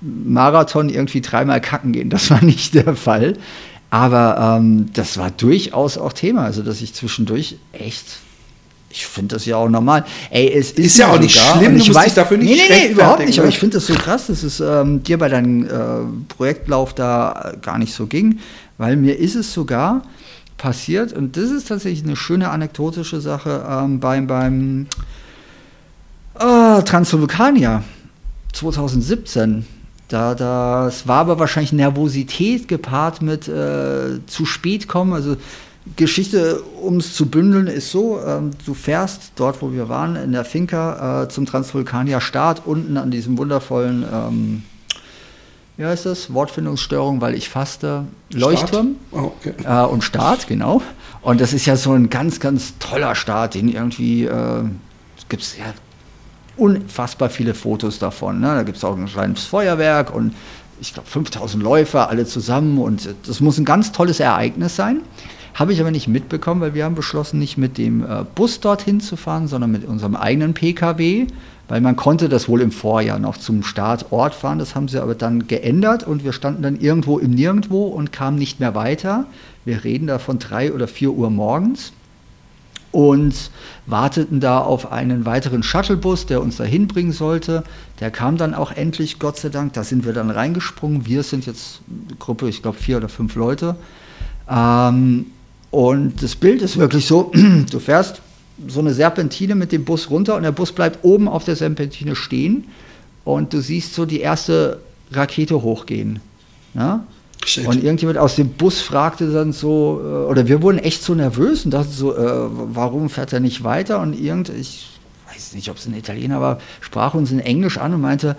Marathon 0.01 0.89
irgendwie 0.89 1.21
dreimal 1.21 1.61
kacken 1.61 1.91
gehen. 1.93 2.11
Das 2.11 2.31
war 2.31 2.45
nicht 2.45 2.75
der 2.75 2.95
Fall. 2.95 3.37
Aber 3.91 4.59
ähm, 4.61 4.91
das 4.93 5.19
war 5.19 5.33
durchaus 5.33 5.99
auch 5.99 6.13
Thema. 6.13 6.45
Also, 6.45 6.63
dass 6.63 6.81
ich 6.81 6.95
zwischendurch 6.95 7.57
echt 7.73 8.21
ich 8.91 9.07
finde 9.07 9.37
das 9.37 9.47
ja 9.47 9.57
auch 9.57 9.69
normal. 9.69 10.05
Ey, 10.31 10.53
es 10.53 10.73
ist, 10.73 10.79
ist 10.79 10.99
ja 10.99 11.13
auch 11.13 11.21
nicht 11.21 11.39
schlimm, 11.39 11.77
ich 11.77 11.95
weiß 11.95 12.15
dafür 12.15 12.37
nicht. 12.37 12.51
Nee, 12.51 12.63
nee, 12.69 12.87
nee, 12.87 12.93
überhaupt 12.93 13.25
nicht. 13.25 13.39
Aber 13.39 13.47
ne? 13.47 13.53
ich 13.53 13.59
finde 13.59 13.77
das 13.77 13.87
so 13.87 13.95
krass, 13.95 14.27
dass 14.27 14.43
es 14.43 14.61
ähm, 14.61 15.03
dir 15.03 15.19
bei 15.19 15.29
deinem 15.29 15.65
äh, 15.65 15.69
Projektlauf 16.29 16.93
da 16.93 17.55
gar 17.63 17.79
nicht 17.79 17.95
so 17.95 18.07
ging, 18.07 18.41
weil 18.79 18.97
mir 18.97 19.19
ist 19.19 19.37
es 19.37 19.53
sogar 19.53 20.03
passiert 20.57 21.13
und 21.13 21.37
das 21.37 21.51
ist 21.51 21.69
tatsächlich 21.69 22.05
eine 22.05 22.17
schöne 22.17 22.51
anekdotische 22.51 23.21
Sache 23.21 23.65
ähm, 23.69 24.01
beim 24.01 24.27
beim 24.27 24.87
äh, 26.39 26.83
Transvulkania 26.83 27.85
2017. 28.53 29.67
Da, 30.09 30.35
das 30.35 31.07
war 31.07 31.21
aber 31.21 31.39
wahrscheinlich 31.39 31.73
Nervosität 31.73 32.67
gepaart 32.67 33.23
mit 33.23 33.47
äh, 33.47 34.19
zu 34.27 34.45
spät 34.45 34.89
kommen. 34.89 35.13
Also 35.13 35.37
Geschichte, 35.97 36.63
um 36.81 36.99
es 36.99 37.15
zu 37.15 37.27
bündeln, 37.27 37.67
ist 37.67 37.91
so: 37.91 38.21
ähm, 38.25 38.51
Du 38.67 38.75
fährst 38.75 39.33
dort, 39.37 39.63
wo 39.63 39.73
wir 39.73 39.89
waren, 39.89 40.17
in 40.17 40.33
der 40.33 40.45
Finca 40.45 41.23
äh, 41.23 41.29
zum 41.29 41.47
Transvulkanier 41.47 42.21
Start, 42.21 42.63
unten 42.67 42.97
an 42.97 43.11
diesem 43.11 43.39
wundervollen, 43.39 44.05
ähm, 44.13 44.63
wie 45.77 45.87
heißt 45.87 46.05
das? 46.05 46.33
Wortfindungsstörung, 46.35 47.23
weil 47.23 47.35
ich 47.35 47.49
faste, 47.49 48.05
Leuchtturm 48.33 48.97
oh, 49.13 49.33
okay. 49.41 49.55
äh, 49.65 49.85
und 49.87 50.05
Start, 50.05 50.47
genau. 50.47 50.83
Und 51.23 51.41
das 51.41 51.55
ist 51.55 51.65
ja 51.65 51.77
so 51.77 51.93
ein 51.93 52.11
ganz, 52.11 52.41
ganz 52.41 52.75
toller 52.79 53.15
Start, 53.15 53.55
den 53.55 53.69
irgendwie 53.69 54.25
äh, 54.25 54.65
gibt 55.29 55.43
es 55.43 55.57
ja 55.57 55.65
unfassbar 56.59 57.31
viele 57.31 57.55
Fotos 57.55 57.99
davon. 57.99 58.41
Ne? 58.41 58.49
Da 58.49 58.63
gibt 58.63 58.77
es 58.77 58.85
auch 58.85 58.97
ein 58.97 59.07
kleines 59.07 59.45
Feuerwerk 59.45 60.15
und 60.15 60.35
ich 60.81 60.93
glaube 60.93 61.09
5000 61.09 61.63
Läufer, 61.63 62.11
alle 62.11 62.27
zusammen 62.27 62.79
und 62.79 63.09
das 63.27 63.41
muss 63.41 63.59
ein 63.59 63.65
ganz 63.65 63.93
tolles 63.93 64.21
Ereignis 64.21 64.77
sein. 64.77 65.01
Habe 65.55 65.73
ich 65.73 65.81
aber 65.81 65.91
nicht 65.91 66.09
mitbekommen, 66.09 66.61
weil 66.61 66.75
wir 66.75 66.85
haben 66.85 66.95
beschlossen, 66.95 67.39
nicht 67.39 67.59
mit 67.59 67.79
dem 67.79 68.03
äh, 68.03 68.25
Bus 68.35 68.61
dorthin 68.61 69.01
zu 69.01 69.17
fahren, 69.17 69.49
sondern 69.49 69.71
mit 69.71 69.85
unserem 69.85 70.17
eigenen 70.17 70.55
Pkw, 70.55 71.27
weil 71.69 71.81
man 71.81 71.97
konnte 71.97 72.29
das 72.29 72.49
wohl 72.49 72.61
im 72.61 72.73
Vorjahr 72.73 73.19
noch 73.19 73.37
zum 73.37 73.63
Startort 73.63 74.35
fahren. 74.35 74.59
Das 74.59 74.75
haben 74.75 74.89
sie 74.89 75.01
aber 75.01 75.15
dann 75.15 75.47
geändert 75.47 76.07
und 76.07 76.25
wir 76.25 76.33
standen 76.33 76.63
dann 76.63 76.81
irgendwo 76.81 77.19
im 77.19 77.31
Nirgendwo 77.31 77.87
und 77.87 78.13
kamen 78.13 78.39
nicht 78.39 78.61
mehr 78.61 78.75
weiter. 78.75 79.27
Wir 79.65 79.85
reden 79.85 80.07
da 80.07 80.19
von 80.19 80.39
drei 80.39 80.73
oder 80.73 80.89
vier 80.89 81.13
Uhr 81.13 81.31
morgens 81.31 81.93
und 82.93 83.51
warteten 83.87 84.41
da 84.41 84.59
auf 84.59 84.91
einen 84.91 85.25
weiteren 85.25 85.63
Shuttlebus, 85.63 86.27
der 86.27 86.43
uns 86.43 86.57
da 86.57 86.65
hinbringen 86.65 87.13
sollte. 87.13 87.63
Der 88.01 88.11
kam 88.11 88.37
dann 88.37 88.55
auch 88.55 88.73
endlich, 88.73 89.19
Gott 89.19 89.37
sei 89.37 89.49
Dank. 89.49 89.75
Da 89.75 89.85
sind 89.85 90.05
wir 90.05 90.13
dann 90.13 90.31
reingesprungen. 90.31 91.07
Wir 91.07 91.23
sind 91.23 91.47
jetzt 91.47 91.83
eine 91.89 92.17
Gruppe, 92.17 92.49
ich 92.49 92.63
glaube 92.63 92.79
vier 92.79 92.97
oder 92.97 93.09
fünf 93.09 93.37
Leute. 93.37 93.77
Ähm, 94.49 95.27
Und 95.71 96.23
das 96.23 96.35
Bild 96.35 96.63
ist 96.63 96.77
wirklich 96.77 97.07
so, 97.07 97.33
du 97.71 97.79
fährst 97.79 98.21
so 98.67 98.81
eine 98.81 98.93
Serpentine 98.93 99.55
mit 99.55 99.73
dem 99.73 99.85
Bus 99.85 100.11
runter 100.11 100.37
und 100.37 100.43
der 100.43 100.53
Bus 100.53 100.73
bleibt 100.73 101.05
oben 101.05 101.29
auf 101.29 101.45
der 101.45 101.57
Serpentine 101.57 102.15
stehen 102.15 102.65
und 103.25 103.53
du 103.53 103.61
siehst 103.61 103.95
so 103.95 104.05
die 104.05 104.21
erste 104.21 104.81
Rakete 105.13 105.63
hochgehen. 105.63 106.21
Ja? 106.75 107.05
Shit. 107.45 107.67
Und 107.67 107.83
irgendjemand 107.83 108.19
aus 108.19 108.37
dem 108.37 108.51
Bus 108.51 108.81
fragte 108.81 109.33
dann 109.33 109.53
so, 109.53 110.01
äh, 110.03 110.31
oder 110.31 110.47
wir 110.47 110.61
wurden 110.61 110.79
echt 110.79 111.03
so 111.03 111.15
nervös 111.15 111.65
und 111.65 111.71
dachten 111.71 111.91
so, 111.91 112.15
äh, 112.15 112.21
warum 112.21 113.09
fährt 113.09 113.33
er 113.33 113.41
nicht 113.41 113.65
weiter? 113.65 114.01
Und 114.01 114.19
irgend, 114.19 114.51
ich 114.51 115.00
weiß 115.41 115.55
nicht, 115.55 115.71
ob 115.71 115.77
es 115.77 115.87
ein 115.87 115.95
Italiener 115.95 116.41
war, 116.41 116.59
sprach 116.81 117.15
uns 117.15 117.31
in 117.31 117.41
Englisch 117.41 117.79
an 117.79 117.95
und 117.95 118.01
meinte, 118.01 118.37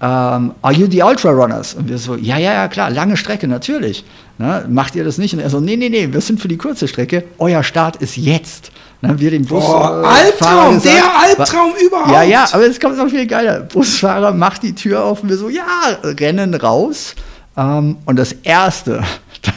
um, 0.00 0.54
are 0.62 0.72
you 0.72 0.86
the 0.90 1.02
Ultra 1.02 1.30
Runners? 1.30 1.74
Und 1.74 1.88
wir 1.88 1.98
so, 1.98 2.14
ja, 2.14 2.38
ja, 2.38 2.52
ja, 2.52 2.68
klar, 2.68 2.90
lange 2.90 3.16
Strecke, 3.16 3.48
natürlich. 3.48 4.04
Na, 4.38 4.60
ne, 4.60 4.66
macht 4.68 4.94
ihr 4.94 5.04
das 5.04 5.18
nicht? 5.18 5.34
Und 5.34 5.40
er 5.40 5.50
so, 5.50 5.60
nee, 5.60 5.76
nee, 5.76 5.88
nee, 5.88 6.12
wir 6.12 6.20
sind 6.20 6.40
für 6.40 6.48
die 6.48 6.56
kurze 6.56 6.88
Strecke. 6.88 7.24
Euer 7.38 7.62
Start 7.62 7.96
ist 7.96 8.16
jetzt. 8.16 8.70
Dann 9.00 9.10
haben 9.10 9.20
wir 9.20 9.30
den 9.30 9.44
Bus. 9.44 9.64
Oh, 9.64 9.72
Albtraum, 9.72 10.74
gesagt, 10.74 10.96
der 10.96 11.20
Albtraum 11.20 11.72
überhaupt. 11.84 12.10
Ja, 12.12 12.22
ja, 12.22 12.48
aber 12.52 12.66
es 12.66 12.80
kommt 12.80 12.96
noch 12.96 13.08
viel 13.08 13.26
geiler. 13.26 13.60
Busfahrer 13.60 14.32
macht 14.32 14.62
die 14.62 14.74
Tür 14.74 15.04
auf 15.04 15.22
und 15.22 15.28
wir 15.28 15.36
so, 15.36 15.48
ja, 15.48 15.64
rennen 16.02 16.54
raus. 16.54 17.14
Um, 17.54 17.98
und 18.04 18.16
das 18.16 18.32
Erste, 18.32 19.02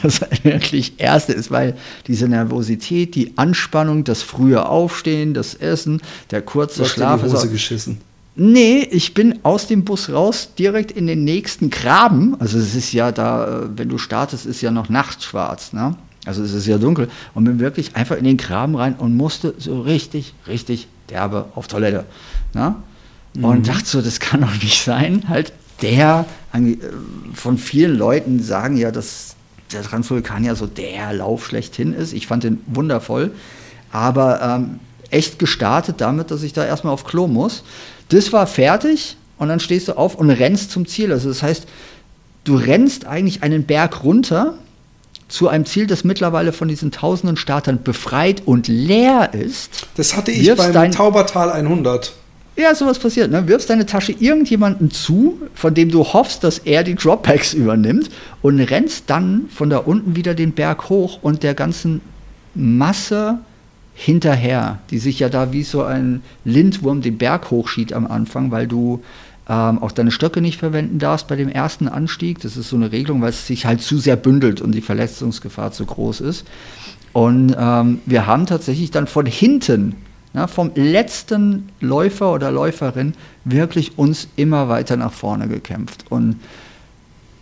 das 0.02 0.20
wirklich 0.42 0.94
Erste 0.98 1.32
ist, 1.32 1.50
weil 1.50 1.76
diese 2.06 2.28
Nervosität, 2.28 3.14
die 3.14 3.36
Anspannung, 3.36 4.04
das 4.04 4.22
frühe 4.22 4.66
Aufstehen, 4.66 5.34
das 5.34 5.54
Essen, 5.54 6.00
der 6.30 6.42
kurze 6.42 6.84
Schlaf. 6.84 7.22
In 7.22 7.28
die 7.28 7.34
Hose 7.34 7.50
geschissen. 7.50 7.98
Nee, 8.34 8.88
ich 8.90 9.12
bin 9.12 9.40
aus 9.42 9.66
dem 9.66 9.84
Bus 9.84 10.10
raus, 10.10 10.50
direkt 10.58 10.90
in 10.90 11.06
den 11.06 11.22
nächsten 11.24 11.68
Graben. 11.68 12.34
Also 12.40 12.58
es 12.58 12.74
ist 12.74 12.92
ja 12.92 13.12
da, 13.12 13.68
wenn 13.76 13.90
du 13.90 13.98
startest, 13.98 14.46
ist 14.46 14.62
ja 14.62 14.70
noch 14.70 14.88
nachtschwarz, 14.88 15.74
ne? 15.74 15.96
Also 16.24 16.42
es 16.42 16.54
ist 16.54 16.66
ja 16.66 16.78
dunkel. 16.78 17.08
Und 17.34 17.44
bin 17.44 17.58
wirklich 17.58 17.96
einfach 17.96 18.16
in 18.16 18.24
den 18.24 18.36
Graben 18.36 18.76
rein 18.76 18.94
und 18.94 19.16
musste 19.16 19.54
so 19.58 19.80
richtig, 19.80 20.34
richtig 20.46 20.88
derbe 21.10 21.46
auf 21.54 21.66
Toilette. 21.66 22.06
Ne? 22.54 22.76
Und 23.40 23.58
mhm. 23.60 23.62
dachte 23.64 23.86
so, 23.86 24.02
das 24.02 24.20
kann 24.20 24.42
doch 24.42 24.62
nicht 24.62 24.82
sein. 24.82 25.24
Halt 25.28 25.52
der, 25.80 26.26
äh, 26.52 26.76
von 27.34 27.58
vielen 27.58 27.96
Leuten 27.96 28.42
sagen 28.42 28.76
ja, 28.76 28.90
dass 28.90 29.31
der 29.74 29.82
Transvulkan 29.82 30.44
ja 30.44 30.54
so 30.54 30.66
der 30.66 31.12
Lauf 31.12 31.46
schlechthin 31.46 31.92
ist. 31.94 32.12
Ich 32.12 32.26
fand 32.26 32.44
den 32.44 32.60
wundervoll. 32.66 33.32
Aber 33.90 34.40
ähm, 34.40 34.80
echt 35.10 35.38
gestartet 35.38 35.96
damit, 36.00 36.30
dass 36.30 36.42
ich 36.42 36.52
da 36.52 36.64
erstmal 36.64 36.92
auf 36.92 37.04
Klo 37.04 37.26
muss. 37.26 37.64
Das 38.08 38.32
war 38.32 38.46
fertig 38.46 39.16
und 39.38 39.48
dann 39.48 39.60
stehst 39.60 39.88
du 39.88 39.96
auf 39.96 40.14
und 40.14 40.30
rennst 40.30 40.70
zum 40.70 40.86
Ziel. 40.86 41.12
Also 41.12 41.28
das 41.28 41.42
heißt, 41.42 41.66
du 42.44 42.56
rennst 42.56 43.06
eigentlich 43.06 43.42
einen 43.42 43.64
Berg 43.64 44.02
runter 44.04 44.54
zu 45.28 45.48
einem 45.48 45.64
Ziel, 45.64 45.86
das 45.86 46.04
mittlerweile 46.04 46.52
von 46.52 46.68
diesen 46.68 46.90
tausenden 46.90 47.36
Startern 47.36 47.82
befreit 47.82 48.42
und 48.44 48.68
leer 48.68 49.32
ist. 49.32 49.86
Das 49.96 50.16
hatte 50.16 50.30
ich 50.30 50.54
beim 50.54 50.92
Taubertal 50.92 51.50
100. 51.50 52.12
Ja, 52.54 52.74
sowas 52.74 52.98
passiert. 52.98 53.30
Ne? 53.30 53.48
Wirfst 53.48 53.70
deine 53.70 53.86
Tasche 53.86 54.12
irgendjemanden 54.12 54.90
zu, 54.90 55.40
von 55.54 55.72
dem 55.72 55.90
du 55.90 56.04
hoffst, 56.04 56.44
dass 56.44 56.58
er 56.58 56.84
die 56.84 56.94
Dropbacks 56.94 57.54
übernimmt 57.54 58.10
und 58.42 58.60
rennst 58.60 59.04
dann 59.08 59.46
von 59.48 59.70
da 59.70 59.78
unten 59.78 60.16
wieder 60.16 60.34
den 60.34 60.52
Berg 60.52 60.90
hoch 60.90 61.18
und 61.22 61.42
der 61.42 61.54
ganzen 61.54 62.02
Masse 62.54 63.38
hinterher, 63.94 64.80
die 64.90 64.98
sich 64.98 65.18
ja 65.18 65.28
da 65.28 65.52
wie 65.52 65.62
so 65.62 65.82
ein 65.82 66.22
Lindwurm 66.44 67.02
den 67.02 67.18
Berg 67.18 67.50
hochschiebt 67.50 67.92
am 67.92 68.06
Anfang, 68.06 68.50
weil 68.50 68.66
du 68.66 69.02
ähm, 69.48 69.82
auch 69.82 69.92
deine 69.92 70.10
Stöcke 70.10 70.40
nicht 70.40 70.58
verwenden 70.58 70.98
darfst 70.98 71.28
bei 71.28 71.36
dem 71.36 71.48
ersten 71.48 71.88
Anstieg. 71.88 72.40
Das 72.40 72.56
ist 72.56 72.68
so 72.68 72.76
eine 72.76 72.92
Regelung, 72.92 73.22
weil 73.22 73.30
es 73.30 73.46
sich 73.46 73.66
halt 73.66 73.80
zu 73.80 73.98
sehr 73.98 74.16
bündelt 74.16 74.60
und 74.60 74.72
die 74.72 74.80
Verletzungsgefahr 74.80 75.72
zu 75.72 75.86
groß 75.86 76.20
ist. 76.20 76.46
Und 77.12 77.54
ähm, 77.58 78.00
wir 78.06 78.26
haben 78.26 78.46
tatsächlich 78.46 78.90
dann 78.90 79.06
von 79.06 79.26
hinten, 79.26 79.96
na, 80.32 80.46
vom 80.46 80.72
letzten 80.74 81.68
Läufer 81.80 82.32
oder 82.32 82.50
Läuferin, 82.50 83.14
wirklich 83.44 83.98
uns 83.98 84.28
immer 84.36 84.68
weiter 84.68 84.96
nach 84.96 85.12
vorne 85.12 85.48
gekämpft. 85.48 86.04
Und 86.08 86.40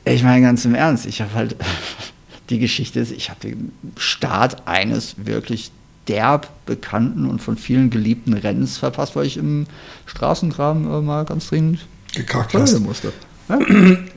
ich 0.04 0.22
meine 0.22 0.42
ganz 0.42 0.64
im 0.64 0.74
Ernst, 0.74 1.06
ich 1.06 1.20
habe 1.20 1.34
halt, 1.34 1.56
die 2.50 2.58
Geschichte 2.58 3.00
ist, 3.00 3.12
ich 3.12 3.30
habe 3.30 3.40
den 3.40 3.72
Start 3.96 4.66
eines 4.66 5.14
wirklich 5.24 5.70
derb 6.08 6.48
bekannten 6.66 7.28
und 7.28 7.40
von 7.40 7.56
vielen 7.56 7.90
geliebten 7.90 8.32
Rennens 8.32 8.78
verpasst, 8.78 9.14
weil 9.14 9.26
ich 9.26 9.36
im 9.36 9.66
Straßengraben 10.06 10.84
äh, 10.84 11.00
mal 11.00 11.24
ganz 11.24 11.48
dringend 11.48 11.86
gekackt 12.14 12.54
musste. 12.80 13.12
Ja? 13.48 13.58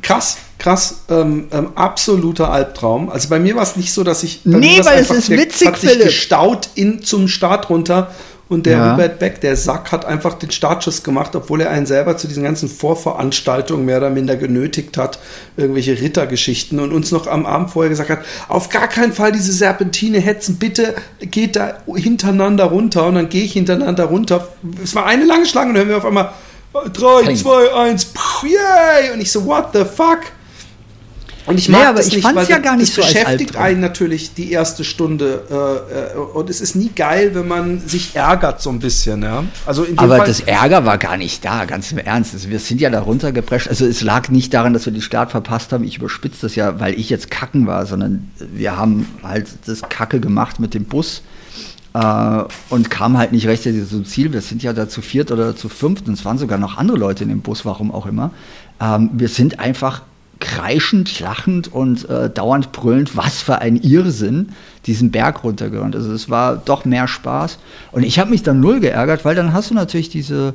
Krass, 0.02 0.38
krass, 0.58 1.04
ähm, 1.10 1.48
ähm, 1.52 1.70
absoluter 1.76 2.52
Albtraum. 2.52 3.10
Also 3.10 3.30
bei 3.30 3.40
mir 3.40 3.56
war 3.56 3.64
es 3.64 3.76
nicht 3.76 3.94
so, 3.94 4.04
dass 4.04 4.24
ich. 4.24 4.42
Nee, 4.46 4.80
weil 4.84 5.00
es 5.00 5.10
ist 5.10 5.30
witzig, 5.30 5.68
hat 5.68 5.80
sich 5.80 5.90
Philipp. 5.92 6.06
gestaut 6.06 6.70
in, 6.76 7.04
zum 7.04 7.28
Start 7.28 7.70
runter 7.70 8.12
und 8.54 8.66
der 8.66 8.78
ja. 8.78 8.94
Hubert 8.94 9.20
Beck, 9.20 9.42
der 9.42 9.58
Sack, 9.58 9.92
hat 9.92 10.06
einfach 10.06 10.36
den 10.36 10.52
Startschuss 10.52 11.04
gemacht, 11.04 11.36
obwohl 11.36 11.62
er 11.62 11.72
einen 11.72 11.86
selber 11.86 12.16
zu 12.18 12.28
diesen 12.28 12.44
ganzen 12.44 12.70
Vorveranstaltungen 12.70 13.86
mehr 13.86 13.98
oder 13.98 14.10
minder 14.10 14.36
genötigt 14.36 14.98
hat, 14.98 15.20
irgendwelche 15.58 16.00
Rittergeschichten 16.00 16.80
und 16.80 16.94
uns 16.94 17.12
noch 17.12 17.28
am 17.28 17.46
Abend 17.46 17.72
vorher 17.72 17.90
gesagt 17.90 18.10
hat, 18.10 18.20
auf 18.48 18.70
gar 18.70 18.88
keinen 18.88 19.14
Fall 19.14 19.32
diese 19.32 19.52
Serpentine 19.52 20.20
hetzen, 20.20 20.58
bitte 20.58 20.96
geht 21.20 21.56
da 21.56 21.78
hintereinander 21.94 22.66
runter 22.66 23.08
und 23.08 23.16
dann 23.16 23.30
gehe 23.30 23.44
ich 23.44 23.54
hintereinander 23.54 24.06
runter. 24.06 24.48
Es 24.84 24.96
war 24.96 25.06
eine 25.06 25.26
lange 25.26 25.46
Schlange 25.46 25.70
und 25.70 25.76
dann 25.76 25.88
hören 25.88 25.90
wir 25.90 25.98
auf 25.98 26.06
einmal 26.06 26.32
3, 26.74 27.36
2, 27.36 27.74
1, 27.74 28.14
yay! 28.44 29.14
Und 29.14 29.22
ich 29.22 29.32
so, 29.32 29.46
what 29.46 29.70
the 29.74 29.84
fuck? 29.84 30.20
Und 31.46 31.58
ich 31.58 31.68
mag 31.68 31.82
nee, 31.82 31.88
aber 31.88 31.98
das 31.98 32.08
ich 32.08 32.16
nicht, 32.16 32.36
weil 32.36 32.48
ja 32.48 32.58
gar 32.58 32.78
nicht 32.78 32.98
das 32.98 33.06
so 33.06 33.14
beschäftigt 33.14 33.58
einen 33.58 33.82
natürlich 33.82 34.34
die 34.34 34.52
erste 34.52 34.84
Stunde 34.84 35.44
äh, 35.50 36.16
äh, 36.16 36.18
und 36.18 36.50
es 36.50 36.62
ist 36.62 36.76
nie 36.76 36.90
geil, 36.96 37.32
wenn 37.34 37.48
man 37.48 37.82
sich 37.86 38.16
ärgert 38.16 38.62
so 38.62 38.70
ein 38.70 38.80
bisschen. 38.80 39.24
Ja? 39.24 39.44
Also 39.66 39.86
aber 39.98 40.18
Fall 40.18 40.28
das 40.28 40.40
Ärger 40.40 40.86
war 40.86 40.98
gar 40.98 41.18
nicht 41.18 41.44
da, 41.44 41.66
ganz 41.66 41.92
im 41.92 41.98
Ernst. 41.98 42.34
Also 42.34 42.50
wir 42.50 42.60
sind 42.60 42.80
ja 42.80 42.90
da 42.90 43.02
runtergeprescht. 43.02 43.68
Also 43.68 43.86
es 43.86 44.02
lag 44.02 44.30
nicht 44.30 44.54
daran, 44.54 44.74
dass 44.74 44.86
wir 44.86 44.94
den 44.94 45.02
Start 45.02 45.32
verpasst 45.32 45.74
haben. 45.74 45.84
Ich 45.84 45.98
überspitze 45.98 46.44
das 46.44 46.56
ja, 46.56 46.80
weil 46.80 46.98
ich 46.98 47.10
jetzt 47.10 47.30
kacken 47.30 47.68
war, 47.68 47.86
sondern 47.86 48.32
wir 48.40 48.78
haben 48.78 49.08
halt 49.22 49.48
das 49.66 49.82
Kacke 49.82 50.22
gemacht 50.22 50.62
mit 50.62 50.74
dem 50.74 50.86
Bus 50.86 51.24
äh, 51.94 52.44
und 52.70 52.90
kamen 52.90 53.18
halt 53.18 53.34
nicht 53.34 53.48
rechtzeitig 53.48 53.90
zum 53.90 54.06
Ziel. 54.06 54.32
Wir 54.32 54.42
sind 54.42 54.64
ja 54.64 54.72
da 54.72 54.88
zu 54.88 55.02
viert 55.02 55.32
oder 55.32 55.56
zu 55.56 55.68
fünft 55.68 56.08
und 56.08 56.14
es 56.14 56.24
waren 56.24 56.38
sogar 56.38 56.58
noch 56.58 56.78
andere 56.78 56.98
Leute 56.98 57.24
in 57.24 57.30
dem 57.30 57.42
Bus, 57.42 57.66
warum 57.66 57.92
auch 57.92 58.06
immer. 58.06 58.32
Ähm, 58.80 59.10
wir 59.14 59.28
sind 59.28 59.60
einfach 59.60 60.04
kreischend, 60.44 61.22
lachend 61.22 61.72
und 61.72 62.10
äh, 62.10 62.30
dauernd 62.30 62.74
brüllend, 62.74 63.16
was 63.16 63.42
für 63.42 63.60
ein 63.60 63.78
Irrsinn, 63.78 64.50
diesen 64.86 65.10
Berg 65.10 65.46
runtergerannt. 65.46 65.96
Also 65.96 66.12
es 66.12 66.30
war 66.30 66.58
doch 66.58 66.84
mehr 66.84 67.08
Spaß. 67.08 67.60
Und 67.94 68.04
ich 68.04 68.20
habe 68.20 68.30
mich 68.30 68.44
dann 68.44 68.60
null 68.60 68.82
geärgert, 68.82 69.24
weil 69.24 69.36
dann 69.36 69.54
hast 69.54 69.70
du 69.70 69.74
natürlich 69.74 70.10
diese 70.10 70.54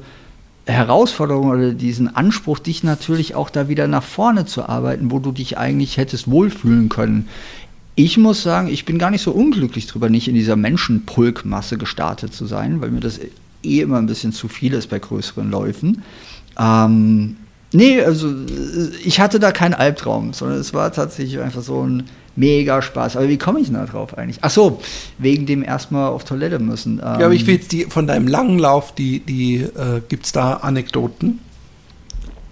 Herausforderung 0.67 1.49
oder 1.49 1.73
diesen 1.73 2.15
Anspruch, 2.15 2.59
dich 2.59 2.85
natürlich 2.85 3.35
auch 3.35 3.49
da 3.49 3.69
wieder 3.69 3.89
nach 3.89 4.03
vorne 4.03 4.45
zu 4.45 4.69
arbeiten, 4.69 5.11
wo 5.11 5.21
du 5.21 5.33
dich 5.33 5.57
eigentlich 5.57 5.97
hättest 5.97 6.31
wohlfühlen 6.31 6.91
können. 6.91 7.27
Ich 7.95 8.19
muss 8.19 8.43
sagen, 8.43 8.69
ich 8.69 8.85
bin 8.85 8.99
gar 8.99 9.11
nicht 9.11 9.23
so 9.23 9.33
unglücklich 9.33 9.87
drüber, 9.87 10.11
nicht 10.11 10.29
in 10.29 10.35
dieser 10.35 10.57
Menschenpulkmasse 10.57 11.79
gestartet 11.79 12.35
zu 12.35 12.45
sein, 12.45 12.83
weil 12.83 12.91
mir 12.91 13.01
das 13.01 13.19
eh 13.63 13.81
immer 13.81 13.97
ein 13.97 14.07
bisschen 14.07 14.35
zu 14.35 14.49
viel 14.49 14.75
ist 14.75 14.91
bei 14.91 14.99
größeren 14.99 15.51
Läufen. 15.51 16.03
Ähm, 16.59 17.37
Nee, 17.73 18.03
also 18.03 18.33
ich 19.05 19.21
hatte 19.21 19.39
da 19.39 19.53
keinen 19.53 19.75
Albtraum, 19.75 20.33
sondern 20.33 20.59
es 20.59 20.73
war 20.73 20.91
tatsächlich 20.93 21.39
einfach 21.41 21.63
so 21.63 21.83
ein 21.83 22.09
mega 22.35 22.81
Spaß. 22.81 23.17
Aber 23.17 23.29
wie 23.29 23.37
komme 23.37 23.61
ich 23.61 23.67
denn 23.67 23.75
da 23.75 23.85
drauf 23.85 24.17
eigentlich? 24.17 24.39
Ach 24.41 24.51
so, 24.51 24.81
wegen 25.19 25.45
dem 25.45 25.63
erstmal 25.63 26.09
auf 26.09 26.25
Toilette 26.25 26.59
müssen. 26.61 26.95
Ähm, 26.99 27.05
ja, 27.05 27.27
aber 27.27 27.35
ich 27.35 27.47
will 27.47 27.57
jetzt 27.57 27.73
die 27.73 27.85
von 27.85 28.07
deinem 28.07 28.27
langen 28.27 28.59
Lauf, 28.59 28.95
die, 28.95 29.21
die 29.21 29.57
äh, 29.57 30.01
gibt 30.09 30.27
es 30.27 30.33
da 30.33 30.55
Anekdoten? 30.55 31.41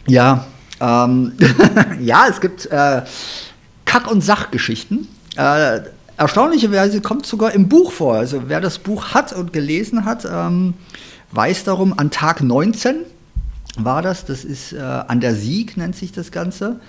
Ja, 0.07 0.47
ähm, 0.81 1.33
ja, 2.01 2.27
es 2.29 2.41
gibt 2.41 2.67
äh, 2.67 3.03
Kack- 3.85 4.11
und 4.11 4.23
Sachgeschichten. 4.23 5.09
Äh, 5.37 5.81
erstaunlicherweise 6.17 7.01
kommt 7.01 7.25
sogar 7.25 7.53
im 7.53 7.69
Buch 7.69 7.93
vor. 7.93 8.17
Also 8.17 8.43
wer 8.49 8.61
das 8.61 8.79
Buch 8.79 9.14
hat 9.14 9.33
und 9.33 9.53
gelesen 9.53 10.05
hat, 10.05 10.27
ähm, 10.31 10.75
weiß 11.33 11.64
darum, 11.64 11.99
an 11.99 12.11
Tag 12.11 12.43
19 12.43 12.97
war 13.77 14.03
das. 14.03 14.24
Das 14.24 14.45
ist 14.45 14.72
äh, 14.72 14.79
An 14.81 15.20
der 15.20 15.35
Sieg, 15.35 15.77
nennt 15.77 15.97
sich 15.97 16.12
das 16.12 16.31
Ganze. 16.31 16.81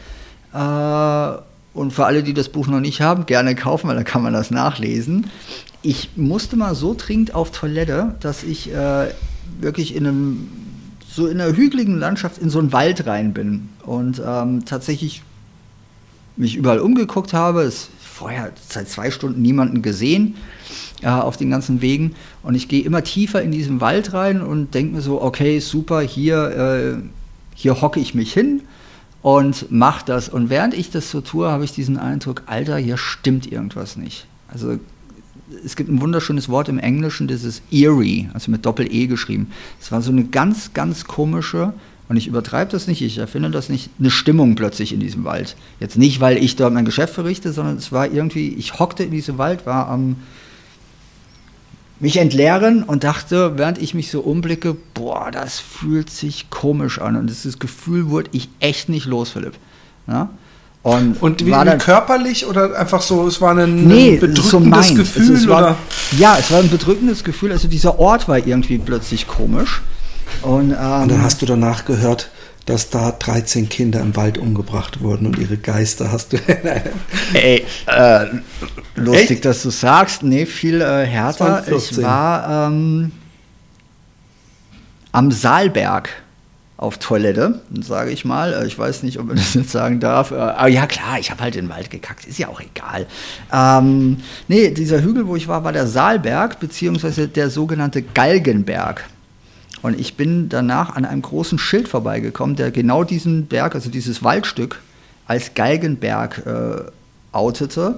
Äh, 0.53 1.77
und 1.77 1.91
für 1.91 2.05
alle, 2.05 2.23
die 2.23 2.33
das 2.33 2.49
Buch 2.49 2.67
noch 2.67 2.79
nicht 2.79 3.01
haben, 3.01 3.25
gerne 3.25 3.55
kaufen, 3.55 3.88
weil 3.88 3.95
da 3.95 4.03
kann 4.03 4.23
man 4.23 4.33
das 4.33 4.49
nachlesen. 4.49 5.29
Ich 5.83 6.09
musste 6.15 6.55
mal 6.55 6.73
so 6.73 6.95
dringend 6.97 7.35
auf 7.35 7.51
Toilette, 7.51 8.15
dass 8.19 8.43
ich 8.43 8.73
äh, 8.73 9.07
wirklich 9.59 9.95
in 9.95 10.07
einem 10.07 10.49
so 11.07 11.27
in 11.27 11.41
einer 11.41 11.55
hügeligen 11.55 11.97
Landschaft 11.97 12.38
in 12.38 12.49
so 12.49 12.59
einen 12.59 12.71
Wald 12.73 13.07
rein 13.07 13.33
bin 13.33 13.69
und 13.83 14.21
ähm, 14.23 14.65
tatsächlich 14.65 15.23
mich 16.35 16.55
überall 16.55 16.79
umgeguckt 16.79 17.33
habe. 17.33 17.61
Es 17.61 17.89
vorher 17.99 18.51
seit 18.67 18.89
zwei 18.89 19.11
Stunden 19.11 19.41
niemanden 19.41 19.81
gesehen 19.81 20.35
äh, 21.01 21.07
auf 21.07 21.37
den 21.37 21.49
ganzen 21.49 21.81
Wegen. 21.81 22.15
Und 22.43 22.55
ich 22.55 22.67
gehe 22.67 22.83
immer 22.83 23.03
tiefer 23.03 23.41
in 23.41 23.51
diesen 23.51 23.81
Wald 23.81 24.13
rein 24.13 24.41
und 24.41 24.73
denke 24.73 24.95
mir 24.95 25.01
so, 25.01 25.21
okay, 25.21 25.59
super, 25.59 26.01
hier, 26.01 26.97
äh, 26.97 27.03
hier 27.55 27.81
hocke 27.81 27.99
ich 27.99 28.15
mich 28.15 28.33
hin 28.33 28.61
und 29.21 29.71
mache 29.71 30.05
das. 30.05 30.29
Und 30.29 30.49
während 30.49 30.73
ich 30.73 30.89
das 30.89 31.11
so 31.11 31.21
tue, 31.21 31.49
habe 31.49 31.63
ich 31.63 31.71
diesen 31.71 31.97
Eindruck, 31.97 32.43
Alter, 32.45 32.77
hier 32.77 32.97
stimmt 32.97 33.51
irgendwas 33.51 33.97
nicht. 33.97 34.25
Also 34.47 34.79
es 35.63 35.75
gibt 35.75 35.89
ein 35.89 36.01
wunderschönes 36.01 36.49
Wort 36.49 36.69
im 36.69 36.79
Englischen, 36.79 37.27
das 37.27 37.43
ist 37.43 37.61
eerie, 37.71 38.29
also 38.33 38.51
mit 38.51 38.65
Doppel-E 38.65 39.07
geschrieben. 39.07 39.51
Es 39.79 39.91
war 39.91 40.01
so 40.01 40.11
eine 40.11 40.25
ganz, 40.25 40.73
ganz 40.73 41.05
komische, 41.05 41.73
und 42.09 42.15
ich 42.15 42.27
übertreibe 42.27 42.71
das 42.71 42.87
nicht, 42.87 43.01
ich 43.01 43.17
erfinde 43.17 43.51
das 43.51 43.69
nicht, 43.69 43.89
eine 43.99 44.11
Stimmung 44.11 44.55
plötzlich 44.55 44.93
in 44.93 44.99
diesem 44.99 45.25
Wald. 45.25 45.55
Jetzt 45.79 45.97
nicht, 45.97 46.21
weil 46.21 46.37
ich 46.37 46.55
dort 46.55 46.73
mein 46.73 46.85
Geschäft 46.85 47.13
verrichte, 47.13 47.51
sondern 47.51 47.75
es 47.77 47.91
war 47.91 48.11
irgendwie, 48.11 48.49
ich 48.49 48.79
hockte 48.79 49.03
in 49.03 49.11
diesem 49.11 49.37
Wald, 49.37 49.65
war 49.65 49.89
am 49.89 50.15
mich 51.99 52.17
entleeren 52.17 52.83
und 52.83 53.03
dachte, 53.03 53.57
während 53.57 53.79
ich 53.79 53.93
mich 53.93 54.11
so 54.11 54.21
umblicke, 54.21 54.75
boah, 54.93 55.31
das 55.31 55.59
fühlt 55.59 56.09
sich 56.09 56.49
komisch 56.49 56.99
an. 56.99 57.15
Und 57.15 57.27
dieses 57.27 57.59
Gefühl 57.59 58.09
wurde 58.09 58.29
ich 58.33 58.49
echt 58.59 58.89
nicht 58.89 59.05
los, 59.05 59.31
Philipp. 59.31 59.53
Ja? 60.07 60.29
Und, 60.83 61.21
und 61.21 61.45
wie, 61.45 61.51
dann, 61.51 61.79
körperlich 61.79 62.45
oder 62.45 62.79
einfach 62.79 63.01
so, 63.01 63.27
es 63.27 63.41
war 63.41 63.57
ein, 63.57 63.87
nee, 63.87 64.13
ein 64.13 64.19
bedrückendes 64.19 64.49
so 64.49 64.59
mein, 64.59 64.95
Gefühl? 64.95 65.35
Es, 65.35 65.41
es 65.41 65.47
war, 65.47 65.75
ja, 66.17 66.37
es 66.39 66.51
war 66.51 66.59
ein 66.59 66.69
bedrückendes 66.69 67.23
Gefühl. 67.23 67.51
Also 67.51 67.67
dieser 67.67 67.99
Ort 67.99 68.27
war 68.27 68.37
irgendwie 68.37 68.77
plötzlich 68.77 69.27
komisch. 69.27 69.81
Und, 70.43 70.71
ähm, 70.71 71.01
und 71.01 71.11
dann 71.11 71.21
hast 71.23 71.41
du 71.41 71.45
danach 71.45 71.85
gehört, 71.85 72.29
dass 72.68 72.89
da 72.89 73.11
13 73.11 73.70
Kinder 73.70 74.01
im 74.01 74.15
Wald 74.15 74.38
umgebracht 74.38 75.01
wurden 75.01 75.26
und 75.26 75.39
ihre 75.39 75.57
Geister 75.57 76.11
hast 76.11 76.34
du. 76.34 76.38
Ey, 77.34 77.65
äh, 77.88 78.26
lustig, 78.95 79.32
Echt? 79.32 79.45
dass 79.45 79.63
du 79.63 79.70
sagst. 79.70 80.22
Nee, 80.22 80.45
viel 80.45 80.82
äh, 80.82 81.05
härter. 81.05 81.63
Ich 81.72 81.99
war 82.01 82.68
ähm, 82.68 83.13
am 85.13 85.32
Saalberg 85.32 86.09
auf 86.76 86.97
Toilette, 86.97 87.61
sage 87.82 88.11
ich 88.11 88.26
mal. 88.26 88.53
Äh, 88.53 88.68
ich 88.68 88.78
weiß 88.78 89.01
nicht, 89.03 89.18
ob 89.18 89.28
man 89.28 89.38
das 89.38 89.53
jetzt 89.53 89.72
sagen 89.72 90.01
darf. 90.01 90.32
Äh, 90.32 90.36
aber 90.36 90.68
ja, 90.68 90.88
klar, 90.88 91.20
ich 91.20 91.32
habe 91.32 91.41
halt 91.43 91.55
in 91.55 91.65
den 91.65 91.72
Wald 91.72 91.89
gekackt. 91.89 92.26
Ist 92.26 92.38
ja 92.38 92.49
auch 92.49 92.59
egal. 92.59 93.07
Ähm, 93.51 94.18
nee, 94.49 94.72
dieser 94.72 95.01
Hügel, 95.01 95.26
wo 95.26 95.38
ich 95.38 95.47
war, 95.47 95.63
war 95.63 95.72
der 95.72 95.88
Saalberg, 95.88 96.59
beziehungsweise 96.59 97.30
der 97.30 97.49
sogenannte 97.49 98.01
Galgenberg. 98.01 99.05
Und 99.88 99.97
ich 99.97 100.15
bin 100.15 100.49
danach 100.49 100.97
an 100.97 101.05
einem 101.05 101.21
großen 101.21 101.57
Schild 101.57 101.88
vorbeigekommen, 101.88 102.57
der 102.57 102.71
genau 102.71 103.05
diesen 103.05 103.45
Berg, 103.45 103.73
also 103.73 103.89
dieses 103.89 104.21
Waldstück, 104.21 104.81
als 105.25 105.53
Galgenberg 105.53 106.43
äh, 106.45 106.91
outete. 107.31 107.97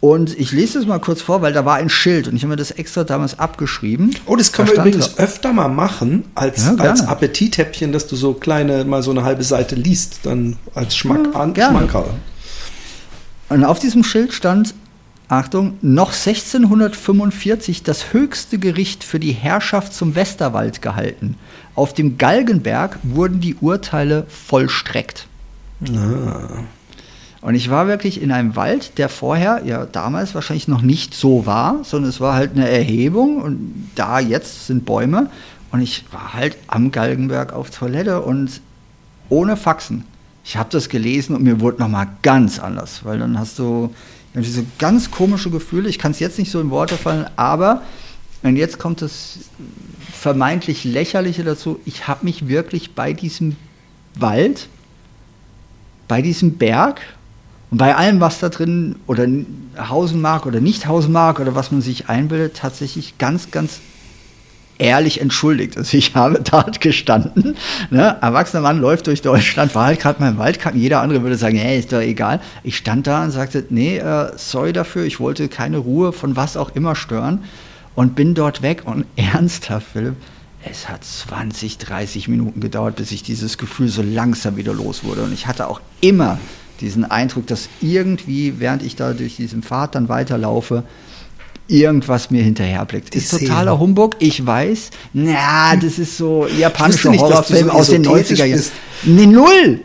Und 0.00 0.36
ich 0.36 0.50
lese 0.50 0.80
es 0.80 0.86
mal 0.86 0.98
kurz 0.98 1.22
vor, 1.22 1.40
weil 1.40 1.52
da 1.52 1.64
war 1.64 1.76
ein 1.76 1.88
Schild 1.88 2.26
und 2.26 2.34
ich 2.34 2.42
habe 2.42 2.50
mir 2.50 2.56
das 2.56 2.72
extra 2.72 3.04
damals 3.04 3.38
abgeschrieben. 3.38 4.10
Oh, 4.26 4.34
das 4.34 4.50
können 4.50 4.70
da 4.70 4.72
wir 4.74 4.80
übrigens 4.80 5.14
da. 5.14 5.22
öfter 5.22 5.52
mal 5.52 5.68
machen 5.68 6.24
als, 6.34 6.66
ja, 6.66 6.74
als 6.74 7.02
Appetithäppchen, 7.02 7.92
dass 7.92 8.08
du 8.08 8.16
so 8.16 8.32
kleine, 8.32 8.84
mal 8.84 9.04
so 9.04 9.12
eine 9.12 9.22
halbe 9.22 9.44
Seite 9.44 9.76
liest, 9.76 10.20
dann 10.24 10.56
als 10.74 10.96
Schmack 10.96 11.28
ja, 11.32 11.40
an, 11.40 11.54
Schmankerl. 11.54 12.10
Und 13.50 13.64
auf 13.64 13.78
diesem 13.78 14.02
Schild 14.02 14.32
stand 14.32 14.74
Achtung, 15.30 15.78
noch 15.80 16.08
1645 16.08 17.84
das 17.84 18.12
höchste 18.12 18.58
Gericht 18.58 19.04
für 19.04 19.20
die 19.20 19.30
Herrschaft 19.30 19.94
zum 19.94 20.16
Westerwald 20.16 20.82
gehalten. 20.82 21.36
Auf 21.76 21.94
dem 21.94 22.18
Galgenberg 22.18 22.98
wurden 23.04 23.40
die 23.40 23.54
Urteile 23.54 24.26
vollstreckt. 24.28 25.28
Ah. 25.94 26.64
Und 27.42 27.54
ich 27.54 27.70
war 27.70 27.86
wirklich 27.86 28.20
in 28.20 28.32
einem 28.32 28.56
Wald, 28.56 28.98
der 28.98 29.08
vorher, 29.08 29.62
ja 29.64 29.86
damals 29.86 30.34
wahrscheinlich 30.34 30.66
noch 30.66 30.82
nicht 30.82 31.14
so 31.14 31.46
war, 31.46 31.76
sondern 31.84 32.10
es 32.10 32.20
war 32.20 32.34
halt 32.34 32.56
eine 32.56 32.68
Erhebung 32.68 33.40
und 33.40 33.90
da 33.94 34.18
jetzt 34.18 34.66
sind 34.66 34.84
Bäume. 34.84 35.30
Und 35.70 35.80
ich 35.80 36.06
war 36.10 36.34
halt 36.34 36.56
am 36.66 36.90
Galgenberg 36.90 37.52
auf 37.52 37.70
Toilette 37.70 38.20
und 38.20 38.60
ohne 39.28 39.56
Faxen. 39.56 40.04
Ich 40.44 40.56
habe 40.56 40.70
das 40.72 40.88
gelesen 40.88 41.36
und 41.36 41.44
mir 41.44 41.60
wurde 41.60 41.80
nochmal 41.80 42.08
ganz 42.22 42.58
anders, 42.58 43.04
weil 43.04 43.20
dann 43.20 43.38
hast 43.38 43.60
du 43.60 43.94
diese 44.34 44.64
ganz 44.78 45.10
komische 45.10 45.50
Gefühle. 45.50 45.88
Ich 45.88 45.98
kann 45.98 46.12
es 46.12 46.20
jetzt 46.20 46.38
nicht 46.38 46.50
so 46.50 46.60
in 46.60 46.70
Worte 46.70 46.96
fallen, 46.96 47.26
aber 47.36 47.82
und 48.42 48.56
jetzt 48.56 48.78
kommt 48.78 49.02
das 49.02 49.38
vermeintlich 50.12 50.84
lächerliche 50.84 51.44
dazu. 51.44 51.80
Ich 51.84 52.08
habe 52.08 52.24
mich 52.24 52.48
wirklich 52.48 52.94
bei 52.94 53.12
diesem 53.12 53.56
Wald, 54.14 54.68
bei 56.08 56.22
diesem 56.22 56.56
Berg 56.56 57.00
und 57.70 57.78
bei 57.78 57.94
allem, 57.94 58.20
was 58.20 58.38
da 58.38 58.48
drin 58.48 58.96
oder 59.06 59.26
hausen 59.78 60.20
mag 60.20 60.46
oder 60.46 60.60
nicht 60.60 60.86
hausen 60.86 61.12
mag 61.12 61.38
oder 61.38 61.54
was 61.54 61.70
man 61.70 61.82
sich 61.82 62.08
einbildet, 62.08 62.56
tatsächlich 62.56 63.18
ganz, 63.18 63.50
ganz 63.50 63.80
ehrlich 64.80 65.20
entschuldigt. 65.20 65.76
Also 65.76 65.96
ich 65.96 66.14
habe 66.14 66.40
dort 66.50 66.80
gestanden, 66.80 67.56
ne, 67.90 68.16
erwachsener 68.20 68.62
Mann 68.62 68.80
läuft 68.80 69.06
durch 69.06 69.22
Deutschland, 69.22 69.74
war 69.74 69.86
halt 69.86 70.00
gerade 70.00 70.20
mal 70.20 70.30
im 70.30 70.38
Waldkacken, 70.38 70.80
jeder 70.80 71.00
andere 71.00 71.22
würde 71.22 71.36
sagen, 71.36 71.56
hey, 71.56 71.78
ist 71.78 71.92
doch 71.92 72.00
egal. 72.00 72.40
Ich 72.64 72.76
stand 72.76 73.06
da 73.06 73.22
und 73.22 73.30
sagte, 73.30 73.64
nee, 73.70 73.98
äh, 73.98 74.32
sorry 74.36 74.72
dafür, 74.72 75.04
ich 75.04 75.20
wollte 75.20 75.48
keine 75.48 75.78
Ruhe 75.78 76.12
von 76.12 76.36
was 76.36 76.56
auch 76.56 76.74
immer 76.74 76.96
stören 76.96 77.44
und 77.94 78.14
bin 78.14 78.34
dort 78.34 78.62
weg 78.62 78.82
und 78.86 79.04
ernsthaft, 79.16 79.86
Philipp, 79.92 80.16
es 80.64 80.88
hat 80.88 81.04
20, 81.04 81.78
30 81.78 82.28
Minuten 82.28 82.60
gedauert, 82.60 82.96
bis 82.96 83.12
ich 83.12 83.22
dieses 83.22 83.56
Gefühl 83.56 83.88
so 83.88 84.02
langsam 84.02 84.56
wieder 84.56 84.74
los 84.74 85.04
wurde 85.04 85.22
und 85.22 85.32
ich 85.32 85.46
hatte 85.46 85.68
auch 85.68 85.80
immer 86.00 86.38
diesen 86.80 87.04
Eindruck, 87.04 87.46
dass 87.46 87.68
irgendwie, 87.80 88.54
während 88.58 88.82
ich 88.82 88.96
da 88.96 89.12
durch 89.12 89.36
diesen 89.36 89.62
Pfad 89.62 89.94
dann 89.94 90.08
weiterlaufe, 90.08 90.84
irgendwas 91.70 92.30
mir 92.30 92.42
hinterherblickt. 92.42 93.14
Ist 93.14 93.30
totaler 93.30 93.78
Humbug, 93.78 94.16
ich 94.18 94.44
weiß. 94.44 94.90
Na, 95.12 95.76
das 95.76 95.98
ist 95.98 96.16
so 96.16 96.46
japanischer 96.46 97.12
Horrorfilm 97.12 97.68
so 97.68 97.72
aus 97.72 97.88
den 97.88 98.04
90er 98.04 98.44
Jahren. 98.44 98.64
Nee, 99.04 99.26
null! 99.26 99.80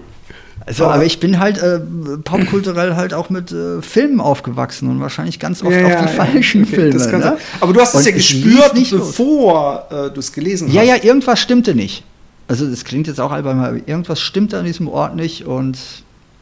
Also, 0.68 0.86
aber, 0.86 0.96
aber 0.96 1.06
ich 1.06 1.20
bin 1.20 1.40
halt 1.40 1.60
äh, 1.60 1.80
popkulturell 2.24 2.96
halt 2.96 3.14
auch 3.14 3.30
mit 3.30 3.52
äh, 3.52 3.84
Filmen 3.84 4.20
aufgewachsen 4.20 4.90
und 4.90 5.00
wahrscheinlich 5.00 5.40
ganz 5.40 5.62
oft 5.62 5.72
ja, 5.72 5.86
auf 5.86 5.96
die 6.02 6.18
ja, 6.18 6.26
falschen 6.26 6.64
okay, 6.64 6.92
Filme. 6.92 7.18
Ne? 7.20 7.38
Aber 7.60 7.72
du 7.72 7.80
hast 7.80 7.94
es 7.94 8.06
ja 8.06 8.12
gespürt, 8.12 8.74
bevor 8.74 9.88
äh, 9.92 10.12
du 10.12 10.20
es 10.20 10.32
gelesen 10.32 10.72
ja, 10.72 10.82
hast. 10.82 10.88
Ja, 10.88 10.96
ja, 10.96 11.04
irgendwas 11.04 11.40
stimmte 11.40 11.76
nicht. 11.76 12.04
Also 12.48 12.68
das 12.68 12.84
klingt 12.84 13.06
jetzt 13.06 13.20
auch 13.20 13.32
albern, 13.32 13.60
aber 13.60 13.78
irgendwas 13.86 14.20
stimmte 14.20 14.58
an 14.58 14.66
diesem 14.66 14.88
Ort 14.88 15.16
nicht 15.16 15.46
und 15.46 15.78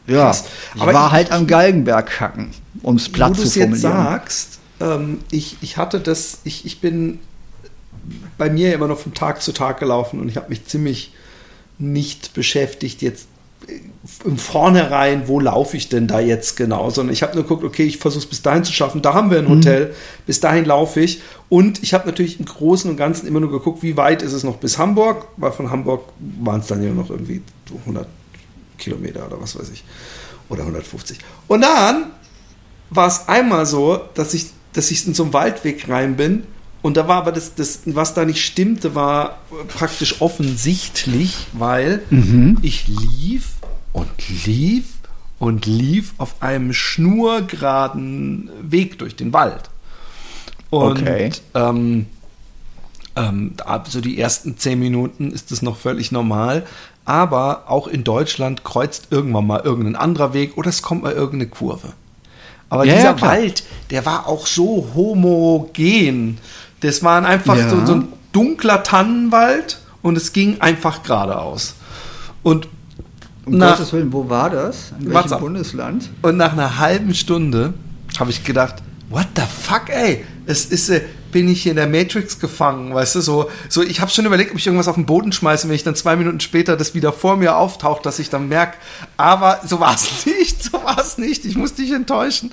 ja, 0.06 0.26
Krass. 0.26 0.44
ich 0.74 0.82
aber 0.82 0.94
war 0.94 1.12
halt 1.12 1.30
am 1.30 1.46
Galgenberg 1.46 2.06
kacken, 2.06 2.50
um 2.82 2.96
es 2.96 3.08
platt 3.08 3.36
zu 3.36 3.42
formulieren. 3.46 3.72
Jetzt 3.72 3.82
sagst, 3.82 4.58
ähm, 4.80 5.20
ich, 5.30 5.56
ich 5.60 5.76
hatte 5.76 6.00
das, 6.00 6.40
ich, 6.44 6.64
ich 6.66 6.80
bin 6.80 7.20
bei 8.36 8.50
mir 8.50 8.74
immer 8.74 8.88
noch 8.88 8.98
von 8.98 9.14
Tag 9.14 9.42
zu 9.42 9.52
Tag 9.52 9.78
gelaufen 9.78 10.20
und 10.20 10.28
ich 10.28 10.36
habe 10.36 10.48
mich 10.48 10.66
ziemlich 10.66 11.12
nicht 11.78 12.34
beschäftigt 12.34 13.02
jetzt 13.02 13.26
äh, 13.66 13.80
im 14.24 14.38
Vornherein, 14.38 15.28
wo 15.28 15.40
laufe 15.40 15.76
ich 15.76 15.88
denn 15.88 16.06
da 16.06 16.20
jetzt 16.20 16.56
genau, 16.56 16.90
sondern 16.90 17.12
ich 17.12 17.22
habe 17.22 17.34
nur 17.34 17.44
geguckt, 17.44 17.64
okay, 17.64 17.84
ich 17.84 17.98
versuche 17.98 18.24
es 18.24 18.28
bis 18.28 18.42
dahin 18.42 18.64
zu 18.64 18.72
schaffen, 18.72 19.02
da 19.02 19.14
haben 19.14 19.30
wir 19.30 19.38
ein 19.38 19.44
mhm. 19.44 19.56
Hotel, 19.56 19.86
mhm. 19.86 19.92
bis 20.26 20.40
dahin 20.40 20.64
laufe 20.64 21.00
ich 21.00 21.22
und 21.48 21.82
ich 21.82 21.94
habe 21.94 22.06
natürlich 22.06 22.38
im 22.38 22.46
Großen 22.46 22.90
und 22.90 22.96
Ganzen 22.96 23.26
immer 23.26 23.40
nur 23.40 23.50
geguckt, 23.50 23.82
wie 23.82 23.96
weit 23.96 24.22
ist 24.22 24.32
es 24.32 24.44
noch 24.44 24.56
bis 24.56 24.78
Hamburg, 24.78 25.28
weil 25.36 25.52
von 25.52 25.70
Hamburg 25.70 26.04
waren 26.40 26.60
es 26.60 26.66
dann 26.66 26.82
ja 26.82 26.90
noch 26.90 27.10
irgendwie 27.10 27.42
100 27.80 28.06
Kilometer 28.78 29.26
oder 29.26 29.40
was 29.40 29.58
weiß 29.58 29.70
ich, 29.70 29.84
oder 30.48 30.62
150. 30.62 31.18
Und 31.48 31.62
dann 31.62 32.10
war 32.90 33.08
es 33.08 33.28
einmal 33.28 33.66
so, 33.66 34.00
dass 34.14 34.34
ich 34.34 34.46
dass 34.74 34.90
ich 34.90 35.06
in 35.06 35.14
so 35.14 35.24
einen 35.24 35.32
Waldweg 35.32 35.88
rein 35.88 36.16
bin. 36.16 36.44
Und 36.82 36.98
da 36.98 37.08
war 37.08 37.16
aber 37.16 37.32
das, 37.32 37.54
das 37.54 37.80
was 37.86 38.12
da 38.12 38.26
nicht 38.26 38.44
stimmte, 38.44 38.94
war 38.94 39.38
praktisch 39.68 40.20
offensichtlich, 40.20 41.46
weil 41.54 42.02
mhm. 42.10 42.58
ich 42.60 42.86
lief 42.88 43.52
und 43.94 44.10
lief 44.44 44.84
und 45.38 45.64
lief 45.64 46.12
auf 46.18 46.42
einem 46.42 46.74
schnurgeraden 46.74 48.50
Weg 48.60 48.98
durch 48.98 49.16
den 49.16 49.32
Wald. 49.32 49.70
Und 50.68 51.02
okay. 51.02 51.30
ähm, 51.54 52.06
ähm, 53.16 53.54
ab 53.64 53.88
so 53.88 54.00
die 54.00 54.18
ersten 54.18 54.58
zehn 54.58 54.78
Minuten 54.78 55.30
ist 55.30 55.52
das 55.52 55.62
noch 55.62 55.76
völlig 55.76 56.12
normal. 56.12 56.66
Aber 57.04 57.64
auch 57.70 57.86
in 57.86 58.02
Deutschland 58.02 58.64
kreuzt 58.64 59.08
irgendwann 59.10 59.46
mal 59.46 59.60
irgendein 59.60 59.96
anderer 59.96 60.32
Weg 60.32 60.56
oder 60.56 60.70
es 60.70 60.82
kommt 60.82 61.02
mal 61.02 61.12
irgendeine 61.12 61.50
Kurve. 61.50 61.92
Aber 62.74 62.84
ja, 62.84 62.94
dieser 62.94 63.16
ja, 63.16 63.20
Wald, 63.20 63.62
der 63.90 64.04
war 64.04 64.26
auch 64.26 64.48
so 64.48 64.88
homogen. 64.96 66.38
Das 66.80 67.04
war 67.04 67.24
einfach 67.24 67.56
ja. 67.56 67.68
so, 67.68 67.86
so, 67.86 67.94
ein 67.94 68.08
dunkler 68.32 68.82
Tannenwald 68.82 69.78
und 70.02 70.16
es 70.16 70.32
ging 70.32 70.60
einfach 70.60 71.04
geradeaus. 71.04 71.76
Und 72.42 72.66
um 73.46 73.58
nach, 73.58 73.76
Gottes 73.76 73.92
Willen, 73.92 74.12
wo 74.12 74.28
war 74.28 74.50
das? 74.50 74.90
In 74.98 75.06
welchem 75.06 75.14
WhatsApp. 75.14 75.38
Bundesland? 75.38 76.10
Und 76.22 76.36
nach 76.36 76.52
einer 76.52 76.80
halben 76.80 77.14
Stunde 77.14 77.74
habe 78.18 78.32
ich 78.32 78.42
gedacht, 78.42 78.82
what 79.08 79.28
the 79.36 79.42
fuck, 79.42 79.88
ey? 79.88 80.24
Es 80.46 80.66
ist, 80.66 80.88
äh, 80.88 81.02
bin 81.34 81.48
ich 81.48 81.64
hier 81.64 81.72
in 81.72 81.76
der 81.76 81.88
Matrix 81.88 82.38
gefangen, 82.38 82.94
weißt 82.94 83.16
du, 83.16 83.20
so, 83.20 83.50
so 83.68 83.82
ich 83.82 84.00
habe 84.00 84.08
schon 84.08 84.24
überlegt, 84.24 84.52
ob 84.52 84.56
ich 84.56 84.66
irgendwas 84.66 84.86
auf 84.86 84.94
den 84.94 85.04
Boden 85.04 85.32
schmeiße, 85.32 85.68
wenn 85.68 85.74
ich 85.74 85.82
dann 85.82 85.96
zwei 85.96 86.14
Minuten 86.14 86.38
später 86.38 86.76
das 86.76 86.94
wieder 86.94 87.12
vor 87.12 87.36
mir 87.36 87.56
auftaucht, 87.56 88.06
dass 88.06 88.20
ich 88.20 88.30
dann 88.30 88.48
merke, 88.48 88.76
aber 89.16 89.60
so 89.66 89.80
war 89.80 89.96
es 89.96 90.26
nicht, 90.26 90.62
so 90.62 90.74
war 90.84 90.96
es 90.96 91.18
nicht, 91.18 91.44
ich 91.44 91.56
muss 91.56 91.74
dich 91.74 91.90
enttäuschen. 91.90 92.52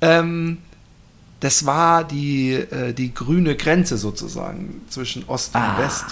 Ähm, 0.00 0.58
das 1.40 1.66
war 1.66 2.04
die, 2.04 2.52
äh, 2.52 2.92
die 2.92 3.12
grüne 3.12 3.56
Grenze 3.56 3.98
sozusagen 3.98 4.82
zwischen 4.88 5.24
Ost 5.26 5.56
ah, 5.56 5.72
und 5.72 5.84
West. 5.84 6.04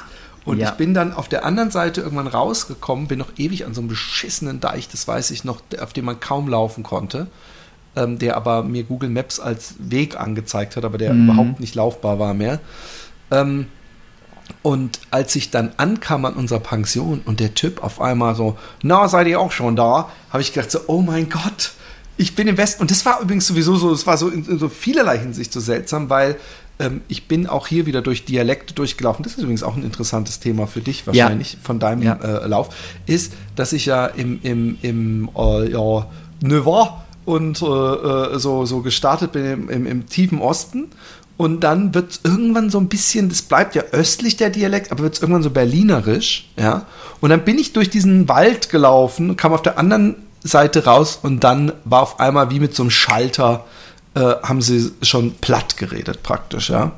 Und 0.45 0.59
ja. 0.59 0.71
ich 0.71 0.75
bin 0.75 0.93
dann 0.93 1.13
auf 1.13 1.29
der 1.29 1.45
anderen 1.45 1.71
Seite 1.71 2.01
irgendwann 2.01 2.27
rausgekommen, 2.27 3.07
bin 3.07 3.21
noch 3.21 3.31
ewig 3.37 3.67
an 3.67 3.73
so 3.73 3.83
einem 3.83 3.89
beschissenen 3.89 4.59
Deich, 4.59 4.89
das 4.89 5.07
weiß 5.07 5.31
ich 5.31 5.45
noch, 5.45 5.63
auf 5.81 5.93
dem 5.93 6.07
man 6.07 6.19
kaum 6.19 6.49
laufen 6.49 6.83
konnte. 6.83 7.29
Ähm, 7.97 8.19
der 8.19 8.37
aber 8.37 8.63
mir 8.63 8.85
Google 8.85 9.11
Maps 9.11 9.41
als 9.41 9.75
Weg 9.79 10.19
angezeigt 10.19 10.77
hat, 10.77 10.85
aber 10.85 10.99
der 10.99 11.13
mhm. 11.13 11.25
überhaupt 11.25 11.61
nicht 11.61 11.75
laufbar 11.75 12.19
war 12.19 12.35
mehr. 12.35 12.61
Ähm, 13.31 13.67
und 14.63 15.01
als 15.11 15.35
ich 15.37 15.51
dann 15.51 15.73
ankam 15.77 16.25
an 16.25 16.35
unserer 16.35 16.61
Pension 16.61 17.23
und 17.25 17.41
der 17.41 17.55
Typ 17.55 17.83
auf 17.83 18.01
einmal 18.01 18.35
so, 18.35 18.59
na, 18.83 19.09
seid 19.09 19.27
ihr 19.27 19.41
auch 19.41 19.53
schon 19.53 19.77
da? 19.77 20.11
Habe 20.31 20.43
ich 20.43 20.53
gedacht 20.53 20.71
so, 20.71 20.81
oh 20.87 21.01
mein 21.01 21.29
Gott, 21.29 21.73
ich 22.17 22.35
bin 22.35 22.49
im 22.49 22.59
Westen. 22.59 22.83
Und 22.83 22.91
das 22.91 23.07
war 23.07 23.21
übrigens 23.21 23.47
sowieso 23.47 23.77
so, 23.77 23.93
es 23.93 24.07
war 24.07 24.17
so 24.19 24.29
in, 24.29 24.45
in, 24.45 24.59
so 24.59 24.69
vielerlei 24.69 25.19
Hinsicht 25.19 25.53
so 25.53 25.61
seltsam, 25.61 26.11
weil 26.11 26.37
ähm, 26.79 27.01
ich 27.09 27.29
bin 27.29 27.47
auch 27.47 27.67
hier 27.67 27.87
wieder 27.87 28.03
durch 28.03 28.25
Dialekte 28.25 28.75
durchgelaufen. 28.75 29.23
Das 29.23 29.33
ist 29.33 29.39
übrigens 29.39 29.63
auch 29.63 29.77
ein 29.77 29.85
interessantes 29.85 30.41
Thema 30.41 30.67
für 30.67 30.81
dich 30.81 31.07
wahrscheinlich 31.07 31.55
ja. 31.55 31.59
von 31.63 31.79
deinem 31.79 32.03
ja. 32.03 32.15
äh, 32.15 32.47
Lauf. 32.47 32.75
Ist, 33.07 33.33
dass 33.57 33.73
ich 33.73 33.87
ja 33.87 34.07
im, 34.07 34.41
im, 34.43 34.79
im 34.83 35.31
äh, 35.35 35.71
ja, 35.71 36.07
Nevar 36.43 37.07
und 37.31 37.63
äh, 37.63 37.67
äh, 37.67 38.39
so, 38.39 38.67
so 38.67 38.81
gestartet 38.81 39.33
bin 39.33 39.45
im, 39.45 39.69
im, 39.71 39.87
im 39.87 40.07
tiefen 40.09 40.41
Osten 40.41 40.89
und 41.37 41.61
dann 41.61 41.95
wird 41.95 42.11
es 42.11 42.21
irgendwann 42.25 42.69
so 42.69 42.79
ein 42.79 42.89
bisschen, 42.89 43.29
das 43.31 43.43
bleibt 43.43 43.75
ja 43.75 43.83
östlich 43.93 44.37
der 44.37 44.51
Dialekt, 44.51 44.93
aber 44.93 45.05
wird 45.05 45.15
es 45.15 45.23
irgendwann 45.23 45.43
so 45.43 45.51
berlinerisch, 45.51 46.51
ja. 46.59 46.85
Und 47.21 47.31
dann 47.31 47.45
bin 47.45 47.59
ich 47.59 47.73
durch 47.73 47.89
diesen 47.89 48.29
Wald 48.29 48.69
gelaufen, 48.69 49.37
kam 49.37 49.53
auf 49.53 49.63
der 49.63 49.79
anderen 49.79 50.17
Seite 50.43 50.85
raus 50.85 51.19
und 51.23 51.45
dann 51.45 51.73
war 51.85 52.03
auf 52.03 52.21
einmal 52.21 52.51
wie 52.51 52.61
mit 52.61 52.75
so 52.75 52.83
einem 52.83 52.91
Schalter, 52.91 53.65
äh, 54.15 54.21
haben 54.21 54.61
sie 54.61 54.91
schon 55.03 55.33
platt 55.35 55.77
geredet 55.77 56.23
praktisch, 56.23 56.69
ja. 56.69 56.93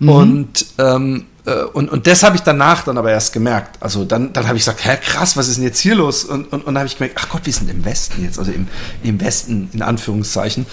Mhm. 0.00 0.08
Und 0.08 0.66
ähm, 0.78 1.16
äh, 1.16 1.31
und, 1.44 1.90
und 1.90 2.06
das 2.06 2.22
habe 2.22 2.36
ich 2.36 2.42
danach 2.42 2.84
dann 2.84 2.96
aber 2.98 3.10
erst 3.10 3.32
gemerkt. 3.32 3.76
Also 3.80 4.04
dann, 4.04 4.32
dann 4.32 4.46
habe 4.46 4.56
ich 4.56 4.62
gesagt, 4.62 4.84
hä, 4.84 4.96
krass, 5.02 5.36
was 5.36 5.48
ist 5.48 5.56
denn 5.56 5.64
jetzt 5.64 5.80
hier 5.80 5.96
los? 5.96 6.24
Und, 6.24 6.52
und, 6.52 6.64
und 6.64 6.76
habe 6.78 6.86
ich 6.86 6.96
gemerkt, 6.96 7.18
ach 7.18 7.28
Gott, 7.30 7.40
wir 7.44 7.52
sind 7.52 7.68
im 7.68 7.84
Westen 7.84 8.22
jetzt, 8.22 8.38
also 8.38 8.52
im, 8.52 8.68
im 9.02 9.20
Westen 9.20 9.68
in 9.72 9.82
Anführungszeichen. 9.82 10.66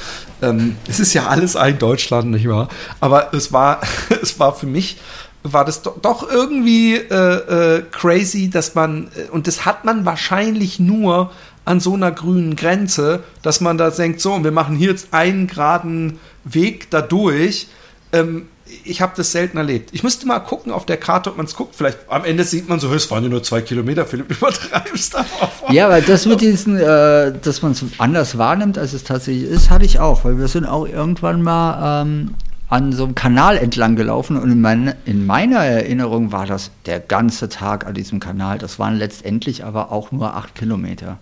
Ähm, 0.43 0.76
es 0.88 0.99
ist 0.99 1.15
ja 1.15 1.26
alles 1.26 1.55
ein 1.55 1.80
Deutschland, 1.80 2.30
nicht 2.30 2.47
wahr? 2.47 2.70
Aber 2.99 3.34
es 3.34 3.51
war, 3.51 3.82
es 4.22 4.39
war 4.39 4.53
für 4.53 4.67
mich, 4.67 4.97
war 5.41 5.65
das 5.65 5.82
doch, 5.82 5.99
doch 6.01 6.30
irgendwie 6.30 6.97
äh, 6.97 7.78
äh, 7.78 7.84
crazy, 7.89 8.51
dass 8.51 8.76
man, 8.76 9.07
äh, 9.15 9.30
und 9.32 9.47
das 9.47 9.65
hat 9.65 9.86
man 9.86 10.05
wahrscheinlich 10.05 10.80
nur 10.80 11.32
an 11.65 11.80
so 11.80 11.95
einer 11.95 12.11
grünen 12.11 12.55
Grenze, 12.55 13.24
dass 13.41 13.59
man 13.59 13.80
da 13.80 13.89
denkt, 13.89 14.22
so, 14.22 14.34
und 14.34 14.43
wir 14.43 14.51
machen 14.51 14.76
hier 14.76 14.91
jetzt 14.91 15.13
einen 15.13 15.47
geraden 15.47 16.20
Weg 16.43 16.91
da 16.91 17.01
durch. 17.01 17.67
Ähm, 18.11 18.47
ich 18.84 19.01
habe 19.01 19.13
das 19.15 19.32
selten 19.32 19.57
erlebt. 19.57 19.89
Ich 19.93 20.03
müsste 20.03 20.27
mal 20.27 20.39
gucken 20.39 20.71
auf 20.71 20.86
der 20.86 20.97
Karte, 20.97 21.30
ob 21.30 21.38
man 21.38 21.45
es 21.45 21.55
guckt. 21.55 21.75
Vielleicht 21.75 21.97
am 22.07 22.25
Ende 22.25 22.43
sieht 22.43 22.69
man 22.69 22.80
so, 22.80 22.93
es 22.93 23.09
waren 23.11 23.23
ja 23.23 23.30
nur 23.30 23.43
zwei 23.43 23.61
Kilometer, 23.61 24.05
Philipp, 24.05 24.32
übertreibst 24.38 25.13
da. 25.13 25.25
Ja, 25.71 25.88
aber 25.88 26.01
das 26.01 26.25
mit 26.25 26.41
diesen, 26.41 26.77
äh, 26.77 27.34
dass 27.41 27.61
man 27.61 27.73
es 27.73 27.84
anders 27.97 28.38
wahrnimmt, 28.38 28.77
als 28.77 28.93
es 28.93 29.03
tatsächlich 29.03 29.49
ist, 29.49 29.69
hatte 29.69 29.86
ich 29.86 29.99
auch, 29.99 30.25
weil 30.25 30.38
wir 30.38 30.47
sind 30.47 30.65
auch 30.65 30.88
irgendwann 30.88 31.41
mal 31.41 32.01
ähm, 32.01 32.36
an 32.69 32.93
so 32.93 33.03
einem 33.03 33.15
Kanal 33.15 33.57
entlang 33.57 33.95
gelaufen 33.95 34.38
und 34.38 34.51
in, 34.51 34.61
mein, 34.61 34.93
in 35.05 35.25
meiner 35.25 35.59
Erinnerung 35.59 36.32
war 36.32 36.45
das 36.45 36.71
der 36.86 36.99
ganze 36.99 37.49
Tag 37.49 37.86
an 37.88 37.95
diesem 37.95 38.19
Kanal. 38.19 38.59
Das 38.59 38.77
waren 38.77 38.95
letztendlich 38.95 39.65
aber 39.65 39.91
auch 39.91 40.11
nur 40.11 40.36
acht 40.36 40.53
Kilometer. 40.55 41.17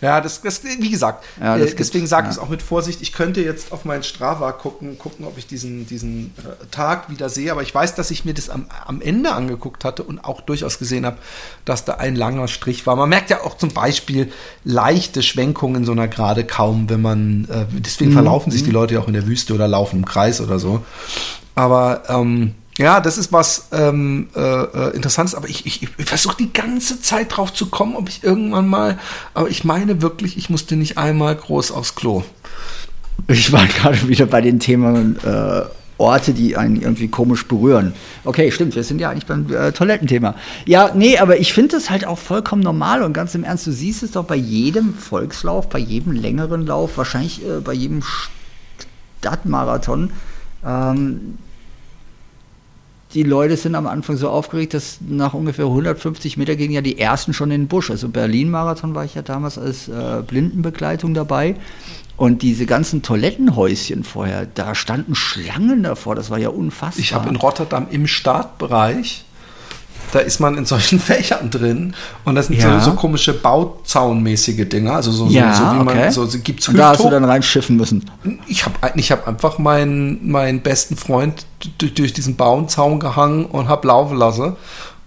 Ja, 0.00 0.20
das, 0.20 0.42
das 0.42 0.62
wie 0.64 0.90
gesagt, 0.90 1.24
ja, 1.40 1.56
das 1.58 1.72
äh, 1.72 1.76
deswegen 1.76 2.06
sage 2.06 2.28
ich 2.28 2.34
es 2.34 2.38
auch 2.38 2.48
mit 2.48 2.62
Vorsicht. 2.62 3.02
Ich 3.02 3.12
könnte 3.12 3.40
jetzt 3.40 3.72
auf 3.72 3.84
meinen 3.84 4.02
Strava 4.02 4.52
gucken, 4.52 4.98
gucken, 4.98 5.24
ob 5.26 5.38
ich 5.38 5.46
diesen, 5.46 5.86
diesen 5.86 6.34
äh, 6.38 6.66
Tag 6.70 7.10
wieder 7.10 7.28
sehe, 7.28 7.52
aber 7.52 7.62
ich 7.62 7.74
weiß, 7.74 7.94
dass 7.94 8.10
ich 8.10 8.24
mir 8.24 8.34
das 8.34 8.50
am, 8.50 8.66
am 8.86 9.00
Ende 9.00 9.32
angeguckt 9.32 9.84
hatte 9.84 10.02
und 10.02 10.24
auch 10.24 10.40
durchaus 10.40 10.78
gesehen 10.78 11.06
habe, 11.06 11.18
dass 11.64 11.84
da 11.84 11.94
ein 11.94 12.16
langer 12.16 12.48
Strich 12.48 12.86
war. 12.86 12.96
Man 12.96 13.08
merkt 13.08 13.30
ja 13.30 13.42
auch 13.42 13.56
zum 13.56 13.70
Beispiel 13.70 14.32
leichte 14.64 15.22
Schwenkungen 15.22 15.76
in 15.76 15.84
so 15.84 15.92
einer 15.92 16.08
Gerade 16.08 16.44
kaum, 16.44 16.90
wenn 16.90 17.00
man, 17.00 17.48
äh, 17.50 17.64
deswegen 17.70 18.10
mhm. 18.10 18.14
verlaufen 18.14 18.50
sich 18.50 18.62
die 18.62 18.68
mhm. 18.68 18.74
Leute 18.74 18.94
ja 18.94 19.00
auch 19.00 19.08
in 19.08 19.14
der 19.14 19.26
Wüste 19.26 19.54
oder 19.54 19.68
laufen 19.68 19.96
im 19.96 20.04
Kreis 20.04 20.40
oder 20.40 20.58
so. 20.58 20.84
Aber 21.54 22.02
ähm, 22.08 22.54
ja, 22.78 23.00
das 23.00 23.18
ist 23.18 23.32
was 23.32 23.68
ähm, 23.72 24.28
äh, 24.34 24.40
äh, 24.40 24.96
Interessantes, 24.96 25.34
aber 25.34 25.48
ich, 25.48 25.66
ich, 25.66 25.82
ich 25.82 26.06
versuche 26.06 26.36
die 26.38 26.52
ganze 26.52 27.00
Zeit 27.00 27.36
drauf 27.36 27.52
zu 27.52 27.66
kommen, 27.66 27.96
ob 27.96 28.08
ich 28.08 28.24
irgendwann 28.24 28.66
mal, 28.66 28.98
aber 29.34 29.50
ich 29.50 29.64
meine 29.64 30.00
wirklich, 30.00 30.38
ich 30.38 30.48
musste 30.48 30.76
nicht 30.76 30.96
einmal 30.96 31.36
groß 31.36 31.70
aufs 31.70 31.94
Klo. 31.94 32.24
Ich 33.28 33.52
war 33.52 33.66
gerade 33.78 34.08
wieder 34.08 34.26
bei 34.26 34.40
den 34.40 34.58
Themen 34.58 35.18
äh, 35.22 35.62
Orte, 35.98 36.32
die 36.32 36.56
einen 36.56 36.80
irgendwie 36.80 37.08
komisch 37.08 37.46
berühren. 37.46 37.92
Okay, 38.24 38.50
stimmt, 38.50 38.74
wir 38.74 38.84
sind 38.84 39.00
ja 39.00 39.10
eigentlich 39.10 39.26
beim 39.26 39.52
äh, 39.52 39.72
Toilettenthema. 39.72 40.34
Ja, 40.64 40.92
nee, 40.94 41.18
aber 41.18 41.38
ich 41.38 41.52
finde 41.52 41.76
das 41.76 41.90
halt 41.90 42.06
auch 42.06 42.18
vollkommen 42.18 42.62
normal 42.62 43.02
und 43.02 43.12
ganz 43.12 43.34
im 43.34 43.44
Ernst, 43.44 43.66
du 43.66 43.72
siehst 43.72 44.02
es 44.02 44.12
doch 44.12 44.24
bei 44.24 44.36
jedem 44.36 44.94
Volkslauf, 44.94 45.68
bei 45.68 45.78
jedem 45.78 46.12
längeren 46.12 46.66
Lauf, 46.66 46.96
wahrscheinlich 46.96 47.44
äh, 47.46 47.60
bei 47.60 47.74
jedem 47.74 48.02
Stadtmarathon. 49.20 50.10
Ähm, 50.64 51.36
die 53.14 53.22
Leute 53.22 53.56
sind 53.56 53.74
am 53.74 53.86
Anfang 53.86 54.16
so 54.16 54.28
aufgeregt, 54.30 54.74
dass 54.74 54.98
nach 55.00 55.34
ungefähr 55.34 55.66
150 55.66 56.36
Meter 56.36 56.56
gehen 56.56 56.70
ja 56.70 56.80
die 56.80 56.98
ersten 56.98 57.34
schon 57.34 57.50
in 57.50 57.62
den 57.62 57.68
Busch. 57.68 57.90
Also 57.90 58.08
Berlin-Marathon 58.08 58.94
war 58.94 59.04
ich 59.04 59.14
ja 59.14 59.22
damals 59.22 59.58
als 59.58 59.88
äh, 59.88 60.22
Blindenbegleitung 60.26 61.14
dabei. 61.14 61.56
Und 62.16 62.42
diese 62.42 62.66
ganzen 62.66 63.02
Toilettenhäuschen 63.02 64.04
vorher, 64.04 64.46
da 64.46 64.74
standen 64.74 65.14
Schlangen 65.14 65.82
davor, 65.82 66.14
das 66.14 66.30
war 66.30 66.38
ja 66.38 66.50
unfassbar. 66.50 67.00
Ich 67.00 67.14
habe 67.14 67.28
in 67.28 67.36
Rotterdam 67.36 67.86
im 67.90 68.06
Startbereich 68.06 69.24
da 70.12 70.20
ist 70.20 70.38
man 70.38 70.56
in 70.56 70.64
solchen 70.64 71.00
Fächern 71.00 71.50
drin 71.50 71.94
und 72.24 72.36
das 72.36 72.46
sind 72.46 72.60
ja. 72.60 72.78
so, 72.78 72.90
so, 72.90 72.96
komische 72.96 73.32
Bauzaunmäßige 73.32 74.68
Dinger, 74.68 74.92
also 74.92 75.10
so, 75.10 75.26
ja, 75.26 75.52
so, 75.52 75.64
so 75.64 75.70
wie 75.72 75.80
okay. 75.80 76.00
man 76.02 76.12
so, 76.12 76.26
so 76.26 76.38
gibt's 76.38 76.68
und 76.68 76.78
Da 76.78 76.90
hast 76.90 77.02
du 77.02 77.10
dann 77.10 77.24
reinschiffen 77.24 77.76
müssen. 77.76 78.04
Ich 78.46 78.64
habe 78.64 78.76
ich 78.94 79.10
hab 79.10 79.26
einfach 79.26 79.58
meinen, 79.58 80.30
meinen 80.30 80.60
besten 80.60 80.96
Freund 80.96 81.46
durch, 81.78 81.94
durch 81.94 82.12
diesen 82.12 82.36
Baumzaun 82.36 83.00
gehangen 83.00 83.46
und 83.46 83.68
habe 83.68 83.88
laufen 83.88 84.16
lassen 84.16 84.56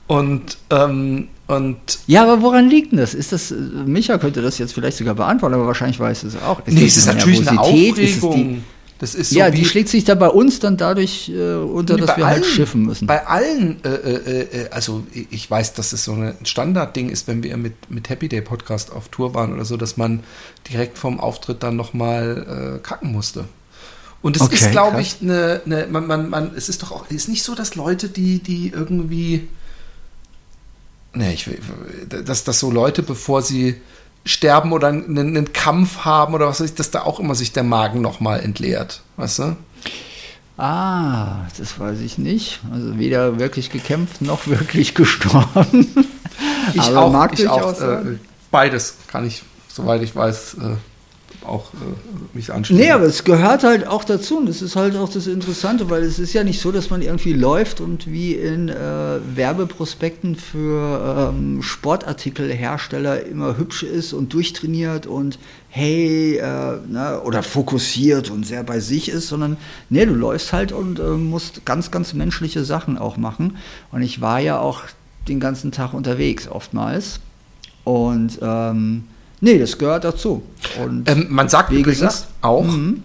und 0.08 0.58
ähm, 0.72 1.30
und 1.48 1.78
ja, 2.08 2.24
aber 2.24 2.42
woran 2.42 2.70
liegt 2.70 2.92
denn 2.92 2.98
das? 2.98 3.14
Ist 3.14 3.32
das, 3.32 3.54
Micha 3.86 4.18
könnte 4.18 4.42
das 4.42 4.58
jetzt 4.58 4.74
vielleicht 4.74 4.98
sogar 4.98 5.14
beantworten, 5.14 5.54
aber 5.54 5.68
wahrscheinlich 5.68 6.00
weiß 6.00 6.24
es 6.24 6.42
auch. 6.42 6.66
Ist 6.66 6.74
nee, 6.74 6.86
es 6.86 6.98
ist 6.98 7.06
natürlich 7.06 7.48
eine 7.48 7.60
Aufregung. 7.60 8.64
Das 9.00 9.14
ist 9.14 9.32
so 9.32 9.40
ja, 9.40 9.52
die 9.52 9.66
schlägt 9.66 9.90
sich 9.90 10.06
da 10.06 10.16
bei 10.16 10.30
uns 10.30 10.60
dann 10.60 10.78
dadurch 10.78 11.30
äh, 11.30 11.56
unter, 11.56 11.98
dass 11.98 12.16
wir 12.16 12.26
halt 12.26 12.36
allen, 12.36 12.44
halt 12.44 12.46
schiffen 12.46 12.86
müssen. 12.86 13.08
Bei 13.08 13.28
allen, 13.28 13.84
äh, 13.84 13.90
äh, 13.90 14.42
äh, 14.42 14.70
also 14.70 15.06
ich 15.12 15.52
weiß, 15.52 15.74
dass 15.74 15.92
es 15.92 16.06
so 16.06 16.14
ein 16.14 16.34
Standardding 16.44 17.10
ist, 17.10 17.28
wenn 17.28 17.44
wir 17.44 17.58
mit, 17.58 17.74
mit 17.90 18.08
Happy 18.08 18.30
Day 18.30 18.42
Podcast 18.42 18.94
auf 18.94 19.10
Tour 19.10 19.34
waren 19.34 19.54
oder 19.54 19.66
so, 19.66 19.76
dass 19.76 19.98
man 19.98 20.24
direkt 20.72 20.98
vom 20.98 21.20
Auftritt 21.20 21.62
dann 21.62 21.76
nochmal 21.76 22.78
äh, 22.78 22.88
kacken 22.88 23.12
musste. 23.12 23.46
Und 24.22 24.38
es 24.38 24.42
okay, 24.42 24.56
ist, 24.56 24.72
glaube 24.72 25.02
ich, 25.02 25.18
eine, 25.22 25.62
eine, 25.66 25.88
man, 25.88 26.08
man, 26.08 26.30
man, 26.30 26.52
es 26.56 26.70
ist 26.70 26.82
doch 26.82 26.92
auch, 26.92 27.06
es 27.10 27.16
ist 27.16 27.28
nicht 27.28 27.44
so, 27.44 27.54
dass 27.54 27.76
Leute, 27.76 28.08
die, 28.08 28.40
die 28.40 28.70
irgendwie, 28.70 29.50
ne, 31.14 31.34
ich, 31.34 31.50
dass, 32.08 32.46
dass 32.46 32.60
so 32.60 32.72
Leute, 32.72 33.04
bevor 33.04 33.42
sie 33.42 33.76
sterben 34.26 34.74
oder 34.74 34.88
einen, 34.88 35.18
einen, 35.18 35.54
Kampf 35.54 36.00
haben 36.00 36.34
oder 36.34 36.48
was 36.48 36.60
weiß 36.60 36.72
ich, 36.72 36.76
dass 36.76 36.92
da 36.92 37.04
auch 37.04 37.20
immer 37.20 37.36
sich 37.36 37.54
der 37.54 37.64
Magen 37.64 38.02
nochmal 38.02 38.40
entleert, 38.40 39.02
weißt 39.18 39.40
du? 39.40 39.56
Ah, 40.58 41.46
das 41.58 41.80
weiß 41.80 42.00
ich 42.00 42.18
nicht. 42.18 42.60
Also 42.72 42.98
weder 42.98 43.40
wirklich 43.40 43.70
gekämpft 43.70 44.22
noch 44.22 44.48
wirklich 44.48 44.96
gestorben. 44.96 45.88
Ich 46.74 46.82
Aber 46.82 47.04
auch, 47.04 47.12
mag 47.12 47.38
ich 47.38 47.48
auch 47.48 47.80
äh, 47.80 48.18
beides 48.52 48.96
kann 49.08 49.28
ich, 49.28 49.44
soweit 49.68 50.02
ich 50.02 50.16
weiß, 50.16 50.56
äh, 50.56 50.76
auch 51.48 51.74
äh, 51.74 51.78
mich 52.34 52.52
anschließen. 52.52 52.84
Nee, 52.84 52.92
aber 52.92 53.06
es 53.06 53.24
gehört 53.24 53.64
halt 53.64 53.88
auch 53.88 54.04
dazu 54.04 54.38
und 54.38 54.48
das 54.48 54.62
ist 54.62 54.76
halt 54.76 54.96
auch 54.96 55.10
das 55.10 55.28
Interessante, 55.28 55.90
weil 55.90 56.04
es 56.04 56.20
ist 56.20 56.34
ja 56.34 56.44
nicht 56.44 56.60
so, 56.60 56.72
dass 56.72 56.90
man 56.90 57.02
irgendwie 57.02 57.34
läuft 57.34 57.82
und 57.82 58.08
wie 58.12 58.34
in 58.34 58.70
äh, 58.70 58.76
Werbeprospekten 59.36 60.36
für 60.36 61.32
ähm, 61.34 61.62
Sportartikelhersteller 61.62 63.26
immer 63.26 63.58
hübsch 63.58 63.84
ist 63.84 64.14
und 64.14 64.34
durchtrainiert 64.34 65.08
und 65.08 65.40
hey, 65.70 66.38
äh, 66.38 66.78
ne, 66.88 67.22
oder 67.24 67.44
fokussiert 67.44 68.30
und 68.32 68.46
sehr 68.46 68.64
bei 68.64 68.80
sich 68.80 69.10
ist, 69.10 69.28
sondern 69.28 69.58
nee, 69.90 70.06
du 70.06 70.14
läufst 70.14 70.54
halt 70.54 70.72
und 70.72 71.00
äh, 71.00 71.04
musst 71.04 71.66
ganz, 71.66 71.92
ganz 71.92 72.14
menschliche 72.14 72.64
Sachen 72.64 72.98
auch 72.98 73.18
machen. 73.18 73.58
Und 73.92 74.02
ich 74.02 74.22
war 74.22 74.40
ja 74.40 74.60
auch 74.60 74.84
den 75.28 75.40
ganzen 75.40 75.72
Tag 75.72 75.94
unterwegs 75.94 76.48
oftmals 76.48 77.20
und 77.84 78.40
ähm, 78.42 79.06
Nee, 79.42 79.60
das 79.60 79.78
gehört 79.78 80.04
dazu. 80.04 80.44
Ähm, 80.80 81.28
man 81.30 81.50
sagt 81.50 81.72
übrigens 81.72 82.00
gesagt, 82.00 82.28
auch, 82.42 82.64
mhm. 82.64 83.04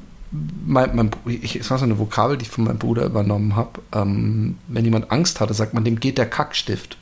mein, 0.66 0.94
mein, 0.94 1.10
ich, 1.26 1.56
es 1.56 1.70
war 1.70 1.78
so 1.78 1.84
eine 1.84 1.98
Vokabel, 1.98 2.36
die 2.36 2.44
ich 2.44 2.50
von 2.50 2.64
meinem 2.64 2.78
Bruder 2.78 3.04
übernommen 3.04 3.56
habe. 3.56 3.80
Ähm, 3.92 4.56
wenn 4.68 4.84
jemand 4.84 5.10
Angst 5.10 5.40
hatte, 5.40 5.54
sagt 5.54 5.74
man, 5.74 5.84
dem 5.84 5.98
geht 5.98 6.18
der 6.18 6.26
Kackstift. 6.26 6.96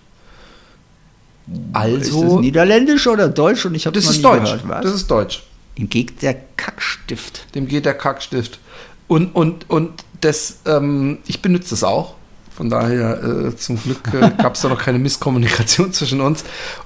Also, 1.73 1.97
ist 1.97 2.33
das 2.33 2.41
Niederländisch 2.41 3.07
oder 3.07 3.29
Deutsch? 3.29 3.65
Und 3.65 3.75
ich 3.75 3.87
habe 3.87 3.95
das 3.95 4.09
ist 4.09 4.23
Deutsch. 4.23 4.45
Gehört, 4.45 4.69
was? 4.69 4.83
Das 4.83 4.95
ist 4.95 5.11
Deutsch. 5.11 5.43
Dem 5.79 5.89
geht 5.89 6.23
der 6.23 6.35
Kackstift. 6.57 7.55
Dem 7.55 7.69
geht 7.69 7.87
der 7.87 7.95
Kackstift. 7.95 8.59
Und 9.07 9.35
und 9.35 9.71
und 9.71 10.05
das, 10.21 10.59
ähm, 10.67 11.19
ich 11.27 11.41
benutze 11.41 11.71
das 11.71 11.85
auch 11.85 12.18
Von 12.59 12.71
daher, 12.71 13.23
äh, 13.23 13.57
zum 13.57 13.81
Glück 13.81 14.01
äh, 14.13 14.33
gab 14.43 14.57
es 14.57 14.63
da 14.63 14.69
noch 14.69 14.81
keine 14.81 14.99
Misskommunikation 14.99 15.93
zwischen 15.93 16.21
uns. 16.21 16.43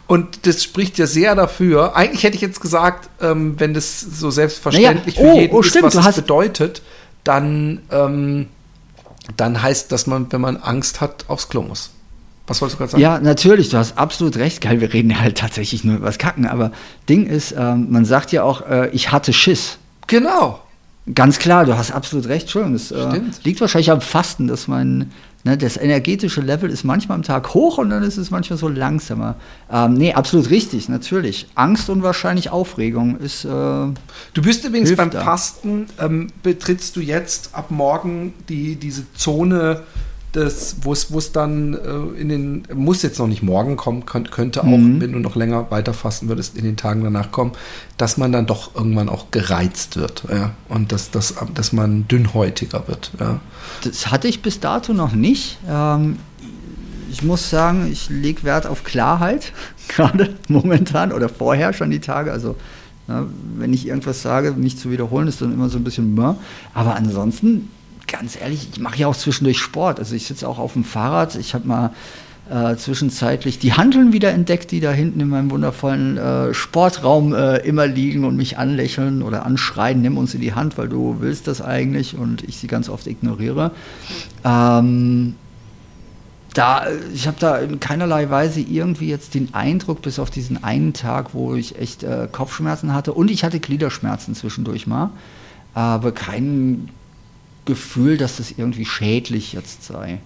Und 0.06 0.46
das 0.46 0.62
spricht 0.62 0.98
ja 0.98 1.06
sehr 1.06 1.34
dafür. 1.34 1.96
Eigentlich 1.96 2.24
hätte 2.24 2.36
ich 2.36 2.42
jetzt 2.42 2.60
gesagt, 2.60 3.08
ähm, 3.22 3.58
wenn 3.58 3.72
das 3.72 3.98
so 3.98 4.30
selbstverständlich 4.30 5.16
naja, 5.16 5.28
oh, 5.30 5.34
für 5.34 5.40
jeden 5.40 5.54
oh, 5.54 5.60
ist, 5.60 5.68
stimmt, 5.68 5.94
was 5.94 6.06
es 6.06 6.16
bedeutet, 6.16 6.82
dann, 7.24 7.80
ähm, 7.90 8.48
dann 9.38 9.62
heißt, 9.62 9.90
dass 9.90 10.06
man, 10.06 10.30
wenn 10.30 10.42
man 10.42 10.58
Angst 10.58 11.00
hat, 11.00 11.24
aufs 11.28 11.48
Klo 11.48 11.62
muss. 11.62 11.88
Was 12.46 12.60
wolltest 12.60 12.74
du 12.74 12.78
gerade 12.80 12.90
sagen? 12.90 13.02
Ja, 13.02 13.18
natürlich, 13.18 13.70
du 13.70 13.78
hast 13.78 13.96
absolut 13.96 14.36
recht. 14.36 14.60
Geil, 14.60 14.82
wir 14.82 14.92
reden 14.92 15.08
ja 15.08 15.20
halt 15.20 15.38
tatsächlich 15.38 15.84
nur 15.84 15.96
über 15.96 16.06
das 16.06 16.18
Kacken. 16.18 16.46
Aber 16.46 16.72
Ding 17.08 17.24
ist, 17.24 17.54
ähm, 17.56 17.86
man 17.88 18.04
sagt 18.04 18.30
ja 18.30 18.42
auch, 18.42 18.68
äh, 18.68 18.90
ich 18.90 19.10
hatte 19.10 19.32
Schiss. 19.32 19.78
Genau. 20.06 20.60
Ganz 21.14 21.40
klar, 21.40 21.64
du 21.64 21.76
hast 21.76 21.90
absolut 21.90 22.28
recht. 22.28 22.42
Entschuldigung, 22.42 22.74
das 22.74 22.92
äh, 22.92 23.20
liegt 23.42 23.60
wahrscheinlich 23.60 23.90
am 23.90 24.00
Fasten, 24.00 24.46
dass 24.46 24.68
mein, 24.68 25.10
ne, 25.44 25.56
das 25.56 25.76
energetische 25.76 26.40
Level 26.40 26.70
ist 26.70 26.84
manchmal 26.84 27.16
am 27.16 27.22
Tag 27.22 27.54
hoch 27.54 27.78
und 27.78 27.90
dann 27.90 28.02
ist 28.02 28.16
es 28.16 28.30
manchmal 28.30 28.58
so 28.58 28.68
langsamer. 28.68 29.36
Ähm, 29.70 29.94
nee, 29.94 30.12
absolut 30.12 30.50
richtig, 30.50 30.88
natürlich. 30.88 31.46
Angst 31.54 31.90
und 31.90 32.02
wahrscheinlich 32.02 32.50
Aufregung 32.50 33.18
ist. 33.18 33.44
Äh, 33.44 33.48
Du 33.48 33.94
bist 34.42 34.64
übrigens 34.64 34.94
beim 34.96 35.10
da. 35.10 35.22
Fasten, 35.22 35.86
ähm, 35.98 36.28
betrittst 36.42 36.96
du 36.96 37.00
jetzt 37.00 37.54
ab 37.54 37.70
morgen 37.70 38.34
die, 38.48 38.76
diese 38.76 39.12
Zone, 39.14 39.82
des, 40.34 40.76
wo 40.82 40.92
es 40.92 41.12
wo 41.12 41.18
es 41.18 41.32
dann 41.32 41.74
äh, 41.74 42.20
in 42.20 42.28
den, 42.28 42.62
muss 42.74 43.02
jetzt 43.02 43.18
noch 43.18 43.26
nicht 43.26 43.42
morgen 43.42 43.76
kommen, 43.76 44.06
könnt, 44.06 44.32
könnte 44.32 44.62
auch, 44.62 44.66
Mhm. 44.66 45.00
wenn 45.00 45.12
du 45.12 45.18
noch 45.18 45.36
länger 45.36 45.70
weiter 45.70 45.92
fasten 45.92 46.28
würdest, 46.28 46.56
in 46.56 46.64
den 46.64 46.76
Tagen 46.76 47.04
danach 47.04 47.30
kommen, 47.32 47.52
dass 47.98 48.16
man 48.16 48.32
dann 48.32 48.46
doch 48.46 48.74
irgendwann 48.74 49.08
auch 49.08 49.30
gereizt 49.30 49.96
wird. 49.96 50.24
Ja? 50.30 50.52
Und 50.68 50.90
dass, 50.92 51.10
dass, 51.10 51.34
dass 51.54 51.72
man 51.72 52.08
dünnhäutiger 52.08 52.88
wird. 52.88 53.12
Ja? 53.20 53.40
Das 53.84 54.10
hatte 54.10 54.28
ich 54.28 54.42
bis 54.42 54.58
dato 54.60 54.92
noch 54.94 55.12
nicht. 55.12 55.58
Ähm, 55.68 56.16
ich 57.10 57.22
muss 57.22 57.50
sagen, 57.50 57.88
ich 57.92 58.08
lege 58.08 58.42
Wert 58.42 58.66
auf 58.66 58.84
Klarheit, 58.84 59.52
gerade 59.88 60.34
momentan 60.48 61.12
oder 61.12 61.28
vorher 61.28 61.74
schon 61.74 61.90
die 61.90 62.00
Tage. 62.00 62.32
Also, 62.32 62.56
ja, 63.08 63.26
wenn 63.58 63.72
ich 63.74 63.86
irgendwas 63.86 64.22
sage, 64.22 64.52
nicht 64.52 64.78
zu 64.78 64.90
wiederholen, 64.90 65.28
ist 65.28 65.42
dann 65.42 65.52
immer 65.52 65.68
so 65.68 65.76
ein 65.76 65.84
bisschen 65.84 66.14
mehr. 66.14 66.36
Aber 66.72 66.94
ansonsten, 66.94 67.68
ganz 68.12 68.40
ehrlich, 68.40 68.68
ich 68.72 68.78
mache 68.78 68.98
ja 68.98 69.08
auch 69.08 69.16
zwischendurch 69.16 69.58
Sport. 69.58 69.98
Also, 69.98 70.14
ich 70.14 70.26
sitze 70.26 70.48
auch 70.48 70.58
auf 70.58 70.74
dem 70.74 70.84
Fahrrad. 70.84 71.34
Ich 71.34 71.54
habe 71.54 71.66
mal 71.66 71.90
äh, 72.50 72.76
zwischenzeitlich 72.76 73.58
die 73.58 73.72
Handeln 73.72 74.12
wieder 74.12 74.30
entdeckt, 74.30 74.72
die 74.72 74.80
da 74.80 74.92
hinten 74.92 75.20
in 75.20 75.28
meinem 75.28 75.50
wundervollen 75.50 76.18
äh, 76.18 76.52
Sportraum 76.52 77.34
äh, 77.34 77.58
immer 77.58 77.86
liegen 77.86 78.24
und 78.24 78.36
mich 78.36 78.58
anlächeln 78.58 79.22
oder 79.22 79.46
anschreien, 79.46 80.02
nimm 80.02 80.18
uns 80.18 80.34
in 80.34 80.40
die 80.40 80.52
Hand, 80.52 80.76
weil 80.76 80.88
du 80.88 81.16
willst 81.20 81.46
das 81.46 81.62
eigentlich 81.62 82.16
und 82.16 82.42
ich 82.42 82.58
sie 82.58 82.66
ganz 82.66 82.88
oft 82.88 83.06
ignoriere. 83.06 83.70
Ähm, 84.44 85.34
da, 86.52 86.84
ich 87.14 87.26
habe 87.26 87.38
da 87.40 87.58
in 87.58 87.80
keinerlei 87.80 88.28
Weise 88.28 88.60
irgendwie 88.60 89.08
jetzt 89.08 89.34
den 89.34 89.54
Eindruck, 89.54 90.02
bis 90.02 90.18
auf 90.18 90.30
diesen 90.30 90.62
einen 90.62 90.92
Tag, 90.92 91.32
wo 91.32 91.54
ich 91.54 91.78
echt 91.78 92.02
äh, 92.02 92.28
Kopfschmerzen 92.30 92.92
hatte 92.92 93.14
und 93.14 93.30
ich 93.30 93.44
hatte 93.44 93.60
Gliederschmerzen 93.60 94.34
zwischendurch 94.34 94.86
mal, 94.86 95.10
aber 95.72 96.12
kein 96.12 96.90
Gefühl, 97.64 98.16
dass 98.16 98.36
das 98.38 98.52
irgendwie 98.56 98.84
schädlich 98.84 99.52
jetzt 99.52 99.84
sei. 99.84 100.18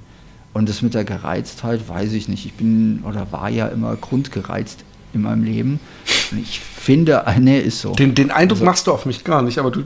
Und 0.52 0.68
das 0.70 0.80
mit 0.80 0.94
der 0.94 1.04
Gereiztheit 1.04 1.86
weiß 1.88 2.12
ich 2.14 2.28
nicht. 2.28 2.46
Ich 2.46 2.54
bin 2.54 3.02
oder 3.06 3.30
war 3.30 3.50
ja 3.50 3.66
immer 3.68 3.94
grundgereizt 3.96 4.84
in 5.12 5.22
meinem 5.22 5.44
Leben. 5.44 5.80
Und 6.32 6.38
ich 6.38 6.60
finde, 6.60 7.24
äh, 7.26 7.38
nee, 7.38 7.60
ist 7.60 7.80
so. 7.82 7.92
Den, 7.94 8.14
den 8.14 8.30
Eindruck 8.30 8.56
Also- 8.58 8.64
machst 8.64 8.86
du 8.86 8.92
auf 8.92 9.04
mich 9.06 9.22
gar 9.22 9.42
nicht, 9.42 9.58
aber 9.58 9.70
du. 9.70 9.82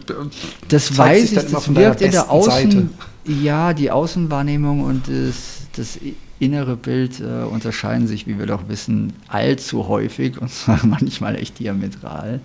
Das 0.68 0.86
zeigst 0.86 0.98
weiß 0.98 1.32
ich, 1.44 1.51
das 1.51 1.74
wirkt 1.74 2.01
in 2.03 2.12
der 2.12 2.30
Außen, 2.30 2.51
Seite. 2.70 2.88
ja, 3.26 3.72
die 3.74 3.90
Außenwahrnehmung 3.90 4.82
und 4.82 5.09
das, 5.09 5.62
das 5.76 5.98
innere 6.38 6.76
Bild 6.76 7.20
äh, 7.20 7.44
unterscheiden 7.44 8.07
sich, 8.07 8.26
wie 8.26 8.38
wir 8.38 8.46
doch 8.46 8.68
wissen, 8.68 9.12
allzu 9.28 9.88
häufig 9.88 10.40
und 10.40 10.51
zwar 10.51 10.80
manchmal 10.86 11.34
echt 11.36 11.59
diametral. 11.59 12.40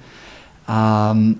Ähm, 0.67 1.37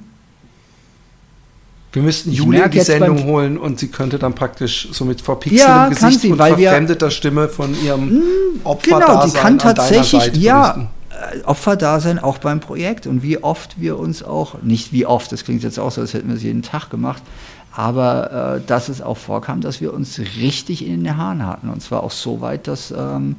Wir 1.96 2.02
müssten 2.02 2.32
Julia 2.32 2.68
die 2.68 2.82
Sendung 2.82 3.24
holen 3.24 3.58
und 3.58 3.80
sie 3.80 3.88
könnte 3.88 4.20
dann 4.20 4.36
praktisch 4.36 4.89
so 4.91 5.06
mit 5.06 5.22
verpixeltem 5.22 5.68
Ja, 5.68 5.88
Gesicht 5.88 6.20
sie, 6.20 6.32
und 6.32 6.38
verfremdeter 6.38 7.10
Stimme 7.10 7.48
von 7.48 7.74
ihrem 7.82 8.22
Opfer 8.66 9.00
genau, 9.00 9.26
die 9.26 9.32
kann 9.32 9.58
tatsächlich, 9.58 10.36
ja, 10.36 10.89
äh, 11.10 11.41
Opferdasein 11.46 12.20
auch 12.20 12.38
beim 12.38 12.60
Projekt 12.60 13.08
und 13.08 13.24
wie 13.24 13.41
oft 13.41 13.80
wir 13.80 13.98
uns 13.98 14.24
auch, 14.24 14.62
nicht 14.62 14.91
wie 14.91 15.06
oft, 15.06 15.32
das 15.32 15.46
klingt 15.46 15.64
jetzt 15.64 15.80
auch 15.80 15.91
so, 15.91 16.02
als 16.02 16.14
hätten 16.14 16.28
wir 16.28 16.36
es 16.36 16.43
jeden 16.43 16.64
Tag 16.64 16.89
gemacht, 16.89 17.24
aber 17.72 18.58
äh, 18.58 18.68
dass 18.68 18.89
es 18.89 19.02
auch 19.02 19.18
vorkam, 19.18 19.62
dass 19.62 19.80
wir 19.80 19.93
uns 19.93 20.20
richtig 20.20 20.86
in 20.86 21.04
den 21.04 21.18
Haaren 21.18 21.46
hatten. 21.46 21.70
Und 21.70 21.82
zwar 21.82 22.04
auch 22.04 22.12
so 22.12 22.41
weit, 22.41 22.68
dass 22.68 22.91
ähm, 22.91 23.38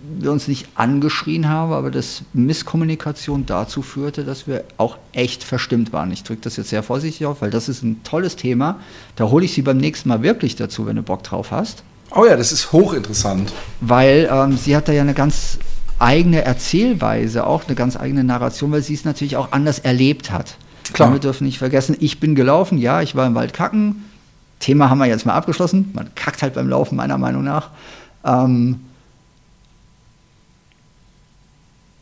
wir 0.00 0.30
uns 0.30 0.46
nicht 0.48 0.68
angeschrien 0.74 1.48
haben, 1.48 1.72
aber 1.72 1.90
dass 1.90 2.22
Misskommunikation 2.32 3.46
dazu 3.46 3.82
führte, 3.82 4.24
dass 4.24 4.46
wir 4.46 4.64
auch 4.76 4.98
echt 5.12 5.42
verstimmt 5.42 5.92
waren. 5.92 6.12
Ich 6.12 6.22
drücke 6.22 6.42
das 6.42 6.56
jetzt 6.56 6.70
sehr 6.70 6.82
vorsichtig 6.82 7.26
auf, 7.26 7.42
weil 7.42 7.50
das 7.50 7.68
ist 7.68 7.82
ein 7.82 8.02
tolles 8.04 8.36
Thema. 8.36 8.78
Da 9.16 9.30
hole 9.30 9.44
ich 9.44 9.52
Sie 9.54 9.62
beim 9.62 9.78
nächsten 9.78 10.08
Mal 10.08 10.22
wirklich 10.22 10.56
dazu, 10.56 10.86
wenn 10.86 10.96
du 10.96 11.02
Bock 11.02 11.22
drauf 11.22 11.50
hast 11.50 11.82
Oh 12.14 12.24
ja, 12.24 12.36
das 12.36 12.52
ist 12.52 12.72
hochinteressant. 12.72 13.52
weil 13.80 14.28
ähm, 14.30 14.56
sie 14.56 14.76
hat 14.76 14.88
da 14.88 14.92
ja 14.92 15.02
eine 15.02 15.14
ganz 15.14 15.58
eigene 15.98 16.42
Erzählweise, 16.42 17.46
auch 17.46 17.66
eine 17.66 17.74
ganz 17.74 17.96
eigene 17.96 18.22
Narration, 18.22 18.70
weil 18.72 18.82
sie 18.82 18.94
es 18.94 19.04
natürlich 19.04 19.36
auch 19.36 19.52
anders 19.52 19.78
erlebt 19.80 20.30
hat. 20.30 20.56
Klar. 20.92 21.12
Wir 21.12 21.18
dürfen 21.18 21.44
nicht 21.44 21.58
vergessen, 21.58 21.96
ich 21.98 22.20
bin 22.20 22.34
gelaufen, 22.34 22.78
ja, 22.78 23.02
ich 23.02 23.16
war 23.16 23.26
im 23.26 23.34
Wald 23.34 23.52
kacken. 23.52 24.04
Thema 24.60 24.88
haben 24.88 24.98
wir 24.98 25.06
jetzt 25.06 25.26
mal 25.26 25.34
abgeschlossen. 25.34 25.90
Man 25.94 26.14
kackt 26.14 26.42
halt 26.42 26.54
beim 26.54 26.68
Laufen, 26.68 26.96
meiner 26.96 27.18
Meinung 27.18 27.44
nach. 27.44 27.70
Ähm 28.24 28.80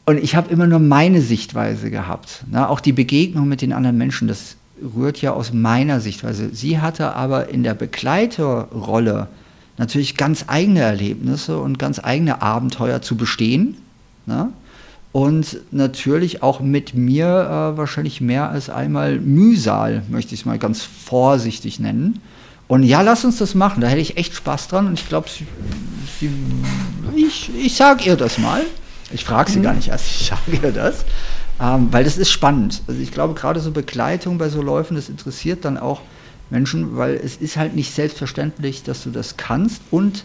und 0.07 0.19
ich 0.23 0.37
habe 0.37 0.53
immer 0.53 0.67
nur 0.67 0.81
meine 0.81 1.23
Sichtweise 1.23 1.91
gehabt. 1.91 2.45
Ne? 2.51 2.69
Auch 2.69 2.81
die 2.81 2.93
Begegnung 2.93 3.49
mit 3.49 3.63
den 3.63 3.73
anderen 3.73 3.97
Menschen, 3.97 4.29
das 4.29 4.57
rührt 4.97 5.21
ja 5.23 5.33
aus 5.33 5.53
meiner 5.53 6.01
Sichtweise. 6.01 6.55
Sie 6.55 6.81
hatte 6.81 7.15
aber 7.15 7.49
in 7.49 7.63
der 7.63 7.75
Begleiterrolle 7.75 9.29
natürlich 9.79 10.17
ganz 10.17 10.45
eigene 10.47 10.81
Erlebnisse 10.81 11.59
und 11.59 11.79
ganz 11.79 12.01
eigene 12.03 12.43
Abenteuer 12.43 13.01
zu 13.01 13.17
bestehen. 13.17 13.79
Ne? 14.27 14.51
Und 15.13 15.59
natürlich 15.71 16.43
auch 16.43 16.61
mit 16.61 16.95
mir 16.95 17.27
äh, 17.27 17.79
wahrscheinlich 17.79 18.21
mehr 18.21 18.51
als 18.51 18.69
einmal 18.69 19.19
Mühsal, 19.21 20.03
möchte 20.11 20.35
ich 20.35 20.41
es 20.41 20.47
mal 20.47 20.59
ganz 20.59 20.83
vorsichtig 20.83 21.81
nennen. 21.81 22.21
Und 22.67 22.83
ja, 22.83 23.01
lass 23.03 23.25
uns 23.25 23.39
das 23.39 23.55
machen. 23.55 23.81
Da 23.81 23.89
hätte 23.89 24.01
ich 24.01 24.17
echt 24.17 24.35
Spaß 24.35 24.69
dran. 24.69 24.87
Und 24.87 24.95
ich 24.95 25.09
glaube, 25.09 25.29
ich, 27.15 27.51
ich 27.57 27.77
sage 27.77 28.05
ihr 28.05 28.17
das 28.17 28.39
mal. 28.39 28.63
Ich 29.15 29.25
frage 29.25 29.51
sie 29.51 29.61
gar 29.63 29.73
nicht 29.75 29.89
erst, 29.89 30.07
ich 30.07 30.27
sage 30.29 30.59
ihr 30.63 30.73
das. 30.73 31.05
Ähm, 31.61 31.89
weil 31.93 32.03
das 32.05 32.17
ist 32.19 32.31
spannend. 32.31 32.83
Also 32.89 33.01
ich 33.01 33.13
glaube, 33.13 33.35
gerade 33.35 33.61
so 33.61 33.71
Begleitung 33.71 34.39
bei 34.39 34.49
so 34.49 34.61
Läufen, 34.61 34.97
das 34.97 35.09
interessiert 35.09 35.65
dann 35.65 35.79
auch 35.79 36.01
Menschen, 36.51 36.97
weil 36.97 37.15
es 37.15 37.37
ist 37.37 37.57
halt 37.57 37.75
nicht 37.77 37.95
selbstverständlich, 37.95 38.83
dass 38.83 39.05
du 39.05 39.11
das 39.11 39.37
kannst 39.37 39.81
und 39.93 40.25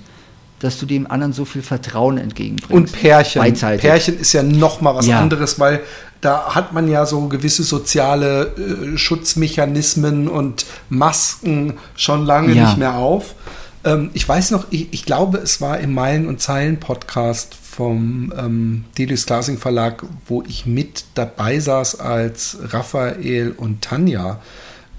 dass 0.60 0.80
du 0.80 0.86
dem 0.86 1.10
anderen 1.10 1.32
so 1.32 1.46
viel 1.46 1.62
Vertrauen 1.62 2.18
entgegenbringst. 2.18 2.72
Und 2.74 2.92
Pärchen. 2.92 3.42
Beidseitig. 3.42 3.82
Pärchen 3.82 4.20
ist 4.20 4.34
ja 4.34 4.44
noch 4.44 4.82
mal 4.82 4.96
was 4.96 5.06
Ja. 5.08 5.20
anderes, 5.20 5.60
weil 5.60 5.82
da 6.20 6.54
hat 6.56 6.74
man 6.74 6.90
ja 6.90 7.06
so 7.06 7.28
gewisse 7.30 7.64
soziale 7.64 8.48
äh, 8.58 8.98
Schutzmechanismen 8.98 10.28
und 10.28 10.66
Masken 10.90 11.78
schon 11.96 12.26
lange 12.26 12.54
Ja. 12.54 12.66
nicht 12.66 12.78
mehr 12.78 12.96
auf. 12.96 13.36
Ähm, 13.90 14.10
ich 14.14 14.28
weiß 14.28 14.52
noch, 14.52 14.68
ich, 14.70 14.88
ich 14.92 15.06
glaube, 15.06 15.38
es 15.40 15.62
war 15.62 15.80
im 15.80 15.94
Meilen- 15.94 16.28
und 16.28 16.40
Zeilen-Podcast 16.40 17.56
vom 17.56 18.34
ähm, 18.38 18.86
Delius 18.98 19.26
Glasing 19.26 19.58
Verlag, 19.58 20.04
wo 20.28 20.44
ich 20.48 20.66
mit 20.66 21.06
dabei 21.16 21.60
saß, 21.60 22.00
als 22.00 22.58
Raphael 22.72 23.52
und 23.56 23.82
Tanja 23.82 24.40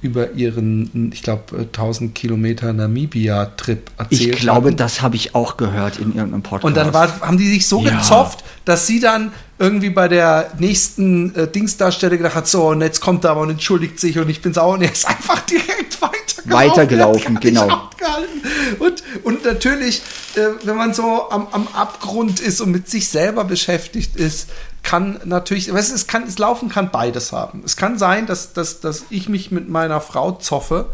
über 0.03 0.33
ihren, 0.33 1.11
ich 1.13 1.23
glaube, 1.23 1.59
1000 1.59 2.15
Kilometer 2.15 2.73
Namibia-Trip 2.73 3.91
erzählt 3.99 4.21
ich 4.21 4.41
glaube, 4.41 4.69
hatten. 4.69 4.79
das 4.79 5.03
habe 5.03 5.15
ich 5.17 5.35
auch 5.35 5.59
gehört 5.59 5.99
in 5.99 6.15
irgendeinem 6.15 6.43
Podcast. 6.43 6.65
Und 6.65 6.75
dann 6.75 6.95
war, 6.95 7.21
haben 7.21 7.37
die 7.37 7.49
sich 7.49 7.69
so 7.69 7.83
Ja. 7.83 7.99
gezofft, 7.99 8.43
dass 8.65 8.87
sie 8.87 8.99
dann 8.99 9.31
irgendwie 9.59 9.91
bei 9.91 10.09
der 10.09 10.53
nächsten 10.59 11.35
äh, 11.35 11.47
Dingsdarstelle 11.47 12.17
gedacht 12.17 12.35
hat, 12.35 12.49
so, 12.49 12.69
und 12.69 12.81
jetzt 12.81 13.01
kommt 13.01 13.25
er 13.25 13.33
aber 13.33 13.43
und 13.43 13.51
entschuldigt 13.51 14.01
sich 14.01 14.19
und 14.19 14.31
ich 14.31 14.41
bin 14.41 14.55
sauer 14.55 14.73
und 14.75 14.83
er 14.83 14.91
ist 14.91 15.07
einfach 15.09 15.41
direkt 15.41 15.93
weitergelaufen. 16.47 17.37
Er 17.37 17.41
genau. 17.41 17.91
Und, 18.79 19.03
und 19.25 19.45
natürlich, 19.45 20.03
äh, 20.37 20.41
wenn 20.65 20.77
man 20.77 20.95
so 20.95 21.31
am, 21.31 21.49
am 21.53 21.69
Abgrund 21.69 22.41
ist 22.41 22.61
und 22.61 22.71
mit 22.71 22.89
sich 22.89 23.09
selber 23.09 23.45
beschäftigt 23.45 24.17
ist, 24.17 24.49
kann 24.83 25.21
natürlich, 25.25 25.73
weißt 25.73 25.95
es 25.95 26.07
kann, 26.07 26.25
es 26.25 26.39
laufen 26.39 26.69
kann 26.69 26.91
beides 26.91 27.33
haben. 27.33 27.63
Es 27.65 27.77
kann 27.77 27.99
sein, 27.99 28.27
dass, 28.27 28.53
dass, 28.53 28.81
dass 28.81 29.05
ich 29.11 29.29
mich 29.29 29.51
mit 29.51 29.69
meiner 29.69 30.01
Frau 30.01 30.33
zoffe, 30.33 30.87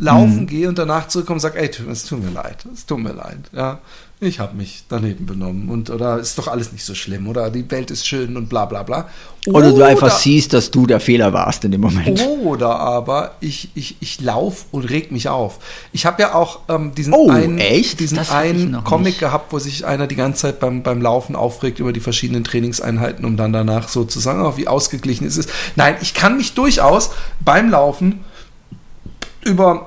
laufen 0.00 0.46
gehe 0.46 0.68
und 0.68 0.78
danach 0.78 1.08
zurückkomme 1.08 1.36
und 1.36 1.40
sage, 1.40 1.58
ey, 1.58 1.70
es 1.90 2.04
tut 2.04 2.22
mir 2.22 2.30
leid, 2.30 2.64
es 2.72 2.86
tut 2.86 2.98
mir 2.98 3.12
leid. 3.12 3.38
Ja. 3.52 3.80
Ich 4.22 4.38
habe 4.38 4.54
mich 4.54 4.84
daneben 4.88 5.24
benommen 5.24 5.70
und 5.70 5.88
oder 5.88 6.18
ist 6.18 6.36
doch 6.36 6.46
alles 6.48 6.72
nicht 6.72 6.84
so 6.84 6.94
schlimm 6.94 7.26
oder 7.26 7.50
die 7.50 7.68
Welt 7.70 7.90
ist 7.90 8.06
schön 8.06 8.36
und 8.36 8.50
bla 8.50 8.66
bla 8.66 8.82
bla. 8.82 9.08
Oder, 9.46 9.72
du 9.72 9.82
einfach 9.82 10.10
siehst, 10.10 10.52
dass 10.52 10.70
du 10.70 10.86
der 10.86 11.00
Fehler 11.00 11.32
warst 11.32 11.64
in 11.64 11.72
dem 11.72 11.80
Moment. 11.80 12.20
Oder 12.44 12.78
aber 12.78 13.36
ich, 13.40 13.70
ich, 13.74 13.96
ich 14.00 14.20
laufe 14.20 14.66
und 14.70 14.84
reg 14.90 15.10
mich 15.10 15.30
auf. 15.30 15.58
Ich 15.92 16.04
habe 16.04 16.20
ja 16.20 16.34
auch 16.34 16.60
ähm, 16.68 16.94
diesen 16.94 17.14
Oh, 17.14 17.30
einen, 17.30 17.56
echt? 17.56 18.00
diesen 18.00 18.18
Das 18.18 18.30
einen 18.30 18.84
Comic 18.84 19.06
nicht. 19.06 19.20
gehabt, 19.20 19.50
wo 19.54 19.58
sich 19.58 19.86
einer 19.86 20.06
die 20.06 20.16
ganze 20.16 20.42
Zeit 20.42 20.60
beim, 20.60 20.82
beim 20.82 21.00
Laufen 21.00 21.34
aufregt 21.36 21.78
über 21.78 21.94
die 21.94 22.00
verschiedenen 22.00 22.44
Trainingseinheiten, 22.44 23.24
um 23.24 23.38
dann 23.38 23.54
danach 23.54 23.88
so 23.88 24.04
zu 24.04 24.20
sagen, 24.20 24.42
oh, 24.44 24.58
wie 24.58 24.68
ausgeglichen 24.68 25.26
ist 25.26 25.38
es. 25.38 25.46
Nein, 25.76 25.96
ich 26.02 26.12
kann 26.12 26.36
mich 26.36 26.52
durchaus 26.52 27.10
beim 27.40 27.70
Laufen 27.70 28.20
über 29.42 29.86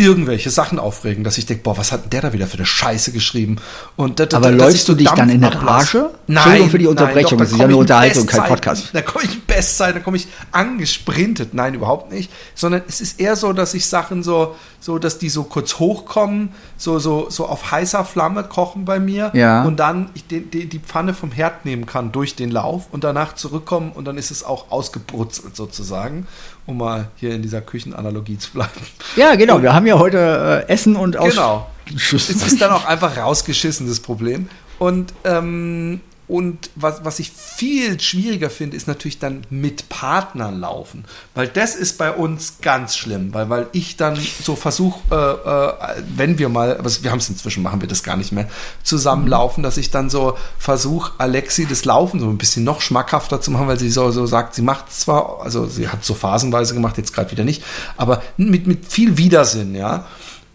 irgendwelche 0.00 0.50
Sachen 0.50 0.78
aufregen, 0.78 1.24
dass 1.24 1.36
ich 1.38 1.46
denke, 1.46 1.62
boah, 1.62 1.76
was 1.76 1.92
hat 1.92 2.04
denn 2.04 2.10
der 2.10 2.22
da 2.22 2.32
wieder 2.32 2.46
für 2.46 2.56
eine 2.56 2.66
Scheiße 2.66 3.12
geschrieben? 3.12 3.56
Und 3.96 4.18
da- 4.18 4.26
da- 4.26 4.38
Aber 4.38 4.50
läufst 4.50 4.88
du 4.88 4.94
dich 4.94 5.08
dann 5.10 5.28
in 5.28 5.44
ablasse. 5.44 5.98
Rage? 5.98 6.10
Nein, 6.26 6.36
Entschuldigung 6.36 6.70
für 6.70 6.78
die 6.78 6.84
nein, 6.84 6.90
Unterbrechung, 6.90 7.38
doch, 7.38 7.44
das 7.44 7.48
da 7.50 7.54
ist 7.54 7.58
ja 7.58 7.64
eine 7.66 7.74
in 7.74 7.78
Unterhaltung, 7.80 8.26
kein. 8.26 8.44
Podcast. 8.48 8.88
Da 8.92 9.02
komme 9.02 9.24
ich 9.24 9.34
in 9.34 9.42
Bestzeit, 9.46 9.94
da 9.96 10.00
komme 10.00 10.16
ich 10.16 10.26
angesprintet. 10.52 11.54
Nein, 11.54 11.74
überhaupt 11.74 12.10
nicht. 12.12 12.30
Sondern 12.54 12.82
es 12.88 13.00
ist 13.00 13.20
eher 13.20 13.36
so, 13.36 13.52
dass 13.52 13.74
ich 13.74 13.86
Sachen 13.86 14.22
so, 14.22 14.56
so, 14.80 14.98
dass 14.98 15.18
die 15.18 15.28
so 15.28 15.42
kurz 15.44 15.78
hochkommen, 15.78 16.50
so, 16.76 16.98
so, 16.98 17.28
so 17.28 17.46
auf 17.46 17.70
heißer 17.70 18.04
Flamme 18.04 18.44
kochen 18.44 18.84
bei 18.84 18.98
mir. 18.98 19.30
Ja. 19.34 19.64
Und 19.64 19.78
dann 19.78 20.10
ich 20.14 20.26
die, 20.26 20.40
die, 20.40 20.66
die 20.66 20.78
Pfanne 20.78 21.12
vom 21.14 21.32
Herd 21.32 21.64
nehmen 21.66 21.84
kann 21.86 22.12
durch 22.12 22.34
den 22.36 22.50
Lauf 22.50 22.86
und 22.90 23.04
danach 23.04 23.34
zurückkommen 23.34 23.92
und 23.92 24.06
dann 24.06 24.16
ist 24.16 24.30
es 24.30 24.42
auch 24.44 24.70
ausgebrutzelt 24.70 25.54
sozusagen, 25.56 26.26
um 26.70 26.78
mal 26.78 27.08
hier 27.16 27.34
in 27.34 27.42
dieser 27.42 27.60
Küchenanalogie 27.60 28.38
zu 28.38 28.52
bleiben. 28.52 28.70
Ja, 29.16 29.34
genau. 29.34 29.60
Wir 29.62 29.74
haben 29.74 29.86
ja 29.86 29.98
heute 29.98 30.64
äh, 30.66 30.72
Essen 30.72 30.96
und 30.96 31.16
aus 31.16 31.30
Genau. 31.30 31.68
Es 31.94 32.12
ist 32.12 32.60
dann 32.60 32.70
auch 32.70 32.84
einfach 32.84 33.16
rausgeschissen, 33.16 33.88
das 33.88 34.00
Problem. 34.00 34.48
Und, 34.78 35.12
ähm, 35.24 36.00
und 36.30 36.70
was, 36.76 37.04
was 37.04 37.18
ich 37.18 37.32
viel 37.32 37.98
schwieriger 37.98 38.50
finde, 38.50 38.76
ist 38.76 38.86
natürlich 38.86 39.18
dann 39.18 39.42
mit 39.50 39.88
Partnern 39.88 40.60
laufen. 40.60 41.04
Weil 41.34 41.48
das 41.48 41.74
ist 41.74 41.98
bei 41.98 42.12
uns 42.12 42.58
ganz 42.62 42.96
schlimm. 42.96 43.34
Weil, 43.34 43.50
weil 43.50 43.66
ich 43.72 43.96
dann 43.96 44.16
so 44.16 44.54
versuche, 44.54 45.00
äh, 45.10 45.98
äh, 45.98 46.02
wenn 46.14 46.38
wir 46.38 46.48
mal, 46.48 46.78
aber 46.78 46.88
wir 47.02 47.10
haben 47.10 47.18
es 47.18 47.28
inzwischen, 47.28 47.64
machen 47.64 47.80
wir 47.80 47.88
das 47.88 48.04
gar 48.04 48.16
nicht 48.16 48.30
mehr, 48.30 48.48
zusammenlaufen, 48.84 49.64
dass 49.64 49.76
ich 49.76 49.90
dann 49.90 50.08
so 50.08 50.38
versuche, 50.56 51.12
Alexi 51.18 51.66
das 51.66 51.84
Laufen 51.84 52.20
so 52.20 52.28
ein 52.28 52.38
bisschen 52.38 52.62
noch 52.62 52.80
schmackhafter 52.80 53.40
zu 53.40 53.50
machen, 53.50 53.66
weil 53.66 53.78
sie 53.80 53.90
so, 53.90 54.12
so 54.12 54.24
sagt, 54.26 54.54
sie 54.54 54.62
macht 54.62 54.92
zwar, 54.92 55.40
also 55.42 55.66
sie 55.66 55.88
hat 55.88 56.04
so 56.04 56.14
phasenweise 56.14 56.74
gemacht, 56.74 56.96
jetzt 56.96 57.12
gerade 57.12 57.32
wieder 57.32 57.44
nicht, 57.44 57.64
aber 57.96 58.22
mit, 58.36 58.68
mit 58.68 58.86
viel 58.86 59.18
Widersinn, 59.18 59.74
ja. 59.74 60.06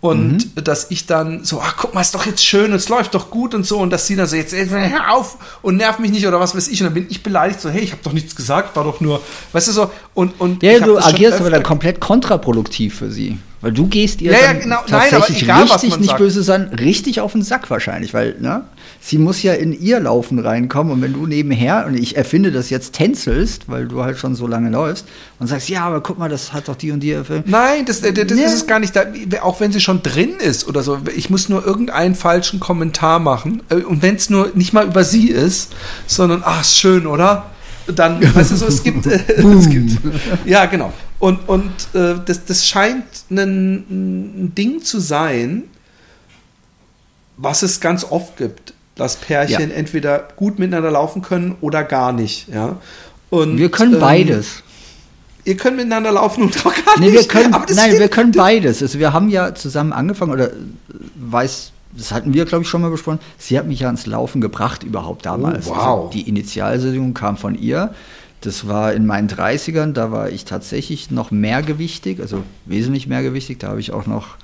Und 0.05 0.55
Mhm. 0.55 0.63
dass 0.63 0.91
ich 0.91 1.05
dann 1.05 1.43
so, 1.43 1.61
ach 1.61 1.75
guck 1.77 1.93
mal, 1.93 2.01
ist 2.01 2.13
doch 2.15 2.25
jetzt 2.25 2.45
schön, 2.45 2.71
es 2.73 2.89
läuft 2.89 3.15
doch 3.15 3.29
gut 3.29 3.53
und 3.55 3.65
so. 3.65 3.79
Und 3.79 3.89
dass 3.89 4.07
sie 4.07 4.15
dann 4.15 4.27
so, 4.27 4.35
jetzt 4.35 4.53
jetzt 4.53 4.71
hör 4.71 5.13
auf 5.13 5.37
und 5.61 5.77
nerv 5.77 5.99
mich 5.99 6.11
nicht 6.11 6.27
oder 6.27 6.39
was 6.39 6.55
weiß 6.55 6.67
ich. 6.67 6.81
Und 6.81 6.85
dann 6.87 6.93
bin 6.93 7.07
ich 7.09 7.23
beleidigt, 7.23 7.61
so, 7.61 7.69
hey, 7.69 7.81
ich 7.81 7.91
habe 7.91 8.01
doch 8.03 8.13
nichts 8.13 8.35
gesagt, 8.35 8.75
war 8.75 8.83
doch 8.83 9.01
nur, 9.01 9.21
weißt 9.53 9.67
du 9.67 9.71
so. 9.71 9.91
Und, 10.13 10.39
und 10.39 10.63
Ja, 10.63 10.79
du 10.79 10.97
agierst 10.97 11.39
aber 11.39 11.49
dann 11.49 11.63
komplett 11.63 11.99
kontraproduktiv 11.99 12.95
für 12.99 13.11
sie. 13.11 13.37
Weil 13.65 13.73
du 13.73 13.87
gehst 13.87 14.21
ihr 14.21 14.31
Ja, 14.31 14.37
ja, 14.43 14.53
genau. 14.53 14.75
Nein, 14.87 15.09
tatsächlich 15.09 15.49
aber 15.49 15.63
egal, 15.63 15.73
richtig, 15.75 15.97
nicht 15.97 16.09
sagt. 16.11 16.19
böse 16.19 16.43
sein, 16.43 16.69
richtig 16.79 17.19
auf 17.19 17.31
den 17.31 17.41
Sack 17.41 17.67
wahrscheinlich, 17.71 18.13
weil 18.13 18.35
ne, 18.39 18.61
sie 19.01 19.17
muss 19.17 19.41
ja 19.41 19.53
in 19.53 19.73
ihr 19.73 19.99
Laufen 19.99 20.37
reinkommen 20.37 20.93
und 20.93 21.01
wenn 21.01 21.13
du 21.13 21.25
nebenher, 21.25 21.85
und 21.87 21.95
ich 21.95 22.15
erfinde 22.15 22.51
das 22.51 22.69
jetzt, 22.69 22.93
tänzelst, 22.93 23.67
weil 23.67 23.87
du 23.87 24.03
halt 24.03 24.19
schon 24.19 24.35
so 24.35 24.45
lange 24.45 24.69
läufst 24.69 25.07
und 25.39 25.47
sagst, 25.47 25.67
ja, 25.67 25.83
aber 25.83 26.01
guck 26.01 26.19
mal, 26.19 26.29
das 26.29 26.53
hat 26.53 26.67
doch 26.67 26.75
die 26.75 26.91
und 26.91 26.99
die 26.99 27.13
erfüllt. 27.13 27.47
Nein, 27.47 27.85
das, 27.87 28.01
das, 28.01 28.13
das 28.13 28.37
Ja. 28.37 28.45
ist 28.45 28.53
es 28.53 28.67
gar 28.67 28.77
nicht. 28.77 28.95
Da, 28.95 29.03
auch 29.41 29.59
wenn 29.59 29.71
sie 29.71 29.79
schon 29.81 30.03
drin 30.03 30.33
ist 30.37 30.67
oder 30.67 30.83
so. 30.83 30.99
Ich 31.15 31.31
muss 31.31 31.49
nur 31.49 31.65
irgendeinen 31.65 32.13
falschen 32.13 32.59
Kommentar 32.59 33.17
machen. 33.17 33.63
Äh, 33.69 33.77
Und 33.77 34.03
wenn 34.03 34.13
es 34.17 34.29
nur 34.29 34.51
nicht 34.53 34.73
mal 34.73 34.85
über 34.85 35.03
sie 35.03 35.29
ist, 35.31 35.73
sondern, 36.05 36.43
ach, 36.45 36.61
ist 36.61 36.77
schön, 36.77 37.07
oder? 37.07 37.47
Dann, 37.87 38.19
weißt 38.35 38.51
du 38.51 38.55
so, 38.57 38.67
es 38.67 38.83
gibt, 38.83 39.05
es 39.07 39.69
gibt 39.71 39.91
ja, 40.45 40.65
genau. 40.67 40.93
Und, 41.25 41.49
und 41.49 41.71
äh, 41.95 42.17
das, 42.23 42.45
das 42.45 42.67
scheint 42.67 43.03
ein, 43.31 43.77
ein 43.89 44.53
Ding 44.55 44.83
zu 44.83 44.99
sein, 44.99 45.63
was 47.35 47.63
es 47.63 47.79
ganz 47.79 48.03
oft 48.03 48.37
gibt, 48.37 48.75
dass 48.93 49.15
Pärchen 49.15 49.71
Ja. 49.71 49.75
entweder 49.75 50.27
gut 50.35 50.59
miteinander 50.59 50.91
laufen 50.91 51.23
können 51.23 51.55
oder 51.61 51.83
gar 51.83 52.11
nicht. 52.11 52.47
Ja? 52.49 52.77
Und, 53.31 53.57
Wir 53.57 53.71
können 53.71 53.95
ähm, 53.95 53.99
beides. 54.01 54.61
Ihr 55.45 55.57
könnt 55.57 55.77
miteinander 55.77 56.11
laufen 56.11 56.43
und 56.43 56.63
auch 56.63 56.73
gar 56.85 56.99
Nee, 56.99 57.09
nicht. 57.09 57.13
wir 57.15 57.27
können, 57.27 57.55
nein, 57.73 57.93
wir 57.97 58.07
können 58.07 58.31
beides. 58.31 58.83
Also 58.83 58.99
wir 58.99 59.11
haben 59.11 59.29
ja 59.29 59.55
zusammen 59.55 59.93
angefangen, 59.93 60.31
oder 60.31 60.51
äh, 60.51 60.55
weiß, 61.15 61.71
das 61.97 62.11
hatten 62.11 62.35
wir, 62.35 62.45
glaube 62.45 62.65
ich, 62.65 62.69
schon 62.69 62.83
mal 62.83 62.91
besprochen. 62.91 63.17
Sie 63.39 63.57
hat 63.57 63.65
mich 63.65 63.79
ja 63.79 63.87
ans 63.87 64.05
Laufen 64.05 64.41
gebracht 64.41 64.83
überhaupt 64.83 65.25
damals. 65.25 65.65
Oh, 65.65 65.71
wow. 65.71 65.77
Also 65.79 66.09
die 66.13 66.29
Initialsendung 66.29 67.15
kam 67.15 67.35
von 67.37 67.55
ihr. 67.55 67.95
Das 68.45 68.67
war 68.67 68.93
in 68.93 69.05
meinen 69.05 69.27
30ern, 69.27 69.93
da 69.93 70.11
war 70.11 70.29
ich 70.29 70.45
tatsächlich 70.45 71.11
noch 71.11 71.31
mehrgewichtig, 71.31 72.19
also 72.19 72.43
wesentlich 72.65 73.07
mehrgewichtig. 73.07 73.57
Da 73.59 73.69
habe 73.69 73.79
ich 73.79 73.91
auch 73.91 74.05
noch 74.05 74.37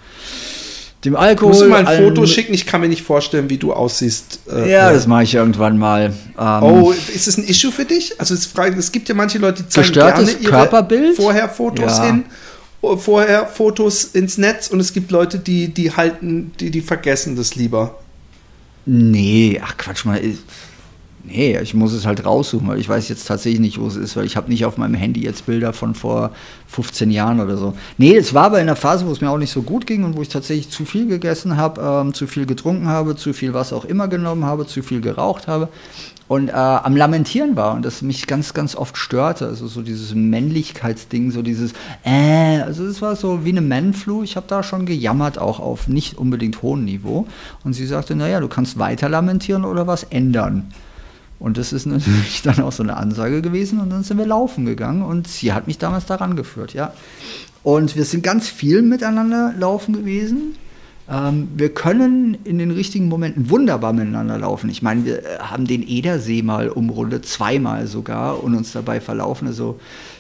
dem 1.06 1.16
Alkohol. 1.16 1.50
Musst 1.50 1.62
du 1.64 1.70
mal 1.70 1.86
ein 1.86 2.04
Foto 2.04 2.26
schicken? 2.26 2.54
Ich 2.54 2.66
kann 2.66 2.82
mir 2.82 2.88
nicht 2.88 3.04
vorstellen, 3.04 3.50
wie 3.50 3.58
du 3.58 3.74
aussiehst. 3.74 4.40
Äh, 4.52 4.72
Ja, 4.72 4.90
äh, 4.90 4.94
das 4.94 5.08
mache 5.08 5.24
ich 5.24 5.34
irgendwann 5.34 5.78
mal. 5.78 6.14
Ähm, 6.38 6.64
Oh, 6.64 6.92
ist 6.92 7.28
es 7.28 7.38
ein 7.38 7.44
Issue 7.44 7.72
für 7.72 7.86
dich? 7.86 8.20
Also 8.20 8.34
es, 8.34 8.92
gibt 8.92 9.10
ja 9.10 9.16
manche 9.16 9.38
Leute, 9.40 9.64
die 9.64 9.70
zeigen 9.70 9.92
gerne 9.94 10.30
ihre 10.32 10.42
Körperbild? 10.44 11.16
vorher 11.16 11.50
Fotos 11.50 11.98
Ja. 11.98 12.06
hin, 12.06 12.24
oh, 12.82 12.98
vorher 12.98 13.48
Fotos 13.48 14.04
ins 14.06 14.38
Netz 14.38 14.68
und 14.68 14.80
es 14.80 14.94
gibt 14.94 15.12
Leute, 15.12 15.40
die 15.40 15.70
die 15.70 15.92
halten, 15.92 16.52
die 16.60 16.70
die 16.70 16.82
vergessen 16.82 17.36
das 17.36 17.56
lieber. 17.56 18.00
Nee, 18.86 19.62
ach 19.64 19.78
Quatsch 19.78 20.06
mal. 20.06 20.20
Nee, 21.24 21.58
ich 21.60 21.74
muss 21.74 21.94
es 21.94 22.06
halt 22.06 22.26
raussuchen, 22.26 22.68
weil 22.68 22.80
ich 22.80 22.90
weiß 22.90 23.08
jetzt 23.10 23.28
tatsächlich 23.28 23.60
nicht, 23.60 23.80
wo 23.80 23.88
es 23.88 23.96
ist, 23.96 24.16
weil 24.16 24.26
ich 24.26 24.36
habe 24.36 24.50
nicht 24.50 24.66
auf 24.66 24.78
meinem 24.78 24.96
Handy 24.96 25.22
jetzt 25.22 25.46
Bilder 25.46 25.72
von 25.74 25.94
vor 25.94 26.32
15 26.68 27.12
Jahren 27.12 27.40
oder 27.40 27.58
so. 27.58 27.74
Nee, 27.98 28.16
es 28.16 28.34
war 28.34 28.46
aber 28.46 28.58
in 28.58 28.64
einer 28.64 28.76
Phase, 28.76 29.06
wo 29.06 29.12
es 29.12 29.22
mir 29.22 29.30
auch 29.30 29.38
nicht 29.38 29.52
so 29.52 29.62
gut 29.62 29.86
ging 29.86 30.04
und 30.04 30.16
wo 30.16 30.22
ich 30.22 30.30
tatsächlich 30.30 30.70
zu 30.70 30.86
viel 30.86 31.08
gegessen 31.08 31.58
habe, 31.58 31.82
ähm, 31.82 32.14
zu 32.14 32.28
viel 32.28 32.46
getrunken 32.46 32.88
habe, 32.88 33.16
zu 33.16 33.34
viel 33.34 33.54
was 33.54 33.74
auch 33.74 33.86
immer 33.86 34.08
genommen 34.08 34.46
habe, 34.46 34.66
zu 34.66 34.82
viel 34.82 35.02
geraucht 35.02 35.48
habe 35.48 35.70
und 36.32 36.48
äh, 36.48 36.54
am 36.54 36.96
Lamentieren 36.96 37.58
war 37.58 37.74
und 37.74 37.84
das 37.84 38.02
mich 38.02 38.26
ganz, 38.26 38.54
ganz 38.54 38.74
oft 38.78 38.96
störte. 38.96 39.48
Also 39.48 39.68
so 39.68 39.82
dieses 39.82 40.16
Männlichkeitsding, 40.16 41.30
so 41.30 41.42
dieses 41.42 41.74
äh, 42.06 42.62
also 42.62 42.86
es 42.86 43.02
war 43.02 43.18
so 43.18 43.44
wie 43.44 43.50
eine 43.50 43.60
Man-Flu. 43.60 44.24
Ich 44.24 44.38
habe 44.38 44.46
da 44.48 44.64
schon 44.64 44.86
gejammert, 44.86 45.38
auch 45.38 45.60
auf 45.60 45.90
nicht 45.90 46.18
unbedingt 46.18 46.62
hohem 46.62 46.86
Niveau. 46.86 47.28
Und 47.66 47.74
sie 47.74 47.86
sagte, 47.86 48.16
naja, 48.16 48.40
du 48.40 48.48
kannst 48.48 48.80
weiter 48.80 49.10
lamentieren 49.10 49.66
oder 49.66 49.88
was 49.88 50.04
ändern. 50.04 50.72
Und 51.42 51.58
das 51.58 51.74
ist 51.74 51.88
natürlich 51.88 52.42
dann 52.44 52.62
auch 52.62 52.72
so 52.72 52.84
eine 52.84 52.96
Ansage 52.96 53.42
gewesen 53.42 53.80
und 53.80 53.90
dann 53.90 54.04
sind 54.04 54.18
wir 54.18 54.28
laufen 54.28 54.66
gegangen 54.66 55.02
und 55.02 55.28
sie 55.28 55.54
hat 55.54 55.68
mich 55.68 55.80
damals 55.80 56.06
daran 56.06 56.36
geführt, 56.36 56.74
ja. 56.74 56.94
Und 57.64 57.96
wir 57.96 58.06
sind 58.06 58.24
ganz 58.24 58.48
viel 58.48 58.82
miteinander 58.82 59.54
laufen 59.58 59.94
gewesen. 59.94 60.56
Ähm, 61.10 61.50
wir 61.56 61.74
können 61.74 62.38
in 62.44 62.60
den 62.60 62.72
richtigen 62.72 63.08
Momenten 63.08 63.50
wunderbar 63.50 63.92
miteinander 63.92 64.38
laufen. 64.38 64.70
Ich 64.70 64.82
meine, 64.82 65.06
wir 65.06 65.20
äh, 65.20 65.40
haben 65.40 65.66
den 65.66 65.88
Edersee 65.88 66.42
mal 66.42 66.70
umrundet, 66.70 67.26
zweimal 67.26 67.88
sogar, 67.88 68.44
und 68.44 68.56
uns 68.56 68.72
dabei 68.72 69.02
verlaufen. 69.02 69.48
Also 69.48 69.80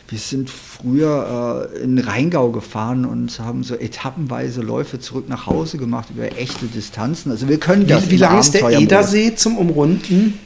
wir 0.09 0.19
sind 0.19 0.49
früher 0.49 1.69
äh, 1.71 1.83
in 1.83 1.97
Rheingau 1.97 2.51
gefahren 2.51 3.05
und 3.05 3.39
haben 3.39 3.63
so 3.63 3.75
etappenweise 3.75 4.61
Läufe 4.61 4.99
zurück 4.99 5.29
nach 5.29 5.45
Hause 5.45 5.77
gemacht 5.77 6.09
über 6.09 6.37
echte 6.37 6.65
Distanzen. 6.65 7.31
Also 7.31 7.47
wir 7.47 7.59
können 7.59 7.87
das. 7.87 8.07
Wie, 8.07 8.11
wie 8.11 8.17
lang 8.17 8.39
ist 8.39 8.53
der. 8.53 8.69
Edersee 8.71 9.35
zum 9.35 9.57
Umrunden? 9.57 10.39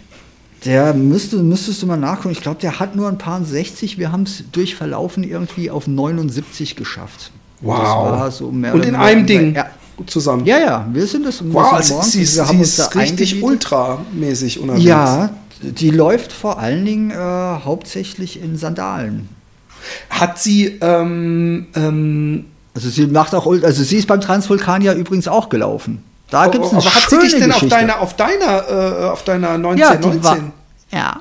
Der 0.63 0.93
müsste, 0.93 1.37
müsstest 1.37 1.81
du 1.81 1.85
mal 1.87 1.97
nachgucken. 1.97 2.31
Ich 2.31 2.41
glaube, 2.41 2.59
der 2.61 2.79
hat 2.79 2.95
nur 2.95 3.07
ein 3.07 3.17
paar 3.17 3.43
60. 3.43 3.97
Wir 3.97 4.11
haben 4.11 4.23
es 4.23 4.43
durch 4.51 4.75
Verlaufen 4.75 5.23
irgendwie 5.23 5.69
auf 5.69 5.87
79 5.87 6.75
geschafft. 6.75 7.31
Wow. 7.61 8.31
So 8.33 8.47
und 8.47 8.63
in 8.63 8.73
weniger 8.73 8.99
einem 8.99 9.25
Ding 9.25 9.55
Ja, 9.55 9.67
zusammen. 10.05 10.45
ja, 10.45 10.59
ja, 10.59 10.87
wir 10.91 11.05
sind 11.07 11.25
das. 11.25 11.43
wir 11.43 11.53
Wow, 11.53 11.73
also 11.73 12.01
sie 12.01 12.21
ist, 12.23 12.35
wir 12.35 12.47
haben 12.47 12.57
sie 12.57 12.63
uns 12.63 12.75
da 12.75 12.99
richtig 12.99 13.41
ultramäßig 13.43 14.59
unterwegs. 14.59 14.85
Ja, 14.85 15.29
die 15.61 15.89
läuft 15.89 16.31
vor 16.31 16.59
allen 16.59 16.85
Dingen 16.85 17.11
äh, 17.11 17.15
hauptsächlich 17.15 18.41
in 18.41 18.57
Sandalen. 18.57 19.29
Hat 20.09 20.39
sie, 20.39 20.77
ähm, 20.81 21.67
ähm, 21.75 22.45
Also 22.73 22.89
sie 22.89 23.07
macht 23.07 23.33
auch, 23.35 23.45
also 23.47 23.83
sie 23.83 23.97
ist 23.97 24.07
beim 24.07 24.19
Transvulkanier 24.21 24.93
übrigens 24.93 25.27
auch 25.27 25.49
gelaufen. 25.49 26.03
Da 26.29 26.47
gibt 26.47 26.65
es 26.65 26.71
eine 26.71 26.81
aber 26.81 26.93
hat 26.95 27.03
sie 27.09 27.15
schöne 27.15 27.21
dich 27.29 27.35
denn 27.39 27.51
auf 27.51 27.67
deiner, 27.67 27.99
auf 28.01 28.15
deiner, 28.15 28.69
äh, 28.69 29.05
auf 29.09 29.23
deiner 29.23 29.47
ja, 29.49 29.53
1919? 29.55 30.11
die 30.11 30.23
war, 30.23 30.37
ja. 30.99 31.19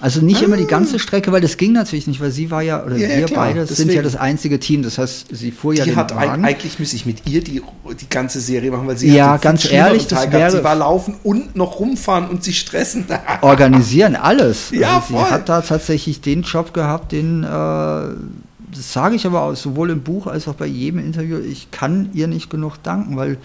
Also 0.00 0.20
nicht 0.24 0.42
immer 0.42 0.56
die 0.56 0.62
Ah. 0.62 0.68
ganze 0.68 1.00
Strecke, 1.00 1.32
weil 1.32 1.40
das 1.40 1.56
ging 1.56 1.72
natürlich 1.72 2.06
nicht, 2.06 2.20
weil 2.20 2.30
sie 2.30 2.52
war 2.52 2.62
ja, 2.62 2.84
oder 2.84 2.96
Ja, 2.96 3.08
ja, 3.08 3.16
wir 3.18 3.24
klar, 3.26 3.46
beide 3.46 3.66
sind 3.66 3.92
ja 3.92 4.00
das 4.00 4.14
einzige 4.14 4.60
Team. 4.60 4.84
Das 4.84 4.96
heißt, 4.96 5.26
sie 5.32 5.50
fuhr 5.50 5.74
ja 5.74 5.82
die 5.82 5.90
den 5.90 5.96
hat 5.96 6.14
Wagen. 6.14 6.44
eigentlich 6.44 6.78
müsste 6.78 6.94
ich 6.94 7.04
mit 7.04 7.26
ihr 7.26 7.42
die, 7.42 7.62
die 8.00 8.08
ganze 8.08 8.38
Serie 8.38 8.70
machen, 8.70 8.86
weil 8.86 8.96
sie 8.96 9.12
Ja, 9.12 9.38
ganz 9.38 9.68
ehrlich, 9.68 10.06
das 10.06 10.30
wäre- 10.30 10.52
sie 10.52 10.62
war 10.62 10.76
laufen 10.76 11.16
und 11.24 11.56
noch 11.56 11.80
rumfahren 11.80 12.28
und 12.28 12.44
sich 12.44 12.60
stressen. 12.60 13.06
organisieren, 13.40 14.14
alles. 14.14 14.70
Ja, 14.70 14.98
also 14.98 15.06
sie 15.08 15.12
voll. 15.14 15.30
hat 15.32 15.48
da 15.48 15.62
tatsächlich 15.62 16.20
den 16.20 16.42
Job 16.42 16.72
gehabt, 16.72 17.10
den, 17.10 17.42
äh, 17.42 17.46
das 17.48 18.92
sage 18.92 19.16
ich 19.16 19.26
aber 19.26 19.42
auch, 19.42 19.56
sowohl 19.56 19.90
im 19.90 20.02
Buch 20.02 20.28
als 20.28 20.46
auch 20.46 20.54
bei 20.54 20.66
jedem 20.66 21.00
Interview, 21.00 21.38
ich 21.38 21.72
kann 21.72 22.10
ihr 22.12 22.28
nicht 22.28 22.50
genug 22.50 22.80
danken, 22.84 23.16
weil 23.16 23.36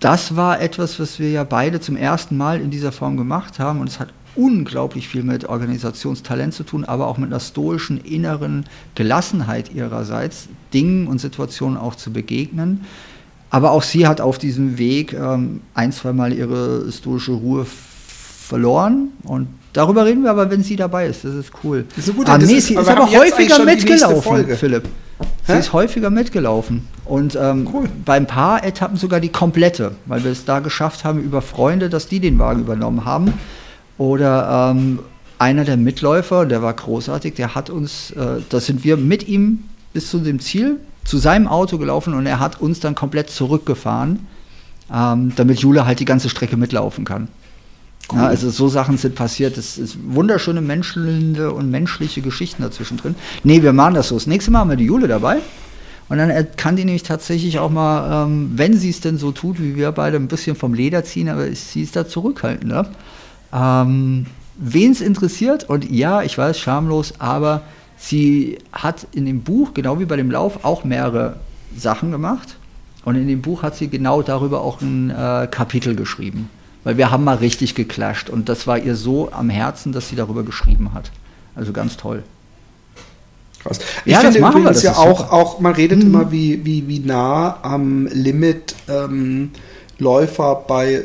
das 0.00 0.36
war 0.36 0.60
etwas, 0.60 1.00
was 1.00 1.18
wir 1.18 1.30
ja 1.30 1.44
beide 1.44 1.80
zum 1.80 1.96
ersten 1.96 2.36
Mal 2.36 2.60
in 2.60 2.70
dieser 2.70 2.92
Form 2.92 3.16
gemacht 3.16 3.58
haben 3.58 3.80
und 3.80 3.88
es 3.88 3.98
hat 3.98 4.08
unglaublich 4.36 5.08
viel 5.08 5.24
mit 5.24 5.48
Organisationstalent 5.48 6.54
zu 6.54 6.62
tun, 6.62 6.84
aber 6.84 7.08
auch 7.08 7.18
mit 7.18 7.30
einer 7.30 7.40
stoischen 7.40 7.98
inneren 7.98 8.66
Gelassenheit 8.94 9.74
ihrerseits, 9.74 10.48
Dingen 10.72 11.08
und 11.08 11.20
Situationen 11.20 11.76
auch 11.76 11.96
zu 11.96 12.12
begegnen. 12.12 12.84
Aber 13.50 13.72
auch 13.72 13.82
sie 13.82 14.06
hat 14.06 14.20
auf 14.20 14.38
diesem 14.38 14.78
Weg 14.78 15.12
ähm, 15.14 15.62
ein, 15.74 15.90
zweimal 15.90 16.32
ihre 16.32 16.92
stoische 16.92 17.32
Ruhe 17.32 17.66
verloren 17.66 19.08
und 19.24 19.48
darüber 19.72 20.04
reden 20.04 20.22
wir 20.22 20.30
aber, 20.30 20.50
wenn 20.50 20.62
sie 20.62 20.76
dabei 20.76 21.06
ist. 21.06 21.24
Das 21.24 21.34
ist 21.34 21.50
cool. 21.64 21.84
Das 21.96 22.06
ist, 22.06 22.14
gut, 22.16 22.28
ah, 22.28 22.38
das 22.38 22.50
ist- 22.50 22.66
sie 22.66 22.76
aber 22.76 22.82
ist 22.86 22.96
aber 22.96 23.10
häufiger 23.10 23.64
mitgelaufen. 23.64 24.46
Philipp. 24.56 24.84
Sie 25.46 25.52
Hä? 25.52 25.58
ist 25.58 25.72
häufiger 25.72 26.10
mitgelaufen. 26.10 26.86
Und 27.04 27.36
ähm, 27.40 27.68
Cool. 27.72 27.88
beim 28.04 28.26
paar 28.26 28.64
Etappen 28.64 28.96
sogar 28.96 29.20
die 29.20 29.30
komplette, 29.30 29.92
weil 30.06 30.22
wir 30.24 30.30
es 30.30 30.44
da 30.44 30.60
geschafft 30.60 31.04
haben 31.04 31.20
über 31.20 31.42
Freunde, 31.42 31.88
dass 31.88 32.06
die 32.06 32.20
den 32.20 32.38
Wagen 32.38 32.60
übernommen 32.60 33.04
haben. 33.04 33.32
Oder 33.96 34.72
ähm, 34.72 35.00
einer 35.38 35.64
der 35.64 35.76
Mitläufer, 35.76 36.46
der 36.46 36.62
war 36.62 36.72
großartig, 36.72 37.34
der 37.34 37.54
hat 37.54 37.70
uns, 37.70 38.10
äh, 38.12 38.40
da 38.48 38.60
sind 38.60 38.84
wir 38.84 38.96
mit 38.96 39.26
ihm 39.26 39.64
bis 39.92 40.10
zu 40.10 40.18
dem 40.18 40.38
Ziel, 40.40 40.78
zu 41.04 41.18
seinem 41.18 41.48
Auto 41.48 41.78
gelaufen 41.78 42.12
und 42.14 42.26
er 42.26 42.38
hat 42.38 42.60
uns 42.60 42.80
dann 42.80 42.94
komplett 42.94 43.30
zurückgefahren, 43.30 44.26
ähm, 44.94 45.32
damit 45.34 45.60
Jule 45.60 45.86
halt 45.86 46.00
die 46.00 46.04
ganze 46.04 46.28
Strecke 46.28 46.56
mitlaufen 46.56 47.04
kann. 47.04 47.28
Ja, 48.12 48.26
also 48.26 48.50
so 48.50 48.68
Sachen 48.68 48.96
sind 48.96 49.14
passiert. 49.14 49.58
Es 49.58 49.76
ist 49.76 49.98
wunderschöne 50.08 50.60
menschelnde 50.60 51.52
und 51.52 51.70
menschliche 51.70 52.22
Geschichten 52.22 52.62
dazwischen 52.62 52.96
drin. 52.96 53.14
Nee, 53.44 53.62
wir 53.62 53.72
machen 53.72 53.94
das 53.94 54.08
so. 54.08 54.14
Das 54.14 54.26
nächste 54.26 54.50
Mal 54.50 54.60
haben 54.60 54.70
wir 54.70 54.76
die 54.76 54.86
Jule 54.86 55.08
dabei. 55.08 55.38
Und 56.08 56.16
dann 56.16 56.46
kann 56.56 56.76
die 56.76 56.86
nämlich 56.86 57.02
tatsächlich 57.02 57.58
auch 57.58 57.70
mal, 57.70 58.24
ähm, 58.24 58.52
wenn 58.54 58.76
sie 58.78 58.88
es 58.88 59.00
denn 59.02 59.18
so 59.18 59.30
tut, 59.30 59.60
wie 59.60 59.76
wir 59.76 59.92
beide, 59.92 60.16
ein 60.16 60.28
bisschen 60.28 60.56
vom 60.56 60.72
Leder 60.72 61.04
ziehen, 61.04 61.28
aber 61.28 61.52
sie 61.52 61.82
ist 61.82 61.96
da 61.96 62.08
zurückhaltender. 62.08 62.88
Ähm, 63.52 64.26
Wen 64.60 64.90
es 64.90 65.00
interessiert, 65.00 65.68
und 65.70 65.88
ja, 65.88 66.22
ich 66.22 66.36
weiß, 66.36 66.58
schamlos, 66.58 67.14
aber 67.20 67.62
sie 67.96 68.58
hat 68.72 69.06
in 69.12 69.24
dem 69.24 69.42
Buch, 69.42 69.72
genau 69.72 70.00
wie 70.00 70.04
bei 70.04 70.16
dem 70.16 70.32
Lauf, 70.32 70.64
auch 70.64 70.82
mehrere 70.82 71.36
Sachen 71.76 72.10
gemacht. 72.10 72.56
Und 73.04 73.14
in 73.14 73.28
dem 73.28 73.40
Buch 73.40 73.62
hat 73.62 73.76
sie 73.76 73.86
genau 73.86 74.20
darüber 74.20 74.62
auch 74.62 74.80
ein 74.80 75.10
äh, 75.10 75.46
Kapitel 75.48 75.94
geschrieben. 75.94 76.50
Weil 76.88 76.96
wir 76.96 77.10
haben 77.10 77.22
mal 77.22 77.36
richtig 77.36 77.74
geclasht 77.74 78.30
und 78.30 78.48
das 78.48 78.66
war 78.66 78.78
ihr 78.78 78.96
so 78.96 79.30
am 79.30 79.50
Herzen, 79.50 79.92
dass 79.92 80.08
sie 80.08 80.16
darüber 80.16 80.42
geschrieben 80.42 80.94
hat. 80.94 81.10
Also 81.54 81.74
ganz 81.74 81.98
toll. 81.98 82.22
Krass. 83.58 83.78
Ich 84.06 84.12
Ja, 84.12 84.22
das 84.22 84.32
finde 84.32 84.40
machen 84.40 84.62
wir, 84.62 84.70
das 84.70 84.82
ja 84.82 84.96
auch, 84.96 85.18
super. 85.18 85.32
auch, 85.34 85.60
man 85.60 85.74
redet 85.74 86.02
immer, 86.02 86.32
wie, 86.32 86.64
wie, 86.64 86.88
wie 86.88 87.00
nah 87.00 87.58
am 87.60 88.06
Limit 88.06 88.74
ähm, 88.88 89.50
Läufer 89.98 90.64
bei 90.66 90.94
äh, 90.94 91.02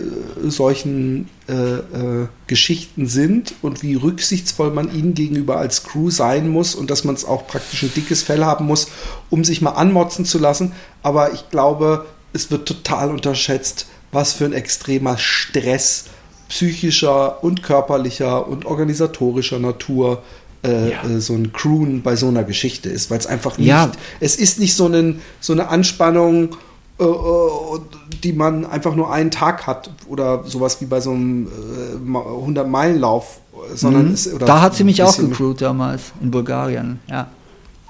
solchen 0.48 1.28
äh, 1.50 1.54
äh, 1.54 2.28
Geschichten 2.48 3.06
sind 3.08 3.54
und 3.62 3.84
wie 3.84 3.96
rücksichtsvoll 3.96 4.72
man 4.72 4.90
ihnen 4.90 5.14
gegenüber 5.16 5.58
als 5.58 5.84
Crew 5.84 6.10
sein 6.10 6.48
muss 6.48 6.76
und 6.76 6.92
dass 6.92 7.04
man 7.04 7.16
es 7.16 7.26
auch 7.26 7.46
praktisch 7.46 7.84
ein 7.84 7.94
dickes 7.94 8.24
Fell 8.24 8.46
haben 8.46 8.68
muss, 8.68 8.88
um 9.30 9.44
sich 9.44 9.62
mal 9.62 9.72
anmotzen 9.72 10.24
zu 10.24 10.40
lassen. 10.40 10.72
Aber 11.02 11.34
ich 11.34 11.50
glaube, 11.50 12.06
es 12.32 12.52
wird 12.52 12.70
total 12.70 13.10
unterschätzt, 13.10 13.88
was 14.14 14.34
für 14.34 14.46
ein 14.46 14.54
extremer 14.54 15.18
Stress 15.18 16.06
psychischer 16.50 17.44
und 17.44 17.64
körperlicher 17.64 18.48
und 18.48 18.66
organisatorischer 18.66 19.60
Natur 19.60 20.22
äh, 20.64 20.92
Ja. 20.92 21.04
äh, 21.04 21.20
so 21.20 21.34
ein 21.34 21.52
Crewen 21.52 22.02
bei 22.04 22.16
so 22.16 22.28
einer 22.30 22.44
Geschichte 22.44 22.90
ist, 22.90 23.10
weil 23.12 23.18
es 23.20 23.28
einfach 23.28 23.58
nicht, 23.58 23.68
Ja. 23.68 23.92
es 24.22 24.36
ist 24.38 24.60
nicht 24.60 24.76
so, 24.76 24.86
einen, 24.86 25.22
so 25.42 25.52
eine 25.52 25.68
Anspannung, 25.68 26.56
äh, 27.00 27.04
äh, 27.04 27.80
die 28.24 28.32
man 28.34 28.66
einfach 28.66 28.96
nur 28.96 29.12
einen 29.12 29.32
Tag 29.32 29.68
hat 29.68 29.90
oder 30.08 30.44
sowas 30.46 30.80
wie 30.80 30.86
bei 30.86 31.02
so 31.02 31.12
einem 31.12 31.48
äh, 31.48 32.10
100-Meilen-Lauf, 32.48 33.40
sondern 33.74 34.08
Mhm. 34.10 34.14
es, 34.14 34.30
da 34.40 34.62
hat 34.62 34.76
sie 34.76 34.84
mich 34.84 35.02
auch 35.04 35.18
gecrewt 35.18 35.62
damals 35.62 36.04
in 36.22 36.32
Bulgarien. 36.32 37.00
Ja. 37.10 37.28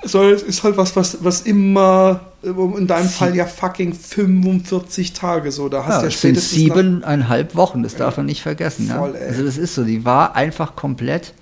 sondern 0.05 0.33
es 0.33 0.41
ist 0.43 0.63
halt 0.63 0.75
was, 0.77 0.95
was, 0.95 1.17
was 1.23 1.41
immer, 1.41 2.19
äh, 2.19 2.32
in 2.43 2.87
deinem 2.87 3.07
Fall 3.07 3.35
ja 3.35 3.45
fucking 3.45 3.93
45 3.93 5.13
Tage 5.13 5.51
so, 5.51 5.69
da 5.69 5.85
hast 5.85 5.89
Ja, 5.89 5.97
du 5.99 6.03
ja 6.03 6.07
es 6.09 6.21
sind 6.21 6.35
spätestens 6.37 6.67
nach- 6.67 6.75
siebeneinhalb 6.75 7.55
Wochen, 7.55 7.83
das 7.83 7.95
darf 7.95 8.17
man 8.17 8.25
nicht 8.25 8.41
vergessen. 8.41 8.87
Ja? 8.89 8.97
Voll, 8.99 9.15
ey. 9.15 9.27
Also 9.29 9.43
das 9.45 9.57
ist 9.57 9.75
so, 9.75 9.83
die 9.83 10.03
war 10.05 10.35
einfach 10.35 10.75
komplett 10.75 11.33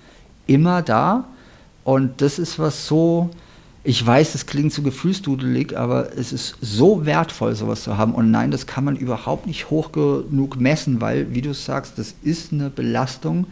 immer 0.46 0.80
da 0.82 1.24
und 1.84 2.20
das 2.22 2.38
ist 2.38 2.58
was 2.58 2.86
so, 2.86 3.30
ich 3.84 4.06
weiß, 4.06 4.36
es 4.36 4.46
klingt 4.46 4.72
so 4.72 4.82
gefühlsdudelig, 4.82 5.76
aber 5.76 6.16
es 6.16 6.32
ist 6.32 6.54
so 6.60 7.04
wertvoll, 7.04 7.56
sowas 7.56 7.82
zu 7.82 7.96
haben 7.98 8.14
und 8.14 8.30
nein, 8.30 8.52
das 8.52 8.68
kann 8.68 8.84
man 8.84 8.94
überhaupt 8.94 9.46
nicht 9.48 9.70
hoch 9.70 9.90
genug 9.90 10.60
messen, 10.60 11.00
weil, 11.00 11.34
wie 11.34 11.42
du 11.42 11.52
sagst, 11.52 11.94
das 11.98 12.14
ist 12.22 12.52
eine 12.52 12.70
Belastung. 12.70 13.46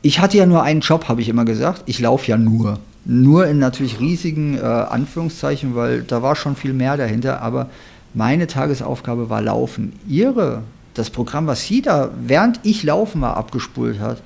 Ich 0.00 0.18
hatte 0.20 0.38
ja 0.38 0.46
nur 0.46 0.62
einen 0.62 0.80
Job, 0.80 1.08
habe 1.08 1.20
ich 1.20 1.28
immer 1.28 1.44
gesagt. 1.44 1.82
Ich 1.84 1.98
laufe 2.00 2.26
ja 2.30 2.38
nur. 2.38 2.78
Nur 3.04 3.46
in 3.46 3.58
natürlich 3.58 3.98
riesigen 3.98 4.58
äh, 4.58 4.60
Anführungszeichen, 4.60 5.74
weil 5.74 6.02
da 6.02 6.22
war 6.22 6.36
schon 6.36 6.56
viel 6.56 6.72
mehr 6.72 6.96
dahinter. 6.96 7.40
Aber 7.40 7.68
meine 8.14 8.46
Tagesaufgabe 8.46 9.30
war 9.30 9.40
Laufen. 9.40 9.92
Ihre, 10.06 10.62
das 10.94 11.10
Programm, 11.10 11.46
was 11.46 11.64
sie 11.64 11.82
da, 11.82 12.10
während 12.20 12.60
ich 12.62 12.82
laufen 12.82 13.20
war, 13.20 13.36
abgespult 13.36 14.00
hat, 14.00 14.22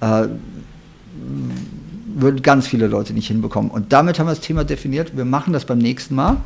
äh, 0.00 0.28
würden 2.14 2.42
ganz 2.42 2.66
viele 2.66 2.86
Leute 2.86 3.12
nicht 3.12 3.28
hinbekommen. 3.28 3.70
Und 3.70 3.92
damit 3.92 4.18
haben 4.18 4.26
wir 4.26 4.32
das 4.32 4.40
Thema 4.40 4.64
definiert. 4.64 5.16
Wir 5.16 5.24
machen 5.24 5.52
das 5.52 5.64
beim 5.64 5.78
nächsten 5.78 6.14
Mal. 6.14 6.36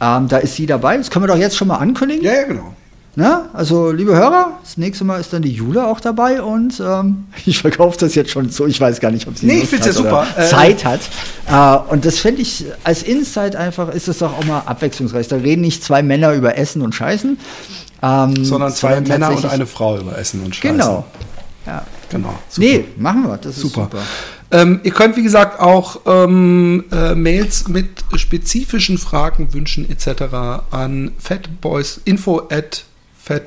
Ähm, 0.00 0.28
da 0.28 0.38
ist 0.38 0.56
sie 0.56 0.66
dabei. 0.66 0.96
Das 0.96 1.10
können 1.10 1.24
wir 1.24 1.28
doch 1.28 1.38
jetzt 1.38 1.56
schon 1.56 1.68
mal 1.68 1.76
ankündigen. 1.76 2.24
Ja, 2.24 2.32
ja, 2.32 2.44
genau. 2.44 2.74
Na, 3.16 3.48
also 3.52 3.92
liebe 3.92 4.16
Hörer, 4.16 4.58
das 4.62 4.76
nächste 4.76 5.04
Mal 5.04 5.20
ist 5.20 5.32
dann 5.32 5.42
die 5.42 5.52
Jule 5.52 5.86
auch 5.86 6.00
dabei 6.00 6.42
und 6.42 6.80
ähm, 6.84 7.26
ich 7.46 7.60
verkaufe 7.60 7.96
das 7.98 8.14
jetzt 8.16 8.30
schon 8.30 8.50
so. 8.50 8.66
Ich 8.66 8.80
weiß 8.80 8.98
gar 9.00 9.12
nicht, 9.12 9.28
ob 9.28 9.38
sie 9.38 9.46
Nee, 9.46 9.58
ich 9.58 9.70
Lust 9.70 9.74
hat 9.74 9.86
ja 9.86 9.92
super. 9.92 10.26
Äh, 10.36 10.46
Zeit 10.46 10.84
hat. 10.84 11.00
Äh, 11.48 11.92
und 11.92 12.04
das 12.04 12.18
finde 12.18 12.42
ich 12.42 12.64
als 12.82 13.02
Insight 13.04 13.54
einfach 13.54 13.88
ist 13.90 14.08
es 14.08 14.18
doch 14.18 14.36
auch 14.36 14.44
mal 14.44 14.60
abwechslungsreich. 14.60 15.28
Da 15.28 15.36
reden 15.36 15.62
nicht 15.62 15.84
zwei 15.84 16.02
Männer 16.02 16.32
über 16.34 16.58
Essen 16.58 16.82
und 16.82 16.94
Scheißen, 16.94 17.38
ähm, 18.02 18.44
Sondern 18.44 18.72
zwei 18.72 19.00
Männer 19.00 19.30
und 19.30 19.46
eine 19.46 19.66
Frau 19.66 19.98
über 19.98 20.18
Essen 20.18 20.42
und 20.42 20.56
Scheiße. 20.56 20.72
Genau. 20.72 21.04
Ja. 21.66 21.84
Genau. 22.10 22.34
Super. 22.48 22.66
Nee, 22.66 22.84
machen 22.96 23.24
wir. 23.26 23.36
Das 23.38 23.56
ist 23.56 23.62
Super. 23.62 23.88
super. 23.90 24.02
Ähm, 24.50 24.80
ihr 24.84 24.92
könnt, 24.92 25.16
wie 25.16 25.22
gesagt, 25.22 25.58
auch 25.60 26.00
ähm, 26.06 26.84
äh, 26.92 27.14
Mails 27.14 27.66
mit 27.68 27.88
spezifischen 28.14 28.98
Fragen, 28.98 29.52
Wünschen 29.52 29.88
etc. 29.90 30.24
an 30.70 31.12
fatboys, 31.18 32.00
info 32.04 32.42
at 32.50 32.84
fat, 33.24 33.42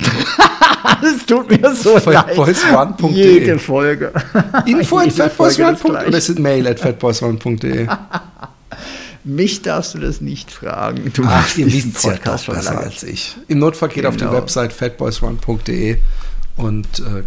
Es 1.04 1.26
tut 1.28 1.50
mir 1.50 1.76
so 1.76 2.00
Fatboysrun.de. 2.00 3.12
Jede 3.12 3.60
Folge. 3.60 4.12
info 4.66 4.98
at 5.00 5.08
das 5.08 5.16
fatboysrun.de 5.16 6.08
oder 6.08 6.18
ist 6.18 6.30
es 6.30 6.40
mail 6.40 6.68
at 6.68 6.80
fatboysrun.de? 6.80 7.88
Mich 9.24 9.62
darfst 9.62 9.94
du 9.94 10.00
das 10.00 10.22
nicht 10.22 10.52
fragen. 10.52 11.12
Du 11.14 11.24
Ach, 11.26 11.42
machst 11.42 11.58
ihr 11.58 11.66
diesen 11.66 11.94
wisst 11.94 12.06
ja 12.06 12.12
doch 12.12 12.18
Podcast 12.20 12.46
schon 12.46 12.56
besser 12.56 12.74
lange. 12.76 12.86
als 12.86 13.04
ich. 13.04 13.36
Im 13.50 13.60
Notfall 13.60 13.90
geht 13.90 14.06
auf 14.06 14.16
die 14.16 14.22
Genau. 14.22 14.34
Website 14.34 14.72
fatboysrun.de 14.72 15.98
und 16.56 16.88
äh, 17.00 17.24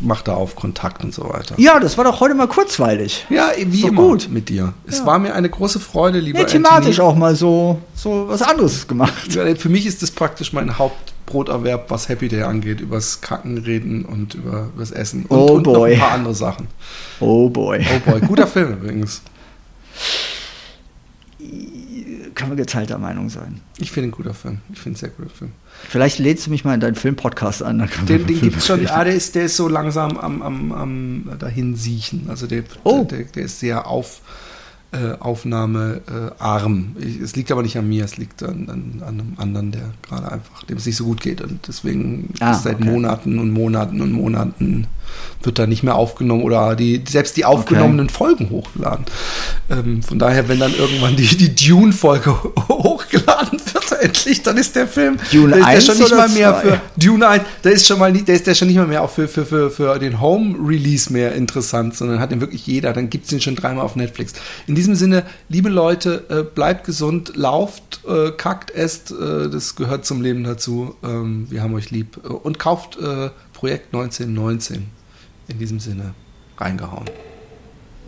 macht 0.00 0.28
da 0.28 0.34
auf 0.34 0.56
Kontakt 0.56 1.04
und 1.04 1.12
so 1.12 1.28
weiter. 1.28 1.54
Ja, 1.58 1.78
das 1.80 1.96
war 1.98 2.04
doch 2.04 2.20
heute 2.20 2.34
mal 2.34 2.48
kurzweilig. 2.48 3.26
Ja, 3.28 3.50
wie 3.56 3.82
doch 3.82 3.88
immer 3.88 4.02
gut. 4.02 4.28
mit 4.30 4.48
dir. 4.48 4.72
Es 4.86 4.98
Ja. 4.98 5.06
war 5.06 5.18
mir 5.18 5.34
eine 5.34 5.50
große 5.50 5.80
Freude, 5.80 6.18
lieber 6.20 6.38
Nee, 6.40 6.44
thematisch 6.46 6.98
Anthony. 7.00 7.08
auch 7.08 7.14
mal 7.16 7.34
so, 7.36 7.78
so 7.94 8.26
was 8.28 8.42
anderes 8.42 8.86
gemacht. 8.86 9.32
Für 9.58 9.68
mich 9.68 9.84
ist 9.86 10.02
das 10.02 10.10
praktisch 10.10 10.52
mein 10.52 10.78
Hauptbroterwerb, 10.78 11.90
was 11.90 12.08
Happy 12.08 12.28
Day 12.28 12.42
angeht, 12.42 12.80
übers 12.80 13.20
Kacken 13.20 13.58
reden 13.58 14.04
und 14.04 14.34
über 14.34 14.70
übers 14.74 14.90
Essen 14.90 15.26
und, 15.26 15.36
Oh 15.38 15.52
und 15.54 15.66
noch 15.66 15.82
ein 15.84 15.98
paar 15.98 16.12
andere 16.12 16.34
Sachen. 16.34 16.68
Oh 17.20 17.48
boy. 17.50 17.84
Oh 17.94 18.10
boy, 18.10 18.20
guter 18.20 18.46
Film 18.46 18.72
übrigens. 18.74 19.22
Kann 22.34 22.48
man 22.48 22.56
geteilter 22.56 22.98
Meinung 22.98 23.28
sein. 23.30 23.60
Ich 23.78 23.90
finde 23.92 24.08
ihn 24.08 24.10
ein 24.10 24.16
guter 24.16 24.34
Film. 24.34 24.58
Ich 24.72 24.78
finde 24.80 24.98
sehr 24.98 25.08
guter 25.10 25.30
Film. 25.30 25.52
Vielleicht 25.88 26.18
lädst 26.18 26.46
du 26.46 26.50
mich 26.50 26.64
mal 26.64 26.74
in 26.74 26.80
deinen 26.80 26.94
Filmpodcast 26.94 27.62
an. 27.62 27.78
dann 27.78 27.88
können 27.90 28.08
wir 28.08 28.18
Den, 28.18 28.26
den 28.26 28.40
gibt 28.40 28.56
es 28.58 28.66
schon, 28.66 28.86
ah, 28.88 29.04
der 29.04 29.14
ist, 29.14 29.34
der 29.34 29.44
ist 29.44 29.56
so 29.56 29.68
langsam 29.68 30.16
am, 30.18 30.42
am, 30.42 30.72
am 30.72 31.30
dahin 31.38 31.76
siechen. 31.76 32.26
Also 32.28 32.46
der, 32.46 32.64
Oh. 32.84 33.04
der, 33.04 33.24
der 33.24 33.44
ist 33.44 33.60
sehr 33.60 33.86
auf, 33.86 34.20
äh, 34.92 35.18
aufnahmearm. 35.20 36.96
Ich- 36.98 37.20
Es 37.20 37.36
liegt 37.36 37.52
aber 37.52 37.62
nicht 37.62 37.76
an 37.76 37.88
mir, 37.88 38.04
es 38.04 38.16
liegt 38.16 38.42
an, 38.42 38.68
an, 38.70 39.02
an 39.06 39.08
einem 39.20 39.32
anderen, 39.36 39.72
der 39.72 39.82
gerade 40.02 40.32
einfach, 40.32 40.62
dem 40.64 40.76
es 40.78 40.86
nicht 40.86 40.96
so 40.96 41.04
gut 41.04 41.20
geht. 41.20 41.40
Und 41.42 41.66
deswegen 41.68 42.32
Ah, 42.40 42.52
ist 42.52 42.62
seit 42.62 42.76
okay. 42.76 42.84
Monaten 42.90 43.38
und 43.38 43.50
Monaten 43.52 44.00
und 44.00 44.12
Monaten 44.12 44.86
wird 45.42 45.58
da 45.58 45.66
nicht 45.66 45.82
mehr 45.82 45.94
aufgenommen 45.94 46.42
oder 46.42 46.76
die, 46.76 47.02
selbst 47.08 47.36
die 47.38 47.44
aufgenommenen 47.46 48.08
Folgen 48.10 48.50
hochgeladen. 48.50 49.06
Ähm, 49.70 50.02
von 50.02 50.18
daher, 50.18 50.48
wenn 50.48 50.58
dann 50.60 50.74
irgendwann 50.74 51.16
die, 51.16 51.26
die 51.36 51.54
Dune-Folge 51.54 52.30
hochgeladen 52.68 53.58
wird, 53.72 54.02
endlich, 54.02 54.42
dann 54.42 54.58
ist 54.58 54.76
der 54.76 54.86
Film, 54.86 55.16
Dune 55.32 55.50
da 55.52 55.56
ist 55.56 55.64
der 55.64 55.66
1 55.66 55.86
schon 55.86 55.98
nicht 55.98 56.10
mal 56.14 56.28
mehr 56.28 56.52
zwei? 56.52 56.60
für 56.60 56.80
Dune 56.98 57.26
1, 57.26 57.44
da 57.62 57.70
ist 57.70 57.86
schon 57.86 57.98
mal 57.98 58.12
nicht, 58.12 58.28
der 58.28 58.34
ist 58.36 58.46
der 58.46 58.54
schon 58.54 58.68
nicht 58.68 58.76
mal 58.76 58.86
mehr 58.86 59.02
auch 59.02 59.10
für, 59.10 59.28
für, 59.28 59.46
für, 59.46 59.70
für 59.70 59.98
den 59.98 60.20
Home-Release 60.20 61.10
mehr 61.12 61.34
interessant, 61.34 61.96
sondern 61.96 62.20
hat 62.20 62.30
den 62.30 62.40
wirklich 62.42 62.66
jeder. 62.66 62.92
Dann 62.92 63.08
gibt 63.08 63.24
es 63.24 63.30
den 63.30 63.40
schon 63.40 63.56
dreimal 63.56 63.84
auf 63.86 63.96
Netflix. 63.96 64.34
In 64.66 64.74
diesem 64.78 64.94
Sinne, 64.94 65.24
liebe 65.48 65.68
Leute, 65.70 66.24
äh, 66.28 66.44
bleibt 66.44 66.84
gesund, 66.84 67.34
lauft, 67.34 68.00
äh, 68.06 68.30
kackt, 68.30 68.70
esst, 68.70 69.10
äh, 69.10 69.50
das 69.50 69.74
gehört 69.74 70.06
zum 70.06 70.22
Leben 70.22 70.44
dazu. 70.44 70.94
Ähm, 71.02 71.48
wir 71.50 71.64
haben 71.64 71.74
euch 71.74 71.90
lieb. 71.90 72.20
Äh, 72.22 72.28
und 72.28 72.60
kauft 72.60 72.96
äh, 72.96 73.30
Projekt 73.52 73.92
1919. 73.92 74.86
In 75.48 75.58
diesem 75.58 75.80
Sinne, 75.80 76.14
reingehauen. 76.58 77.06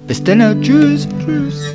Bis 0.06 0.22
dann, 0.22 0.62
tschüss. 0.62 1.08
Tschüss. 1.24 1.74